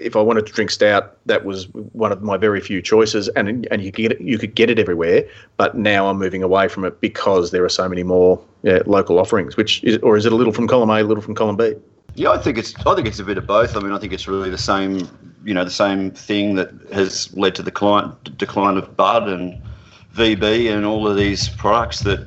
if 0.00 0.14
I 0.14 0.20
wanted 0.20 0.46
to 0.46 0.52
drink 0.52 0.70
stout, 0.70 1.16
that 1.26 1.44
was 1.44 1.68
one 1.92 2.12
of 2.12 2.22
my 2.22 2.36
very 2.36 2.60
few 2.60 2.80
choices, 2.80 3.28
and 3.30 3.66
and 3.70 3.82
you 3.82 3.90
could 3.90 4.02
get 4.02 4.12
it, 4.12 4.20
you 4.20 4.38
could 4.38 4.54
get 4.54 4.70
it 4.70 4.78
everywhere. 4.78 5.24
But 5.56 5.76
now 5.76 6.08
I'm 6.08 6.18
moving 6.18 6.42
away 6.42 6.68
from 6.68 6.84
it 6.84 7.00
because 7.00 7.50
there 7.50 7.64
are 7.64 7.68
so 7.68 7.88
many 7.88 8.04
more 8.04 8.40
yeah, 8.62 8.80
local 8.86 9.18
offerings. 9.18 9.56
Which 9.56 9.82
is, 9.82 9.98
or 9.98 10.16
is 10.16 10.26
it 10.26 10.32
a 10.32 10.36
little 10.36 10.52
from 10.52 10.68
column 10.68 10.90
A, 10.90 11.00
a 11.00 11.02
little 11.02 11.22
from 11.22 11.34
column 11.34 11.56
B? 11.56 11.74
Yeah, 12.14 12.30
I 12.30 12.38
think 12.38 12.56
it's 12.56 12.74
I 12.86 12.94
think 12.94 13.08
it's 13.08 13.18
a 13.18 13.24
bit 13.24 13.36
of 13.36 13.46
both. 13.46 13.76
I 13.76 13.80
mean, 13.80 13.92
I 13.92 13.98
think 13.98 14.12
it's 14.12 14.28
really 14.28 14.50
the 14.50 14.58
same 14.58 15.08
you 15.44 15.54
know 15.54 15.64
the 15.64 15.70
same 15.70 16.12
thing 16.12 16.54
that 16.54 16.70
has 16.92 17.34
led 17.36 17.54
to 17.56 17.62
the 17.62 17.72
client, 17.72 18.38
decline 18.38 18.76
of 18.76 18.96
Bud 18.96 19.28
and 19.28 19.60
VB 20.14 20.72
and 20.72 20.86
all 20.86 21.08
of 21.08 21.16
these 21.16 21.48
products 21.48 22.00
that 22.00 22.24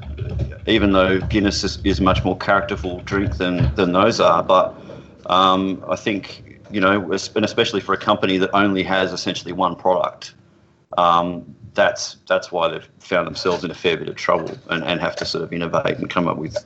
even 0.67 0.91
though 0.91 1.21
Guinness 1.21 1.63
is, 1.63 1.79
is 1.85 2.01
much 2.01 2.25
more 2.25 2.37
characterful 2.37 2.99
drink 3.05 3.37
than 3.37 3.73
than 3.75 3.93
those 3.93 4.19
are, 4.19 4.43
but 4.43 4.75
um, 5.27 5.83
I 5.89 5.95
think 5.95 6.43
you 6.71 6.81
know, 6.81 7.01
and 7.01 7.45
especially 7.45 7.81
for 7.81 7.93
a 7.93 7.97
company 7.97 8.37
that 8.37 8.49
only 8.53 8.83
has 8.83 9.13
essentially 9.13 9.51
one 9.51 9.75
product, 9.75 10.33
um, 10.97 11.55
that's 11.73 12.17
that's 12.27 12.51
why 12.51 12.67
they've 12.67 12.89
found 12.99 13.27
themselves 13.27 13.63
in 13.63 13.71
a 13.71 13.73
fair 13.73 13.97
bit 13.97 14.09
of 14.09 14.15
trouble 14.15 14.57
and, 14.69 14.83
and 14.83 14.99
have 14.99 15.15
to 15.17 15.25
sort 15.25 15.43
of 15.43 15.53
innovate 15.53 15.97
and 15.97 16.09
come 16.09 16.27
up 16.27 16.37
with 16.37 16.57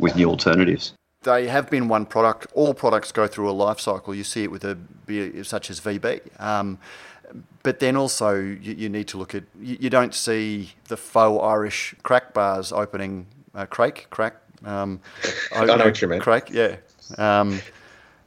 with 0.00 0.16
new 0.16 0.28
alternatives. 0.28 0.94
They 1.22 1.48
have 1.48 1.70
been 1.70 1.88
one 1.88 2.06
product. 2.06 2.46
All 2.54 2.74
products 2.74 3.12
go 3.12 3.26
through 3.26 3.50
a 3.50 3.52
life 3.52 3.80
cycle. 3.80 4.14
You 4.14 4.24
see 4.24 4.42
it 4.42 4.50
with 4.50 4.64
a 4.64 4.74
beer 4.74 5.44
such 5.44 5.70
as 5.70 5.80
VB. 5.80 6.20
Um, 6.40 6.78
but 7.62 7.80
then 7.80 7.96
also 7.96 8.34
you, 8.34 8.74
you, 8.74 8.88
need 8.88 9.08
to 9.08 9.16
look 9.16 9.34
at 9.34 9.44
you, 9.58 9.78
you, 9.80 9.90
don't 9.90 10.14
see 10.14 10.72
the 10.88 10.96
faux 10.96 11.42
Irish 11.42 11.94
crack 12.02 12.34
bars 12.34 12.72
opening 12.72 13.26
uh, 13.54 13.64
Crake 13.66 14.08
crack. 14.10 14.36
Um, 14.64 15.00
I 15.54 15.64
know 15.64 15.76
what 15.76 16.00
you 16.00 16.08
mean. 16.08 16.20
Crake, 16.20 16.50
yeah. 16.50 16.76
Um, 17.18 17.60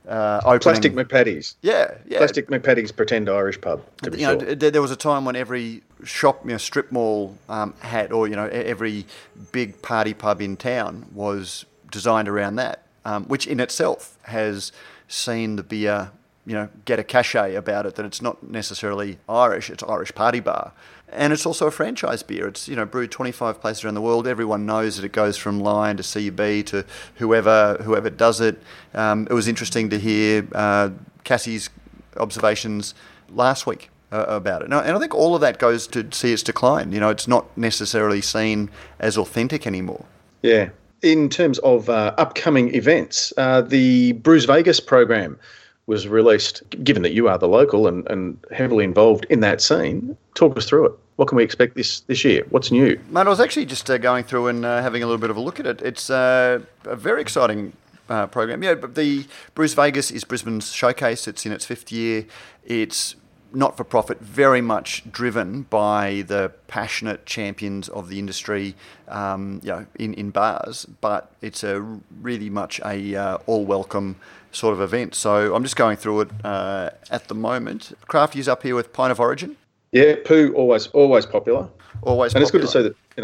uh, 0.07 0.41
opening. 0.43 0.59
Plastic 0.59 0.93
McPaddies. 0.93 1.55
Yeah, 1.61 1.95
yeah. 2.07 2.19
Plastic 2.19 2.47
McPaddies 2.47 2.95
pretend 2.95 3.29
Irish 3.29 3.59
pub. 3.59 3.83
To 4.03 4.11
be 4.11 4.19
you 4.19 4.25
sure. 4.25 4.35
know, 4.37 4.55
there 4.55 4.81
was 4.81 4.91
a 4.91 4.95
time 4.95 5.25
when 5.25 5.35
every 5.35 5.83
shop, 6.03 6.43
you 6.43 6.51
know, 6.51 6.57
strip 6.57 6.91
mall 6.91 7.37
um, 7.49 7.73
had, 7.79 8.11
or 8.11 8.27
you 8.27 8.35
know, 8.35 8.47
every 8.47 9.05
big 9.51 9.81
party 9.81 10.13
pub 10.13 10.41
in 10.41 10.57
town 10.57 11.07
was 11.13 11.65
designed 11.91 12.27
around 12.27 12.55
that, 12.55 12.83
um, 13.05 13.25
which 13.25 13.47
in 13.47 13.59
itself 13.59 14.17
has 14.23 14.71
seen 15.07 15.55
the 15.55 15.63
beer, 15.63 16.11
you 16.45 16.53
know, 16.53 16.69
get 16.85 16.99
a 16.99 17.03
cachet 17.03 17.55
about 17.55 17.85
it 17.85 17.95
that 17.95 18.05
it's 18.05 18.21
not 18.21 18.43
necessarily 18.43 19.17
Irish; 19.27 19.69
it's 19.69 19.83
Irish 19.83 20.13
party 20.15 20.39
bar 20.39 20.73
and 21.09 21.31
it's 21.31 21.45
also 21.45 21.67
a 21.67 21.71
franchise 21.71 22.23
beer. 22.23 22.47
It's 22.47 22.67
you 22.67 22.75
know 22.75 22.85
brewed 22.85 23.11
25 23.11 23.61
places 23.61 23.83
around 23.83 23.95
the 23.95 24.01
world. 24.01 24.27
Everyone 24.27 24.65
knows 24.65 24.97
that 24.97 25.05
it 25.05 25.11
goes 25.11 25.37
from 25.37 25.59
Lion 25.59 25.97
to 25.97 26.03
CUB 26.03 26.65
to 26.67 26.85
whoever 27.15 27.77
whoever 27.81 28.09
does 28.09 28.41
it. 28.41 28.61
Um, 28.93 29.27
it 29.29 29.33
was 29.33 29.47
interesting 29.47 29.89
to 29.89 29.99
hear 29.99 30.47
uh, 30.53 30.89
Cassie's 31.23 31.69
observations 32.17 32.93
last 33.29 33.65
week 33.65 33.89
uh, 34.11 34.25
about 34.27 34.61
it, 34.61 34.65
and 34.65 34.73
I 34.73 34.99
think 34.99 35.15
all 35.15 35.35
of 35.35 35.41
that 35.41 35.59
goes 35.59 35.87
to 35.87 36.07
see 36.11 36.33
its 36.33 36.43
decline. 36.43 36.91
You 36.91 36.99
know, 36.99 37.09
it's 37.09 37.27
not 37.27 37.55
necessarily 37.57 38.21
seen 38.21 38.69
as 38.99 39.17
authentic 39.17 39.65
anymore. 39.65 40.05
Yeah. 40.41 40.69
In 41.03 41.29
terms 41.29 41.59
of 41.59 41.89
uh, 41.91 42.15
upcoming 42.17 42.73
events, 42.73 43.31
uh, 43.37 43.61
the 43.61 44.13
Brews 44.13 44.45
Vegas 44.45 44.79
program 44.79 45.39
was 45.87 46.07
released, 46.07 46.63
given 46.83 47.01
that 47.01 47.13
you 47.13 47.27
are 47.29 47.37
the 47.37 47.47
local 47.47 47.87
and, 47.87 48.07
and 48.11 48.37
heavily 48.51 48.83
involved 48.83 49.25
in 49.29 49.39
that 49.39 49.61
scene, 49.61 50.15
talk 50.35 50.55
us 50.57 50.65
through 50.65 50.85
it. 50.85 50.91
What 51.15 51.29
can 51.29 51.37
we 51.37 51.43
expect 51.43 51.75
this, 51.75 52.01
this 52.01 52.23
year? 52.23 52.45
What's 52.49 52.69
new? 52.69 52.99
Mate, 53.09 53.25
I 53.25 53.29
was 53.29 53.39
actually 53.39 53.65
just 53.65 53.89
uh, 53.89 53.97
going 53.97 54.23
through 54.23 54.47
and 54.47 54.65
uh, 54.65 54.81
having 54.83 55.01
a 55.01 55.07
little 55.07 55.19
bit 55.19 55.31
of 55.31 55.37
a 55.37 55.39
look 55.39 55.59
at 55.59 55.65
it. 55.65 55.81
It's 55.81 56.09
uh, 56.09 56.59
a 56.83 56.95
very 56.95 57.21
exciting 57.21 57.73
uh, 58.09 58.27
program. 58.27 58.61
Yeah, 58.61 58.75
but 58.75 58.95
the 58.95 59.25
Brews 59.55 59.73
Vegas 59.73 60.11
is 60.11 60.23
Brisbane's 60.23 60.71
showcase. 60.71 61.27
It's 61.27 61.45
in 61.45 61.51
its 61.51 61.65
fifth 61.65 61.91
year. 61.91 62.25
It's 62.65 63.15
not 63.53 63.77
for 63.77 63.85
profit, 63.85 64.19
very 64.19 64.61
much 64.61 65.09
driven 65.09 65.63
by 65.63 66.23
the 66.27 66.51
passionate 66.67 67.25
champions 67.25 67.87
of 67.89 68.09
the 68.09 68.19
industry, 68.19 68.75
um, 69.07 69.61
you 69.63 69.71
know, 69.71 69.85
in, 69.95 70.13
in 70.15 70.29
bars. 70.31 70.85
But 71.01 71.31
it's 71.41 71.63
a 71.63 71.81
really 72.21 72.49
much 72.49 72.79
a 72.85 73.15
uh, 73.15 73.37
all 73.47 73.65
welcome 73.65 74.17
sort 74.57 74.73
of 74.73 74.81
event. 74.81 75.15
So 75.15 75.55
I'm 75.55 75.63
just 75.63 75.75
going 75.75 75.97
through 75.97 76.21
it 76.21 76.29
uh, 76.43 76.89
at 77.09 77.27
the 77.27 77.35
moment. 77.35 77.93
Craft 78.07 78.35
is 78.35 78.47
up 78.47 78.63
here 78.63 78.75
with 78.75 78.91
Pint 78.93 79.11
of 79.11 79.19
Origin. 79.19 79.55
Yeah, 79.91 80.15
poo 80.25 80.53
always 80.55 80.87
always 80.87 81.25
popular. 81.25 81.67
Always, 82.01 82.33
and 82.35 82.43
popular. 82.43 82.43
it's 82.43 82.51
good 82.51 82.61
to 82.61 82.67
see 82.67 82.81
that 82.83 82.95
you 83.15 83.23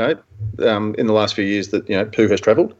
know 0.61 0.69
um, 0.69 0.95
in 0.97 1.07
the 1.07 1.13
last 1.13 1.35
few 1.35 1.45
years 1.45 1.69
that 1.69 1.89
you 1.89 1.97
know 1.97 2.05
poo 2.05 2.27
has 2.27 2.39
travelled. 2.39 2.75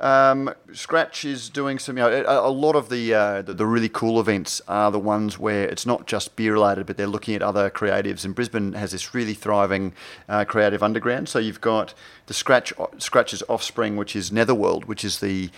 Um, 0.00 0.54
Scratch 0.72 1.24
is 1.24 1.48
doing 1.48 1.78
some, 1.78 1.96
you 1.96 2.04
know, 2.04 2.10
a, 2.10 2.48
a 2.48 2.50
lot 2.50 2.76
of 2.76 2.88
the, 2.88 3.12
uh, 3.14 3.42
the, 3.42 3.52
the 3.52 3.66
really 3.66 3.88
cool 3.88 4.20
events 4.20 4.62
are 4.68 4.92
the 4.92 4.98
ones 4.98 5.38
where 5.38 5.64
it's 5.64 5.86
not 5.86 6.06
just 6.06 6.36
beer 6.36 6.52
related, 6.52 6.86
but 6.86 6.96
they're 6.96 7.08
looking 7.08 7.34
at 7.34 7.42
other 7.42 7.68
creatives. 7.68 8.24
And 8.24 8.34
Brisbane 8.34 8.74
has 8.74 8.92
this 8.92 9.12
really 9.12 9.34
thriving 9.34 9.92
uh, 10.28 10.44
creative 10.44 10.82
underground. 10.82 11.28
So 11.28 11.40
you've 11.40 11.60
got 11.60 11.94
the 12.26 12.34
Scratch 12.34 12.72
Scratch's 12.98 13.42
offspring, 13.48 13.96
which 13.96 14.14
is 14.14 14.30
Netherworld, 14.30 14.84
which 14.84 15.04
is 15.04 15.18
the 15.18 15.50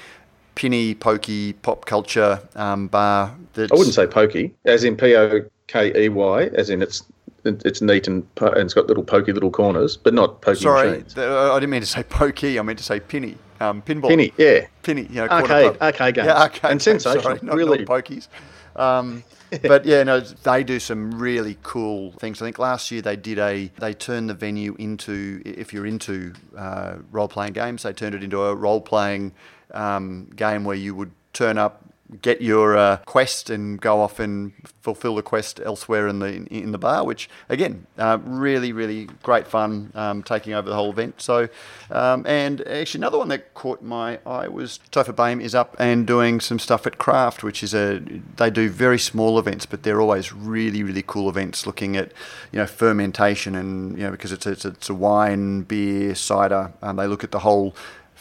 pinny, 0.54 0.94
pokey, 0.94 1.54
pop 1.54 1.86
culture 1.86 2.40
um, 2.56 2.88
bar. 2.88 3.34
That's... 3.54 3.72
I 3.72 3.74
wouldn't 3.74 3.94
say 3.94 4.06
pokey, 4.06 4.54
as 4.64 4.84
in 4.84 4.96
P 4.96 5.16
O 5.16 5.44
K 5.66 6.04
E 6.04 6.08
Y, 6.08 6.42
as 6.54 6.70
in 6.70 6.82
it's 6.82 7.04
it's 7.44 7.80
neat 7.80 8.06
and, 8.06 8.26
and 8.40 8.58
it's 8.58 8.74
got 8.74 8.86
little 8.86 9.02
pokey 9.02 9.32
little 9.32 9.50
corners, 9.50 9.96
but 9.96 10.14
not 10.14 10.42
pokey 10.42 10.60
Sorry, 10.60 10.90
machines. 10.90 11.16
I 11.16 11.54
didn't 11.54 11.70
mean 11.70 11.80
to 11.80 11.86
say 11.86 12.02
pokey. 12.02 12.58
I 12.58 12.62
meant 12.62 12.78
to 12.78 12.84
say 12.84 13.00
pinny. 13.00 13.36
Um, 13.60 13.82
pinball. 13.82 14.08
Pinny, 14.08 14.32
yeah. 14.38 14.66
Pinny, 14.82 15.02
you 15.02 15.16
know, 15.16 15.28
arcade, 15.28 15.76
arcade 15.80 16.14
games. 16.14 16.26
Yeah, 16.26 16.40
arcade 16.40 16.70
and 16.70 16.82
sensational. 16.82 17.22
Sorry, 17.22 17.40
not, 17.42 17.56
really. 17.56 17.84
not 17.84 17.86
pokies. 17.86 18.28
Um, 18.74 19.22
but 19.62 19.84
yeah, 19.84 20.02
no, 20.02 20.20
they 20.20 20.64
do 20.64 20.78
some 20.78 21.18
really 21.18 21.58
cool 21.62 22.12
things. 22.12 22.40
I 22.40 22.46
think 22.46 22.58
last 22.58 22.90
year 22.90 23.02
they 23.02 23.16
did 23.16 23.38
a 23.38 23.70
they 23.78 23.92
turned 23.92 24.30
the 24.30 24.34
venue 24.34 24.76
into 24.78 25.42
if 25.44 25.72
you're 25.72 25.86
into 25.86 26.32
uh, 26.56 26.96
role 27.10 27.28
playing 27.28 27.52
games, 27.52 27.82
they 27.82 27.92
turned 27.92 28.14
it 28.14 28.22
into 28.22 28.42
a 28.42 28.54
role 28.54 28.80
playing 28.80 29.32
um, 29.74 30.30
game 30.36 30.64
where 30.64 30.76
you 30.76 30.94
would 30.94 31.12
turn 31.32 31.58
up, 31.58 31.84
get 32.22 32.42
your 32.42 32.76
uh, 32.76 32.96
quest, 33.06 33.50
and 33.50 33.80
go 33.80 34.00
off 34.00 34.18
and 34.18 34.52
fulfill 34.82 35.14
the 35.14 35.22
quest 35.22 35.60
elsewhere 35.64 36.08
in 36.08 36.18
the 36.18 36.44
in 36.46 36.72
the 36.72 36.78
bar. 36.78 37.04
Which 37.04 37.28
again, 37.48 37.86
uh, 37.98 38.18
really 38.24 38.72
really 38.72 39.08
great 39.22 39.46
fun 39.46 39.92
um, 39.94 40.22
taking 40.22 40.52
over 40.52 40.68
the 40.68 40.74
whole 40.74 40.90
event. 40.90 41.20
So, 41.20 41.48
um, 41.90 42.26
and 42.26 42.66
actually 42.66 43.00
another 43.00 43.18
one 43.18 43.28
that 43.28 43.54
caught 43.54 43.82
my 43.82 44.18
eye 44.26 44.48
was 44.48 44.80
Topher 44.90 45.14
Boehm 45.14 45.40
is 45.40 45.54
up 45.54 45.76
and 45.78 46.06
doing 46.06 46.40
some 46.40 46.58
stuff 46.58 46.86
at 46.86 46.98
Craft, 46.98 47.42
which 47.42 47.62
is 47.62 47.74
a 47.74 48.00
they 48.36 48.50
do 48.50 48.68
very 48.68 48.98
small 48.98 49.38
events, 49.38 49.66
but 49.66 49.82
they're 49.82 50.00
always 50.00 50.32
really 50.32 50.82
really 50.82 51.04
cool 51.06 51.28
events 51.28 51.66
looking 51.66 51.96
at 51.96 52.12
you 52.52 52.58
know 52.58 52.66
fermentation 52.66 53.54
and 53.54 53.96
you 53.96 54.04
know 54.04 54.10
because 54.10 54.32
it's 54.32 54.46
a, 54.46 54.50
it's 54.50 54.64
a, 54.64 54.68
it's 54.68 54.90
a 54.90 54.94
wine, 54.94 55.62
beer, 55.62 56.14
cider. 56.14 56.72
and 56.82 56.98
they 56.98 57.06
look 57.06 57.22
at 57.22 57.30
the 57.30 57.40
whole 57.40 57.74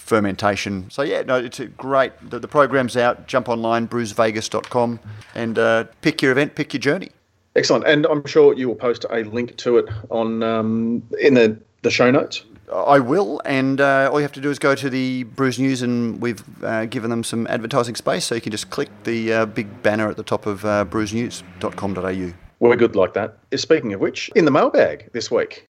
fermentation. 0.10 0.90
So 0.90 1.04
yeah, 1.04 1.22
no, 1.22 1.38
it's 1.38 1.60
a 1.60 1.68
great. 1.68 2.12
The, 2.30 2.40
the 2.40 2.48
program's 2.48 2.98
out. 2.98 3.28
Jump 3.28 3.48
online, 3.48 3.88
brewsvegas.com, 3.88 5.00
and 5.36 5.58
uh, 5.58 5.86
pick 6.02 6.22
your 6.22 6.32
event, 6.32 6.56
pick 6.56 6.74
your 6.74 6.82
journey. 6.82 7.12
Excellent, 7.56 7.86
and 7.86 8.06
I'm 8.08 8.26
sure 8.26 8.54
you 8.54 8.68
will 8.68 8.76
post 8.76 9.06
a 9.10 9.24
link 9.24 9.56
to 9.58 9.78
it 9.78 9.86
on 10.10 10.44
um, 10.44 11.04
in 11.22 11.36
the 11.36 11.58
the 11.84 11.92
show 11.92 12.12
notes. 12.12 12.44
I 12.72 13.00
will, 13.00 13.42
and 13.46 13.82
uh, 13.82 14.10
all 14.12 14.20
you 14.20 14.24
have 14.24 14.34
to 14.34 14.42
do 14.42 14.52
is 14.52 14.60
go 14.60 14.76
to 14.76 14.90
the 14.90 15.24
Brews 15.24 15.58
News, 15.58 15.82
and 15.82 16.22
we've 16.22 16.44
uh, 16.64 16.86
given 16.86 17.10
them 17.10 17.24
some 17.24 17.48
advertising 17.48 17.96
space, 17.96 18.26
so 18.26 18.36
you 18.36 18.42
can 18.42 18.52
just 18.52 18.70
click 18.70 18.90
the 19.06 19.34
uh, 19.34 19.46
big 19.46 19.82
banner 19.82 20.08
at 20.08 20.18
the 20.18 20.24
top 20.24 20.46
of 20.46 20.66
uh, 20.66 20.86
brewsnews.com.au. 20.86 22.34
We're 22.60 22.76
good 22.76 22.96
like 22.96 23.14
that. 23.14 23.38
Speaking 23.56 23.94
of 23.94 24.02
which, 24.02 24.30
in 24.36 24.46
the 24.46 24.52
mailbag 24.52 25.12
this 25.14 25.32
week, 25.32 25.66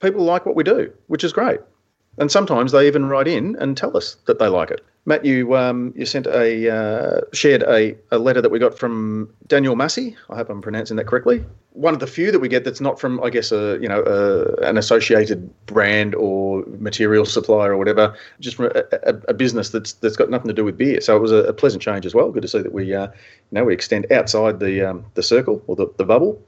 people 0.00 0.24
like 0.24 0.46
what 0.46 0.56
we 0.56 0.64
do, 0.64 0.92
which 1.06 1.22
is 1.22 1.32
great. 1.32 1.60
And 2.18 2.30
sometimes 2.30 2.72
they 2.72 2.86
even 2.86 3.06
write 3.06 3.28
in 3.28 3.56
and 3.56 3.76
tell 3.76 3.96
us 3.96 4.16
that 4.26 4.38
they 4.38 4.48
like 4.48 4.70
it. 4.70 4.84
Matt, 5.06 5.24
you 5.24 5.56
um, 5.56 5.94
you 5.96 6.04
sent 6.04 6.26
a 6.26 6.70
uh, 6.70 7.20
shared 7.32 7.62
a, 7.62 7.96
a 8.10 8.18
letter 8.18 8.42
that 8.42 8.50
we 8.50 8.58
got 8.58 8.78
from 8.78 9.32
Daniel 9.46 9.74
Massey. 9.74 10.16
I 10.28 10.36
hope 10.36 10.50
I'm 10.50 10.60
pronouncing 10.60 10.96
that 10.98 11.06
correctly. 11.06 11.44
One 11.72 11.94
of 11.94 12.00
the 12.00 12.06
few 12.06 12.32
that 12.32 12.40
we 12.40 12.48
get 12.48 12.64
that's 12.64 12.80
not 12.80 12.98
from, 12.98 13.22
I 13.22 13.30
guess, 13.30 13.52
a 13.52 13.78
you 13.80 13.88
know 13.88 14.02
a, 14.02 14.68
an 14.68 14.76
associated 14.76 15.48
brand 15.66 16.14
or 16.14 16.64
material 16.78 17.24
supplier 17.24 17.72
or 17.72 17.76
whatever, 17.76 18.14
just 18.40 18.56
from 18.56 18.66
a, 18.66 18.82
a, 19.04 19.14
a, 19.28 19.34
business 19.34 19.70
that's 19.70 19.92
that's 19.94 20.16
got 20.16 20.30
nothing 20.30 20.48
to 20.48 20.54
do 20.54 20.64
with 20.64 20.76
beer. 20.76 21.00
So 21.00 21.16
it 21.16 21.20
was 21.20 21.32
a, 21.32 21.52
pleasant 21.52 21.82
change 21.82 22.06
as 22.06 22.14
well. 22.14 22.30
Good 22.32 22.42
to 22.42 22.48
see 22.48 22.62
that 22.62 22.72
we 22.72 22.94
uh, 22.94 23.06
you 23.06 23.12
know 23.52 23.64
we 23.64 23.74
extend 23.74 24.10
outside 24.10 24.58
the 24.58 24.82
um, 24.82 25.04
the 25.14 25.22
circle 25.22 25.62
or 25.66 25.76
the, 25.76 25.86
the 25.96 26.04
bubble. 26.04 26.42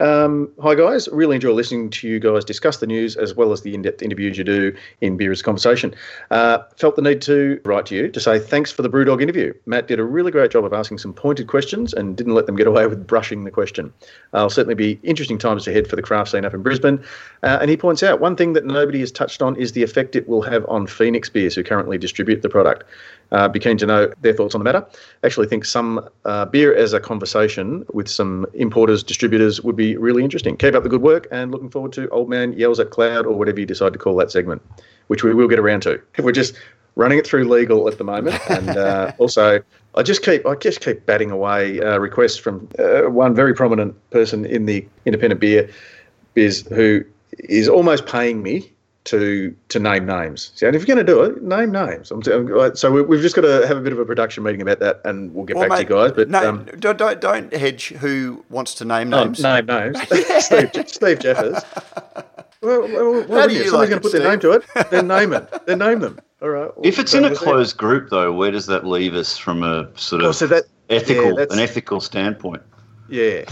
Um, 0.00 0.50
hi 0.60 0.74
guys, 0.74 1.08
really 1.12 1.36
enjoy 1.36 1.52
listening 1.52 1.88
to 1.90 2.08
you 2.08 2.18
guys 2.18 2.44
discuss 2.44 2.78
the 2.78 2.86
news 2.86 3.16
as 3.16 3.36
well 3.36 3.52
as 3.52 3.62
the 3.62 3.74
in-depth 3.74 4.02
interviews 4.02 4.36
you 4.36 4.42
do 4.42 4.76
in 5.00 5.16
Beer's 5.16 5.40
Conversation. 5.40 5.94
Uh, 6.32 6.58
felt 6.76 6.96
the 6.96 7.02
need 7.02 7.22
to 7.22 7.60
write 7.64 7.86
to 7.86 7.94
you 7.94 8.10
to 8.10 8.18
say 8.18 8.40
thanks 8.40 8.72
for 8.72 8.82
the 8.82 8.90
Brewdog 8.90 9.22
interview. 9.22 9.54
Matt 9.66 9.86
did 9.86 10.00
a 10.00 10.04
really 10.04 10.32
great 10.32 10.50
job 10.50 10.64
of 10.64 10.72
asking 10.72 10.98
some 10.98 11.12
pointed 11.12 11.46
questions 11.46 11.94
and 11.94 12.16
didn't 12.16 12.34
let 12.34 12.46
them 12.46 12.56
get 12.56 12.66
away 12.66 12.88
with 12.88 13.06
brushing 13.06 13.44
the 13.44 13.52
question. 13.52 13.92
I'll 14.32 14.50
certainly 14.64 14.74
be 14.74 14.98
interesting 15.02 15.36
times 15.36 15.68
ahead 15.68 15.86
for 15.86 15.94
the 15.94 16.00
craft 16.00 16.30
scene 16.30 16.44
up 16.46 16.54
in 16.54 16.62
Brisbane. 16.62 16.98
Uh, 17.42 17.58
and 17.60 17.68
he 17.68 17.76
points 17.76 18.02
out 18.02 18.18
one 18.18 18.34
thing 18.34 18.54
that 18.54 18.64
nobody 18.64 18.98
has 19.00 19.12
touched 19.12 19.42
on 19.42 19.54
is 19.56 19.72
the 19.72 19.82
effect 19.82 20.16
it 20.16 20.26
will 20.26 20.40
have 20.40 20.64
on 20.68 20.86
Phoenix 20.86 21.28
Beers, 21.28 21.54
who 21.54 21.62
currently 21.62 21.98
distribute 21.98 22.40
the 22.40 22.48
product. 22.48 22.84
Uh, 23.30 23.46
be 23.46 23.58
keen 23.58 23.76
to 23.76 23.84
know 23.84 24.10
their 24.22 24.32
thoughts 24.32 24.54
on 24.54 24.60
the 24.60 24.64
matter. 24.64 24.86
Actually, 25.22 25.46
think 25.46 25.66
some 25.66 26.08
uh, 26.24 26.46
beer 26.46 26.74
as 26.74 26.94
a 26.94 27.00
conversation 27.00 27.84
with 27.92 28.08
some 28.08 28.46
importers, 28.54 29.02
distributors 29.02 29.60
would 29.60 29.76
be 29.76 29.98
really 29.98 30.24
interesting. 30.24 30.56
Keep 30.56 30.74
up 30.74 30.82
the 30.82 30.88
good 30.88 31.02
work, 31.02 31.26
and 31.30 31.50
looking 31.50 31.68
forward 31.68 31.92
to 31.92 32.08
Old 32.08 32.30
Man 32.30 32.54
Yells 32.54 32.80
at 32.80 32.88
Cloud 32.88 33.26
or 33.26 33.36
whatever 33.36 33.60
you 33.60 33.66
decide 33.66 33.92
to 33.92 33.98
call 33.98 34.16
that 34.16 34.30
segment, 34.30 34.62
which 35.08 35.24
we 35.24 35.34
will 35.34 35.48
get 35.48 35.58
around 35.58 35.82
to. 35.82 36.00
We're 36.18 36.32
just 36.32 36.54
running 36.96 37.18
it 37.18 37.26
through 37.26 37.48
legal 37.48 37.88
at 37.88 37.98
the 37.98 38.04
moment, 38.04 38.38
and 38.50 38.70
uh, 38.70 39.12
also 39.18 39.62
I 39.94 40.02
just 40.02 40.22
keep 40.22 40.46
I 40.46 40.54
just 40.56 40.80
keep 40.80 41.06
batting 41.06 41.30
away 41.30 41.80
uh, 41.80 41.98
requests 41.98 42.36
from 42.36 42.68
uh, 42.78 43.10
one 43.10 43.34
very 43.34 43.54
prominent 43.54 43.94
person 44.10 44.44
in 44.44 44.66
the 44.66 44.86
independent 45.04 45.40
beer 45.40 45.68
biz 46.34 46.66
who 46.72 47.04
is 47.38 47.68
almost 47.68 48.06
paying 48.06 48.42
me 48.42 48.70
to 49.04 49.54
to 49.68 49.78
name 49.78 50.06
names. 50.06 50.50
So, 50.54 50.66
and 50.66 50.74
if 50.74 50.86
you're 50.86 50.94
going 50.94 51.06
to 51.06 51.12
do 51.12 51.22
it, 51.22 51.42
name 51.42 51.70
names. 51.70 52.08
so 52.08 53.02
we, 53.02 53.16
have 53.16 53.22
just 53.22 53.36
got 53.36 53.42
to 53.42 53.66
have 53.66 53.76
a 53.76 53.80
bit 53.80 53.92
of 53.92 53.98
a 53.98 54.04
production 54.04 54.42
meeting 54.42 54.62
about 54.62 54.80
that, 54.80 55.00
and 55.04 55.32
we'll 55.34 55.44
get 55.44 55.56
well, 55.56 55.68
back 55.68 55.78
mate, 55.78 55.88
to 55.88 55.94
you 55.94 56.00
guys. 56.00 56.12
But 56.12 56.30
no, 56.30 56.48
um, 56.48 56.64
don't, 56.78 56.96
don't 56.98 57.20
don't 57.20 57.54
hedge 57.54 57.88
who 57.88 58.44
wants 58.48 58.74
to 58.74 58.84
name 58.84 59.12
oh, 59.12 59.24
names. 59.24 59.42
Name 59.42 59.66
names. 59.66 59.98
Steve, 60.44 60.70
Steve 60.88 61.18
Jeffers. 61.20 61.62
Well, 62.64 62.82
well, 62.82 63.12
well 63.28 63.40
How 63.40 63.46
do 63.46 63.54
you 63.54 63.64
Somebody's 63.64 63.72
like 63.72 63.88
going 63.90 63.90
to 63.90 64.00
put 64.00 64.08
Steve? 64.08 64.22
their 64.22 64.30
name 64.30 64.40
to 64.40 64.52
it. 64.52 64.90
Then 64.90 65.06
name 65.06 65.32
it. 65.34 65.66
Then 65.66 65.78
name 65.78 66.00
them. 66.00 66.18
All 66.40 66.48
right. 66.48 66.70
if 66.82 66.98
it's 66.98 67.12
in 67.12 67.24
a 67.24 67.34
closed 67.34 67.76
group, 67.76 68.08
though, 68.08 68.32
where 68.32 68.50
does 68.50 68.66
that 68.66 68.86
leave 68.86 69.14
us 69.14 69.36
from 69.36 69.62
a 69.62 69.88
sort 69.98 70.22
of 70.22 70.28
oh, 70.28 70.32
so 70.32 70.46
that, 70.46 70.64
ethical 70.88 71.38
yeah, 71.38 71.46
an 71.50 71.58
ethical 71.58 72.00
standpoint? 72.00 72.62
Yeah. 73.08 73.44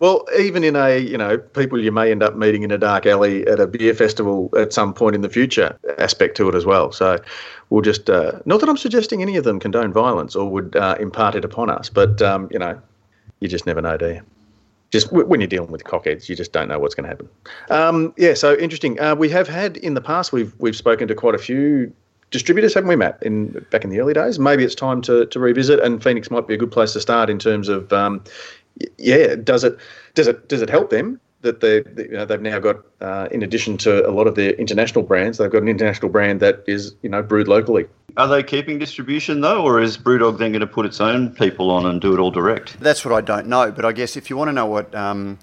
Well, 0.00 0.26
even 0.38 0.62
in 0.62 0.76
a 0.76 0.98
you 0.98 1.18
know 1.18 1.38
people 1.38 1.82
you 1.82 1.90
may 1.90 2.10
end 2.10 2.22
up 2.22 2.36
meeting 2.36 2.62
in 2.62 2.70
a 2.70 2.78
dark 2.78 3.04
alley 3.06 3.46
at 3.48 3.58
a 3.58 3.66
beer 3.66 3.94
festival 3.94 4.48
at 4.56 4.72
some 4.72 4.94
point 4.94 5.16
in 5.16 5.22
the 5.22 5.28
future 5.28 5.76
aspect 5.98 6.36
to 6.36 6.48
it 6.48 6.54
as 6.54 6.64
well. 6.64 6.92
So 6.92 7.18
we'll 7.70 7.82
just 7.82 8.08
uh, 8.08 8.38
not 8.44 8.60
that 8.60 8.68
I'm 8.68 8.76
suggesting 8.76 9.22
any 9.22 9.36
of 9.36 9.44
them 9.44 9.58
condone 9.58 9.92
violence 9.92 10.36
or 10.36 10.48
would 10.50 10.76
uh, 10.76 10.96
impart 11.00 11.34
it 11.34 11.44
upon 11.44 11.68
us, 11.70 11.88
but 11.88 12.22
um, 12.22 12.48
you 12.52 12.60
know 12.60 12.80
you 13.40 13.48
just 13.48 13.66
never 13.66 13.80
know, 13.80 13.96
do 13.96 14.08
you? 14.08 14.22
Just 14.90 15.12
when 15.12 15.40
you're 15.40 15.48
dealing 15.48 15.70
with 15.70 15.84
cockheads, 15.84 16.28
you 16.28 16.36
just 16.36 16.52
don't 16.52 16.68
know 16.68 16.78
what's 16.78 16.94
going 16.94 17.04
to 17.04 17.10
happen. 17.10 17.28
Um, 17.68 18.14
yeah, 18.16 18.32
so 18.32 18.56
interesting. 18.56 18.98
Uh, 18.98 19.14
we 19.14 19.28
have 19.28 19.46
had 19.46 19.76
in 19.76 19.94
the 19.94 20.00
past 20.00 20.32
we've 20.32 20.54
we've 20.58 20.76
spoken 20.76 21.08
to 21.08 21.14
quite 21.14 21.34
a 21.34 21.38
few 21.38 21.92
distributors, 22.30 22.74
haven't 22.74 22.88
we, 22.88 22.96
Matt? 22.96 23.18
In 23.22 23.66
back 23.70 23.84
in 23.84 23.90
the 23.90 24.00
early 24.00 24.14
days, 24.14 24.38
maybe 24.38 24.64
it's 24.64 24.74
time 24.74 25.02
to, 25.02 25.26
to 25.26 25.38
revisit, 25.38 25.80
and 25.80 26.02
Phoenix 26.02 26.30
might 26.30 26.46
be 26.46 26.54
a 26.54 26.56
good 26.56 26.72
place 26.72 26.94
to 26.94 27.00
start 27.00 27.28
in 27.28 27.38
terms 27.38 27.68
of, 27.68 27.92
um, 27.92 28.24
yeah, 28.96 29.34
does 29.36 29.64
it 29.64 29.78
does 30.14 30.26
it 30.26 30.48
does 30.48 30.62
it 30.62 30.70
help 30.70 30.90
them 30.90 31.20
that 31.42 31.60
they, 31.60 31.76
you 32.02 32.12
know, 32.12 32.24
they've 32.24 32.40
now 32.40 32.58
got, 32.58 32.84
uh, 33.00 33.28
in 33.30 33.42
addition 33.42 33.76
to 33.78 34.08
a 34.08 34.10
lot 34.10 34.26
of 34.26 34.34
their 34.34 34.50
international 34.52 35.04
brands, 35.04 35.38
they've 35.38 35.50
got 35.50 35.62
an 35.62 35.68
international 35.68 36.10
brand 36.10 36.40
that 36.40 36.64
is, 36.66 36.94
you 37.02 37.08
know, 37.08 37.22
brewed 37.22 37.48
locally. 37.48 37.86
Are 38.16 38.26
they 38.26 38.42
keeping 38.42 38.78
distribution 38.78 39.40
though, 39.40 39.62
or 39.62 39.80
is 39.80 39.96
Brewdog 39.96 40.38
then 40.38 40.50
going 40.50 40.60
to 40.60 40.66
put 40.66 40.86
its 40.86 41.00
own 41.00 41.30
people 41.30 41.70
on 41.70 41.86
and 41.86 42.00
do 42.00 42.12
it 42.12 42.18
all 42.18 42.30
direct? 42.30 42.80
That's 42.80 43.04
what 43.04 43.14
I 43.14 43.20
don't 43.20 43.46
know, 43.46 43.70
but 43.70 43.84
I 43.84 43.92
guess 43.92 44.16
if 44.16 44.30
you 44.30 44.36
want 44.36 44.48
to 44.48 44.52
know 44.52 44.66
what. 44.66 44.94
Um, 44.94 45.38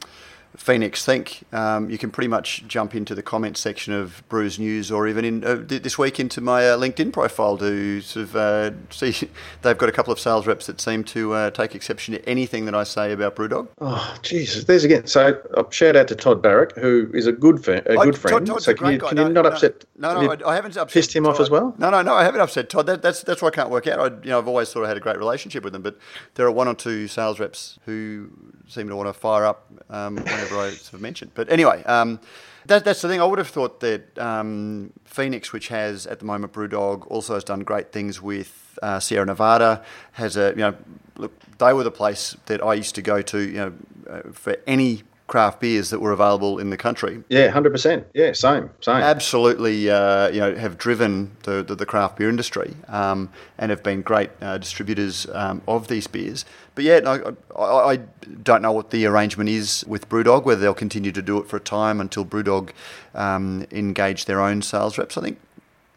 Phoenix 0.57 1.05
think, 1.05 1.43
um, 1.51 1.89
you 1.89 1.97
can 1.97 2.11
pretty 2.11 2.27
much 2.27 2.65
jump 2.67 2.95
into 2.95 3.13
the 3.13 3.21
comments 3.21 3.59
section 3.59 3.93
of 3.93 4.23
Brews 4.29 4.57
News 4.57 4.91
or 4.91 5.07
even 5.07 5.25
in 5.25 5.43
uh, 5.43 5.61
this 5.61 5.97
week 5.97 6.19
into 6.19 6.41
my 6.41 6.67
uh, 6.67 6.77
LinkedIn 6.77 7.11
profile 7.11 7.57
to 7.57 8.01
sort 8.01 8.23
of 8.23 8.35
uh, 8.35 8.71
see. 8.89 9.29
They've 9.61 9.77
got 9.77 9.89
a 9.89 9.91
couple 9.91 10.13
of 10.13 10.19
sales 10.19 10.47
reps 10.47 10.67
that 10.67 10.79
seem 10.79 11.03
to 11.05 11.33
uh, 11.33 11.51
take 11.51 11.75
exception 11.75 12.13
to 12.13 12.29
anything 12.29 12.65
that 12.65 12.75
I 12.75 12.83
say 12.83 13.11
about 13.11 13.35
Brewdog. 13.35 13.67
Oh, 13.79 14.17
Jesus! 14.21 14.63
There's 14.63 14.83
again. 14.83 15.07
So 15.07 15.41
uh, 15.55 15.69
shout 15.69 15.95
out 15.95 16.07
to 16.09 16.15
Todd 16.15 16.41
Barrick, 16.41 16.75
who 16.75 17.09
is 17.13 17.27
a 17.27 17.31
good 17.31 17.63
fa- 17.63 17.83
a 17.85 17.95
good 17.97 18.17
friend. 18.17 18.45
Todd, 18.45 18.61
so 18.61 18.73
can 18.73 18.93
you, 18.93 18.99
can 18.99 19.17
you 19.17 19.29
not 19.29 19.45
upset? 19.45 19.85
No, 19.97 20.21
no, 20.21 20.31
I, 20.31 20.51
I, 20.51 20.55
haven't 20.55 20.77
upset. 20.77 20.93
Pissed 20.93 21.15
him 21.15 21.23
Todd. 21.23 21.35
off 21.35 21.39
as 21.39 21.49
well? 21.49 21.75
No, 21.77 21.89
no, 21.89 22.01
no. 22.01 22.13
I 22.13 22.23
haven't 22.23 22.41
upset 22.41 22.69
Todd. 22.69 22.85
That, 22.85 23.01
that's 23.01 23.21
that's 23.23 23.41
why 23.41 23.49
I 23.49 23.51
can't 23.51 23.69
work 23.69 23.87
out. 23.87 23.99
I, 23.99 24.15
you 24.23 24.29
know, 24.29 24.37
I've 24.37 24.47
always 24.47 24.69
sort 24.69 24.83
of 24.83 24.89
had 24.89 24.97
a 24.97 25.01
great 25.01 25.17
relationship 25.17 25.63
with 25.63 25.73
them, 25.73 25.81
but 25.81 25.97
there 26.35 26.45
are 26.45 26.51
one 26.51 26.67
or 26.67 26.75
two 26.75 27.07
sales 27.07 27.39
reps 27.39 27.79
who 27.85 28.29
seem 28.67 28.87
to 28.87 28.95
want 28.95 29.07
to 29.07 29.13
fire 29.13 29.45
up 29.45 29.67
um, 29.89 30.17
whenever 30.45 30.67
I 30.67 30.71
sort 30.71 30.93
of 30.93 31.01
mention. 31.01 31.31
But 31.33 31.51
anyway, 31.51 31.83
um, 31.83 32.19
that, 32.65 32.83
that's 32.83 33.01
the 33.01 33.07
thing. 33.07 33.21
I 33.21 33.25
would 33.25 33.39
have 33.39 33.47
thought 33.47 33.79
that 33.81 34.17
um, 34.17 34.91
Phoenix, 35.05 35.53
which 35.53 35.67
has 35.69 36.07
at 36.07 36.19
the 36.19 36.25
moment 36.25 36.53
BrewDog, 36.53 37.05
also 37.07 37.35
has 37.35 37.43
done 37.43 37.61
great 37.61 37.91
things 37.91 38.21
with 38.21 38.77
uh, 38.81 38.99
Sierra 38.99 39.25
Nevada. 39.25 39.83
Has 40.13 40.37
a 40.37 40.49
you 40.49 40.57
know, 40.57 40.75
look, 41.17 41.33
they 41.57 41.73
were 41.73 41.83
the 41.83 41.91
place 41.91 42.35
that 42.47 42.63
I 42.63 42.73
used 42.73 42.95
to 42.95 43.01
go 43.01 43.21
to, 43.21 43.39
you 43.39 43.53
know, 43.53 43.73
uh, 44.09 44.21
for 44.31 44.57
any 44.67 45.03
craft 45.27 45.59
beers 45.59 45.89
that 45.89 45.99
were 45.99 46.11
available 46.11 46.59
in 46.59 46.69
the 46.69 46.77
country. 46.77 47.23
Yeah, 47.29 47.49
hundred 47.49 47.71
percent. 47.71 48.05
Yeah, 48.13 48.33
same, 48.33 48.69
same. 48.81 48.97
Absolutely, 48.97 49.89
uh, 49.89 50.29
you 50.29 50.39
know, 50.39 50.55
have 50.55 50.77
driven 50.77 51.35
the, 51.43 51.63
the, 51.63 51.75
the 51.75 51.85
craft 51.85 52.17
beer 52.17 52.29
industry 52.29 52.75
um, 52.87 53.29
and 53.57 53.71
have 53.71 53.81
been 53.81 54.01
great 54.01 54.29
uh, 54.41 54.57
distributors 54.57 55.27
um, 55.33 55.61
of 55.67 55.87
these 55.87 56.07
beers. 56.07 56.45
But 56.75 56.83
yeah, 56.83 56.99
no, 56.99 57.35
I, 57.57 57.63
I, 57.63 57.99
don't 58.43 58.61
know 58.61 58.71
what 58.71 58.89
the 58.89 59.05
arrangement 59.05 59.49
is 59.49 59.83
with 59.87 60.09
BrewDog, 60.09 60.45
whether 60.45 60.61
they'll 60.61 60.73
continue 60.73 61.11
to 61.11 61.21
do 61.21 61.37
it 61.37 61.47
for 61.47 61.57
a 61.57 61.61
time 61.61 62.01
until 62.01 62.25
BrewDog 62.25 62.71
um, 63.13 63.65
engage 63.71 64.25
their 64.25 64.41
own 64.41 64.61
sales 64.61 64.97
reps. 64.97 65.17
I 65.17 65.21
think 65.21 65.39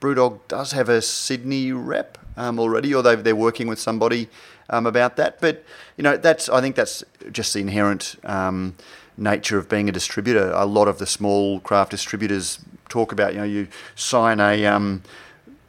BrewDog 0.00 0.40
does 0.48 0.72
have 0.72 0.88
a 0.88 1.02
Sydney 1.02 1.72
rep 1.72 2.18
um, 2.36 2.58
already, 2.58 2.94
or 2.94 3.02
they're 3.02 3.36
working 3.36 3.66
with 3.66 3.80
somebody 3.80 4.28
um, 4.70 4.86
about 4.86 5.16
that. 5.16 5.40
But 5.40 5.64
you 5.96 6.02
know, 6.04 6.16
that's 6.16 6.48
I 6.48 6.60
think 6.60 6.76
that's 6.76 7.04
just 7.32 7.54
the 7.54 7.60
inherent 7.60 8.16
um, 8.24 8.76
nature 9.18 9.58
of 9.58 9.68
being 9.68 9.88
a 9.88 9.92
distributor. 9.92 10.50
A 10.52 10.64
lot 10.64 10.88
of 10.88 10.98
the 10.98 11.06
small 11.06 11.60
craft 11.60 11.90
distributors 11.90 12.60
talk 12.88 13.12
about, 13.12 13.34
you 13.34 13.40
know, 13.40 13.44
you 13.44 13.68
sign 13.94 14.40
a 14.40 14.64
um, 14.66 15.02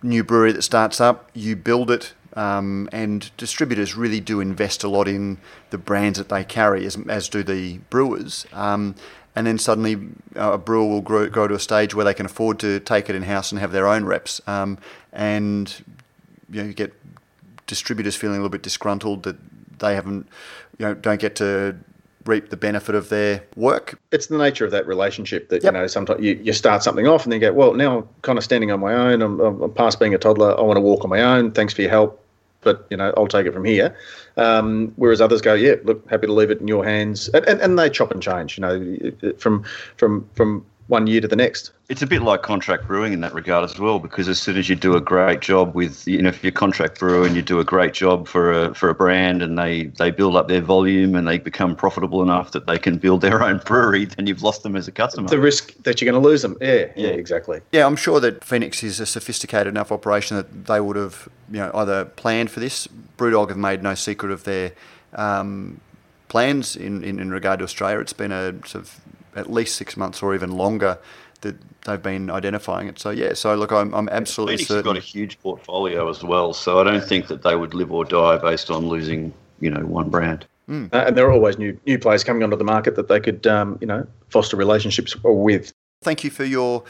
new 0.01 0.23
brewery 0.23 0.51
that 0.51 0.61
starts 0.61 1.01
up, 1.01 1.29
you 1.33 1.55
build 1.55 1.91
it, 1.91 2.13
um, 2.35 2.87
and 2.91 3.31
distributors 3.37 3.95
really 3.95 4.19
do 4.19 4.39
invest 4.39 4.83
a 4.83 4.87
lot 4.87 5.07
in 5.07 5.39
the 5.71 5.77
brands 5.77 6.17
that 6.19 6.29
they 6.29 6.43
carry, 6.43 6.85
as, 6.85 6.97
as 7.07 7.27
do 7.27 7.43
the 7.43 7.79
brewers. 7.89 8.45
Um, 8.53 8.95
and 9.35 9.47
then 9.47 9.57
suddenly 9.57 9.95
uh, 10.35 10.53
a 10.53 10.57
brewer 10.57 10.85
will 10.85 11.01
grow, 11.01 11.29
go 11.29 11.47
to 11.47 11.55
a 11.55 11.59
stage 11.59 11.93
where 11.93 12.05
they 12.05 12.13
can 12.13 12.25
afford 12.25 12.59
to 12.59 12.79
take 12.79 13.09
it 13.09 13.15
in 13.15 13.23
house 13.23 13.51
and 13.51 13.59
have 13.59 13.71
their 13.71 13.87
own 13.87 14.05
reps. 14.05 14.41
Um, 14.47 14.77
and 15.11 15.83
you 16.49 16.61
know, 16.61 16.67
you 16.67 16.73
get 16.73 16.93
distributors 17.67 18.15
feeling 18.15 18.37
a 18.37 18.39
little 18.39 18.49
bit 18.49 18.63
disgruntled 18.63 19.23
that 19.23 19.37
they 19.79 19.95
haven't, 19.95 20.27
you 20.77 20.85
know, 20.85 20.93
don't 20.93 21.19
get 21.19 21.35
to 21.37 21.77
reap 22.25 22.49
the 22.49 22.57
benefit 22.57 22.95
of 22.95 23.09
their 23.09 23.43
work. 23.55 23.99
It's 24.11 24.27
the 24.27 24.37
nature 24.37 24.65
of 24.65 24.71
that 24.71 24.85
relationship 24.85 25.49
that, 25.49 25.63
yep. 25.63 25.73
you 25.73 25.79
know, 25.79 25.87
sometimes 25.87 26.23
you, 26.23 26.39
you 26.43 26.53
start 26.53 26.83
something 26.83 27.07
off 27.07 27.23
and 27.23 27.31
then 27.31 27.41
you 27.41 27.47
go, 27.47 27.53
well, 27.53 27.73
now 27.73 27.99
I'm 27.99 28.09
kind 28.21 28.37
of 28.37 28.43
standing 28.43 28.71
on 28.71 28.79
my 28.79 28.93
own. 28.93 29.21
I'm, 29.21 29.39
I'm 29.39 29.73
past 29.73 29.99
being 29.99 30.13
a 30.13 30.17
toddler. 30.17 30.57
I 30.57 30.61
want 30.61 30.77
to 30.77 30.81
walk 30.81 31.03
on 31.03 31.09
my 31.09 31.21
own. 31.21 31.51
Thanks 31.51 31.73
for 31.73 31.81
your 31.81 31.91
help. 31.91 32.25
But, 32.61 32.85
you 32.89 32.97
know, 32.97 33.13
I'll 33.15 33.27
take 33.27 33.45
it 33.45 33.53
from 33.53 33.63
here. 33.63 33.95
Um, 34.35 34.91
whereas 34.97 35.21
others 35.21 35.41
go, 35.41 35.53
yeah, 35.53 35.75
look, 35.85 36.07
happy 36.09 36.27
to 36.27 36.33
leave 36.33 36.51
it 36.51 36.59
in 36.59 36.67
your 36.67 36.83
hands. 36.83 37.29
And, 37.29 37.45
and, 37.47 37.61
and 37.61 37.79
they 37.79 37.89
chop 37.89 38.11
and 38.11 38.21
change, 38.21 38.57
you 38.57 38.61
know, 38.61 39.33
from, 39.37 39.63
from, 39.95 40.29
from 40.35 40.65
one 40.89 41.05
year 41.05 41.21
to 41.21 41.27
the 41.27 41.35
next. 41.35 41.71
It's 41.87 42.01
a 42.01 42.07
bit 42.07 42.23
like 42.23 42.41
contract 42.41 42.87
brewing 42.87 43.13
in 43.13 43.21
that 43.21 43.33
regard 43.33 43.63
as 43.63 43.79
well, 43.79 43.99
because 43.99 44.27
as 44.27 44.39
soon 44.39 44.57
as 44.57 44.69
you 44.69 44.75
do 44.75 44.95
a 44.95 45.01
great 45.01 45.39
job 45.39 45.75
with, 45.75 46.07
you 46.07 46.21
know, 46.21 46.29
if 46.29 46.43
you're 46.43 46.51
contract 46.51 46.99
brewer 46.99 47.25
and 47.25 47.35
you 47.35 47.43
do 47.43 47.59
a 47.59 47.63
great 47.63 47.93
job 47.93 48.27
for 48.27 48.51
a 48.51 48.73
for 48.73 48.89
a 48.89 48.95
brand 48.95 49.41
and 49.41 49.57
they 49.57 49.85
they 49.85 50.09
build 50.09 50.35
up 50.35 50.47
their 50.47 50.61
volume 50.61 51.15
and 51.15 51.27
they 51.27 51.37
become 51.37 51.75
profitable 51.75 52.21
enough 52.23 52.51
that 52.51 52.65
they 52.65 52.77
can 52.77 52.97
build 52.97 53.21
their 53.21 53.43
own 53.43 53.59
brewery, 53.65 54.05
then 54.05 54.25
you've 54.25 54.41
lost 54.41 54.63
them 54.63 54.75
as 54.75 54.87
a 54.87 54.91
customer. 54.91 55.29
The 55.29 55.39
risk 55.39 55.73
that 55.83 56.01
you're 56.01 56.11
going 56.11 56.21
to 56.21 56.27
lose 56.27 56.41
them. 56.41 56.57
Yeah, 56.59 56.87
yeah, 56.95 57.09
exactly. 57.09 57.61
Yeah, 57.71 57.85
I'm 57.85 57.95
sure 57.95 58.19
that 58.19 58.43
Phoenix 58.43 58.83
is 58.83 58.99
a 58.99 59.05
sophisticated 59.05 59.67
enough 59.67 59.91
operation 59.91 60.37
that 60.37 60.65
they 60.65 60.81
would 60.81 60.95
have, 60.95 61.29
you 61.51 61.59
know, 61.59 61.71
either 61.75 62.05
planned 62.05 62.49
for 62.49 62.59
this. 62.59 62.87
Brewdog 63.17 63.49
have 63.49 63.57
made 63.57 63.83
no 63.83 63.93
secret 63.93 64.31
of 64.31 64.43
their 64.43 64.71
um, 65.13 65.81
plans 66.29 66.75
in, 66.75 67.03
in, 67.03 67.19
in 67.19 67.29
regard 67.29 67.59
to 67.59 67.65
Australia. 67.65 67.99
It's 67.99 68.13
been 68.13 68.31
a 68.31 68.53
sort 68.65 68.83
of 68.85 69.01
at 69.35 69.51
least 69.51 69.75
six 69.75 69.97
months 69.97 70.21
or 70.21 70.33
even 70.35 70.51
longer 70.51 70.97
that 71.41 71.55
they've 71.85 72.01
been 72.01 72.29
identifying 72.29 72.87
it. 72.87 72.99
So 72.99 73.09
yeah, 73.09 73.33
so 73.33 73.55
look, 73.55 73.71
I'm, 73.71 73.93
I'm 73.93 74.09
absolutely 74.09 74.57
Phoenix 74.57 74.67
certain. 74.67 74.83
got 74.83 74.97
a 74.97 75.01
huge 75.01 75.39
portfolio 75.39 76.09
as 76.09 76.23
well, 76.23 76.53
so 76.53 76.79
I 76.79 76.83
don't 76.83 77.03
think 77.03 77.27
that 77.27 77.43
they 77.43 77.55
would 77.55 77.73
live 77.73 77.91
or 77.91 78.05
die 78.05 78.37
based 78.37 78.69
on 78.69 78.87
losing, 78.87 79.33
you 79.59 79.69
know, 79.69 79.85
one 79.85 80.09
brand. 80.09 80.45
Uh, 80.69 81.05
and 81.07 81.17
there 81.17 81.25
are 81.25 81.31
always 81.31 81.57
new 81.57 81.79
new 81.87 81.97
players 81.97 82.23
coming 82.23 82.43
onto 82.43 82.55
the 82.55 82.63
market 82.63 82.95
that 82.95 83.07
they 83.07 83.19
could, 83.19 83.47
um, 83.47 83.77
you 83.81 83.87
know, 83.87 84.05
foster 84.29 84.55
relationships 84.55 85.15
with. 85.23 85.73
Thank 86.03 86.23
you 86.23 86.29
for 86.29 86.43
your 86.43 86.83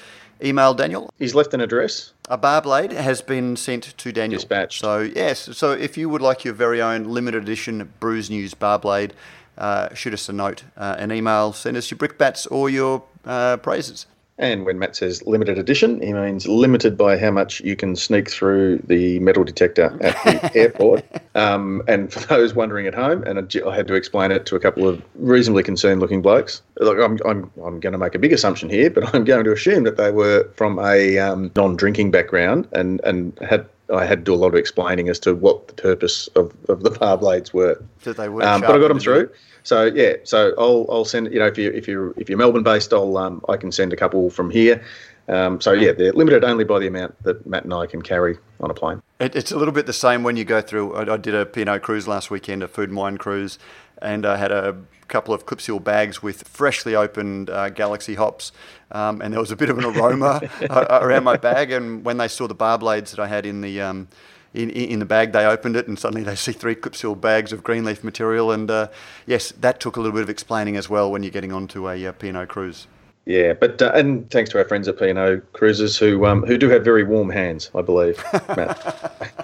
email, 0.44 0.74
Daniel. 0.74 1.10
He's 1.18 1.34
left 1.34 1.54
an 1.54 1.62
address. 1.62 2.12
A 2.28 2.38
bar 2.38 2.62
blade 2.62 2.92
has 2.92 3.22
been 3.22 3.56
sent 3.56 3.98
to 3.98 4.12
Daniel. 4.12 4.38
Dispatched. 4.38 4.82
So, 4.82 5.00
yes, 5.00 5.58
so 5.58 5.72
if 5.72 5.98
you 5.98 6.10
would 6.10 6.22
like 6.22 6.44
your 6.44 6.54
very 6.54 6.82
own 6.82 7.06
limited 7.06 7.42
edition 7.42 7.94
Brews 8.02 8.30
News 8.30 8.54
bar 8.54 8.80
blade, 8.80 9.14
uh, 9.60 9.94
shoot 9.94 10.14
us 10.14 10.28
a 10.30 10.34
note, 10.34 10.64
uh, 10.78 10.96
an 10.98 11.12
email, 11.12 11.54
send 11.54 11.78
us 11.78 11.92
your 11.92 11.98
brickbats 11.98 12.48
or 12.48 12.70
your 12.70 13.04
uh, 13.26 13.58
praises. 13.58 14.08
And 14.40 14.66
when 14.66 14.80
Matt 14.80 14.96
says 14.96 15.22
limited 15.28 15.58
edition, 15.58 16.02
he 16.02 16.14
means 16.14 16.48
limited 16.48 16.98
by 16.98 17.18
how 17.18 17.30
much 17.30 17.60
you 17.60 17.76
can 17.76 17.98
sneak 17.98 18.32
through 18.32 18.78
the 18.88 19.20
metal 19.20 19.44
detector 19.44 19.98
at 20.00 20.16
the 20.24 20.52
airport. 20.56 21.04
Um, 21.36 21.84
and 21.90 22.12
for 22.12 22.22
those 22.22 22.56
wondering 22.56 22.88
at 22.88 22.96
home, 22.96 23.22
and 23.24 23.38
I 23.38 23.76
had 23.76 23.88
to 23.88 23.96
explain 23.96 24.32
it 24.32 24.46
to 24.46 24.56
a 24.56 24.60
couple 24.60 24.88
of 24.88 25.04
reasonably 25.16 25.64
concerned 25.64 26.00
looking 26.00 26.22
blokes. 26.22 26.62
Look, 26.80 26.98
I'm, 27.00 27.20
I'm, 27.26 27.52
I'm 27.62 27.82
going 27.82 27.92
to 27.92 27.98
make 27.98 28.16
a 28.16 28.20
big 28.20 28.32
assumption 28.32 28.70
here, 28.70 28.90
but 28.90 29.14
I'm 29.14 29.26
going 29.26 29.44
to 29.44 29.52
assume 29.52 29.84
that 29.84 29.98
they 29.98 30.10
were 30.10 30.50
from 30.56 30.80
a 30.80 31.20
um, 31.20 31.52
non 31.58 31.76
drinking 31.76 32.12
background 32.12 32.66
and, 32.72 33.02
and 33.04 33.38
had 33.40 33.68
I 33.94 34.06
had 34.06 34.20
to 34.20 34.24
do 34.24 34.34
a 34.34 34.38
lot 34.38 34.48
of 34.48 34.56
explaining 34.56 35.10
as 35.10 35.20
to 35.20 35.34
what 35.34 35.68
the 35.68 35.74
purpose 35.74 36.28
of, 36.36 36.54
of 36.68 36.84
the 36.84 36.92
bar 36.92 37.18
blades 37.18 37.54
were. 37.54 37.82
That 38.04 38.18
they 38.18 38.30
weren't 38.30 38.48
Um, 38.48 38.62
but 38.62 38.72
I 38.72 38.78
got 38.78 38.90
them 38.90 39.00
through. 39.00 39.30
So 39.64 39.86
yeah, 39.86 40.14
so 40.24 40.54
I'll 40.58 40.86
I'll 40.90 41.06
send 41.06 41.32
you 41.34 41.40
know 41.40 41.48
if 41.48 41.58
you 41.58 41.72
if 41.72 41.88
you 41.88 42.14
if 42.18 42.30
you're 42.30 42.38
Melbourne 42.38 42.64
based, 42.64 42.94
I'll 42.94 43.18
um, 43.18 43.44
I 43.50 43.58
can 43.58 43.72
send 43.72 43.94
a 43.94 43.96
couple 43.96 44.30
from 44.30 44.50
here. 44.50 44.84
Um, 45.28 45.62
so 45.62 45.74
yeah, 45.74 45.92
they're 45.92 46.14
limited 46.14 46.44
only 46.44 46.64
by 46.64 46.80
the 46.80 46.88
amount 46.88 47.22
that 47.24 47.46
Matt 47.46 47.64
and 47.64 47.74
I 47.74 47.86
can 47.86 48.02
carry 48.02 48.38
on 48.62 48.72
a 48.72 48.74
plane. 48.74 49.02
It, 49.20 49.36
it's 49.36 49.52
a 49.52 49.58
little 49.58 49.74
bit 49.74 49.86
the 49.86 49.94
same 49.94 50.24
when 50.24 50.38
you 50.38 50.44
go 50.44 50.60
through. 50.60 50.96
I, 50.96 51.14
I 51.14 51.18
did 51.18 51.36
a 51.36 51.46
P&O 51.46 51.80
cruise 51.80 52.08
last 52.08 52.32
weekend, 52.32 52.64
a 52.64 52.68
food 52.68 52.90
and 52.90 52.98
wine 52.98 53.18
cruise, 53.18 53.60
and 54.02 54.26
I 54.26 54.38
had 54.38 54.52
a 54.52 54.76
couple 55.10 55.34
of 55.34 55.46
clip 55.46 55.60
seal 55.60 55.80
bags 55.80 56.24
with 56.24 56.48
freshly 56.48 56.96
opened 56.96 57.50
uh, 57.50 57.70
Galaxy 57.70 58.16
hops, 58.16 58.52
um, 58.92 59.22
and 59.22 59.34
there 59.34 59.40
was 59.40 59.52
a 59.52 59.56
bit 59.56 59.70
of 59.70 59.78
an 59.78 59.86
aroma 59.86 60.42
uh, 60.70 61.00
around 61.02 61.24
my 61.24 61.36
bag. 61.36 61.72
And 61.72 62.06
when 62.06 62.18
they 62.18 62.28
saw 62.28 62.48
the 62.48 62.56
bar 62.56 62.78
blades 62.78 63.12
that 63.12 63.20
I 63.20 63.28
had 63.28 63.46
in 63.46 63.62
the 63.62 63.82
um, 63.82 64.08
in, 64.54 64.70
in 64.70 65.00
the 65.00 65.06
bag, 65.06 65.32
they 65.32 65.46
opened 65.46 65.76
it, 65.76 65.88
and 65.88 66.00
suddenly 66.00 66.24
they 66.24 66.36
see 66.36 66.54
three 66.54 66.76
clip 66.76 66.96
seal 66.96 67.16
bags 67.16 67.52
of 67.52 67.64
greenleaf 67.64 68.04
material. 68.04 68.52
And 68.52 68.72
uh, 68.72 68.88
yes, 69.26 69.52
that 69.60 69.80
took 69.80 69.98
a 69.98 70.00
little 70.00 70.14
bit 70.14 70.24
of 70.24 70.30
explaining 70.30 70.78
as 70.78 70.90
well 70.90 71.12
when 71.12 71.24
you're 71.24 71.32
getting 71.32 71.52
onto 71.52 71.90
a 71.90 72.06
uh, 72.06 72.12
P&O 72.14 72.46
cruise. 72.46 72.88
Yeah, 73.26 73.54
but 73.54 73.82
uh, 73.82 73.92
and 73.94 74.30
thanks 74.32 74.50
to 74.52 74.58
our 74.58 74.66
friends 74.66 74.88
at 74.88 74.98
P&O 74.98 75.40
Cruises 75.54 75.98
who 75.98 76.26
um, 76.26 76.42
who 76.44 76.58
do 76.58 76.70
have 76.70 76.84
very 76.84 77.04
warm 77.04 77.30
hands, 77.30 77.70
I 77.76 77.82
believe, 77.82 78.24
Matt. 78.56 79.14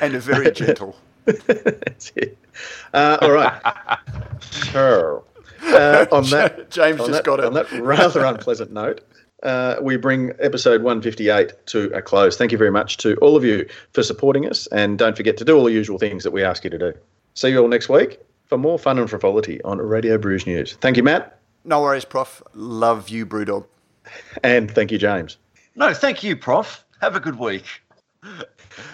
And 0.00 0.14
are 0.14 0.20
very 0.20 0.50
gentle. 0.52 0.96
That's 1.46 2.12
it. 2.16 2.38
Uh, 2.94 3.18
all 3.20 3.30
right. 3.32 3.98
So, 4.72 5.24
uh, 5.62 6.06
on 6.10 6.24
that, 6.30 6.70
James 6.70 7.00
on 7.00 7.06
just 7.08 7.18
that, 7.18 7.24
got 7.24 7.38
it. 7.40 7.44
On 7.44 7.54
that 7.54 7.70
rather 7.72 8.24
unpleasant 8.24 8.72
note, 8.72 9.02
uh, 9.42 9.76
we 9.82 9.96
bring 9.96 10.32
episode 10.40 10.82
158 10.82 11.66
to 11.66 11.90
a 11.94 12.02
close. 12.02 12.36
Thank 12.36 12.52
you 12.52 12.58
very 12.58 12.70
much 12.70 12.96
to 12.98 13.14
all 13.16 13.36
of 13.36 13.44
you 13.44 13.68
for 13.92 14.02
supporting 14.02 14.46
us, 14.48 14.66
and 14.68 14.98
don't 14.98 15.16
forget 15.16 15.36
to 15.38 15.44
do 15.44 15.56
all 15.56 15.64
the 15.64 15.72
usual 15.72 15.98
things 15.98 16.24
that 16.24 16.30
we 16.30 16.42
ask 16.42 16.64
you 16.64 16.70
to 16.70 16.78
do. 16.78 16.92
See 17.34 17.50
you 17.50 17.58
all 17.60 17.68
next 17.68 17.88
week 17.88 18.18
for 18.46 18.56
more 18.58 18.78
fun 18.78 18.98
and 18.98 19.08
frivolity 19.08 19.62
on 19.62 19.78
Radio 19.78 20.16
Brews 20.18 20.46
News. 20.46 20.74
Thank 20.80 20.96
you, 20.96 21.02
Matt, 21.02 21.38
No 21.64 21.82
worries, 21.82 22.04
Prof. 22.04 22.42
Love 22.54 23.08
you, 23.10 23.26
Brewdog. 23.26 23.66
and 24.42 24.70
thank 24.70 24.90
you, 24.90 24.98
James. 24.98 25.36
No, 25.76 25.92
thank 25.92 26.24
you, 26.24 26.34
Prof. 26.34 26.84
Have 27.00 27.14
a 27.14 27.20
good 27.20 27.38
week. 27.38 27.64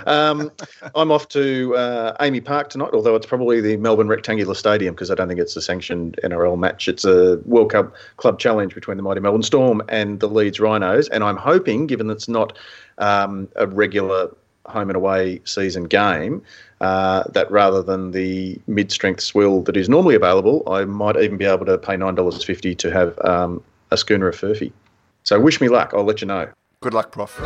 Um, 0.07 0.51
I'm 0.95 1.11
off 1.11 1.29
to 1.31 1.77
uh, 1.77 2.17
AAMI 2.23 2.45
Park 2.45 2.71
tonight, 2.71 2.91
although 2.93 3.15
it's 3.17 3.27
probably 3.27 3.61
the 3.61 3.77
Melbourne 3.77 4.09
Rectangular 4.09 4.55
Stadium 4.55 4.95
because 4.95 5.11
I 5.11 5.15
don't 5.15 5.29
think 5.29 5.41
it's 5.41 5.57
a 5.57 5.63
sanctioned 5.63 6.19
NRL 6.25 6.59
match. 6.59 6.89
It's 6.89 7.05
a 7.05 7.39
World 7.45 7.71
Cup 7.71 7.95
club 8.17 8.39
challenge 8.39 8.75
between 8.75 8.97
the 8.97 9.03
mighty 9.03 9.21
Melbourne 9.21 9.43
Storm 9.43 9.83
and 9.89 10.21
the 10.21 10.29
Leeds 10.29 10.61
Rhinos, 10.61 11.09
and 11.09 11.23
I'm 11.23 11.37
hoping, 11.37 11.87
given 11.87 12.07
that 12.09 12.15
it's 12.15 12.29
not 12.29 12.57
um, 12.99 13.49
a 13.57 13.67
regular 13.67 14.35
home 14.67 14.89
and 14.89 14.97
away 14.97 15.41
season 15.45 15.85
game, 15.85 16.43
uh, 16.81 17.25
that 17.33 17.51
rather 17.51 17.83
than 17.83 18.13
the 18.13 18.59
mid-strength 18.67 19.21
swill 19.21 19.63
that 19.63 19.77
is 19.77 19.89
normally 19.89 20.15
available, 20.15 20.63
I 20.67 20.85
might 20.85 21.17
even 21.17 21.37
be 21.37 21.45
able 21.45 21.67
to 21.67 21.79
pay 21.79 21.97
nine 21.97 22.15
dollars 22.15 22.43
fifty 22.43 22.75
to 22.77 22.91
have 22.91 23.19
um, 23.21 23.63
a 23.91 23.97
schooner 23.97 24.29
of 24.29 24.37
Furphy. 24.37 24.73
So 25.25 25.39
wish 25.41 25.61
me 25.61 25.69
luck. 25.69 25.93
I'll 25.95 26.05
let 26.05 26.21
you 26.21 26.27
know. 26.27 26.49
Good 26.81 26.95
luck, 26.95 27.13
Prof. 27.13 27.41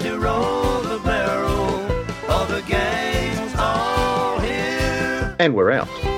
to 0.00 0.18
roll 0.18 0.80
the 0.80 0.98
barrel. 1.04 1.86
The 2.48 2.62
all 3.56 4.38
here. 4.40 5.36
And 5.38 5.54
we're 5.54 5.70
out. 5.70 6.09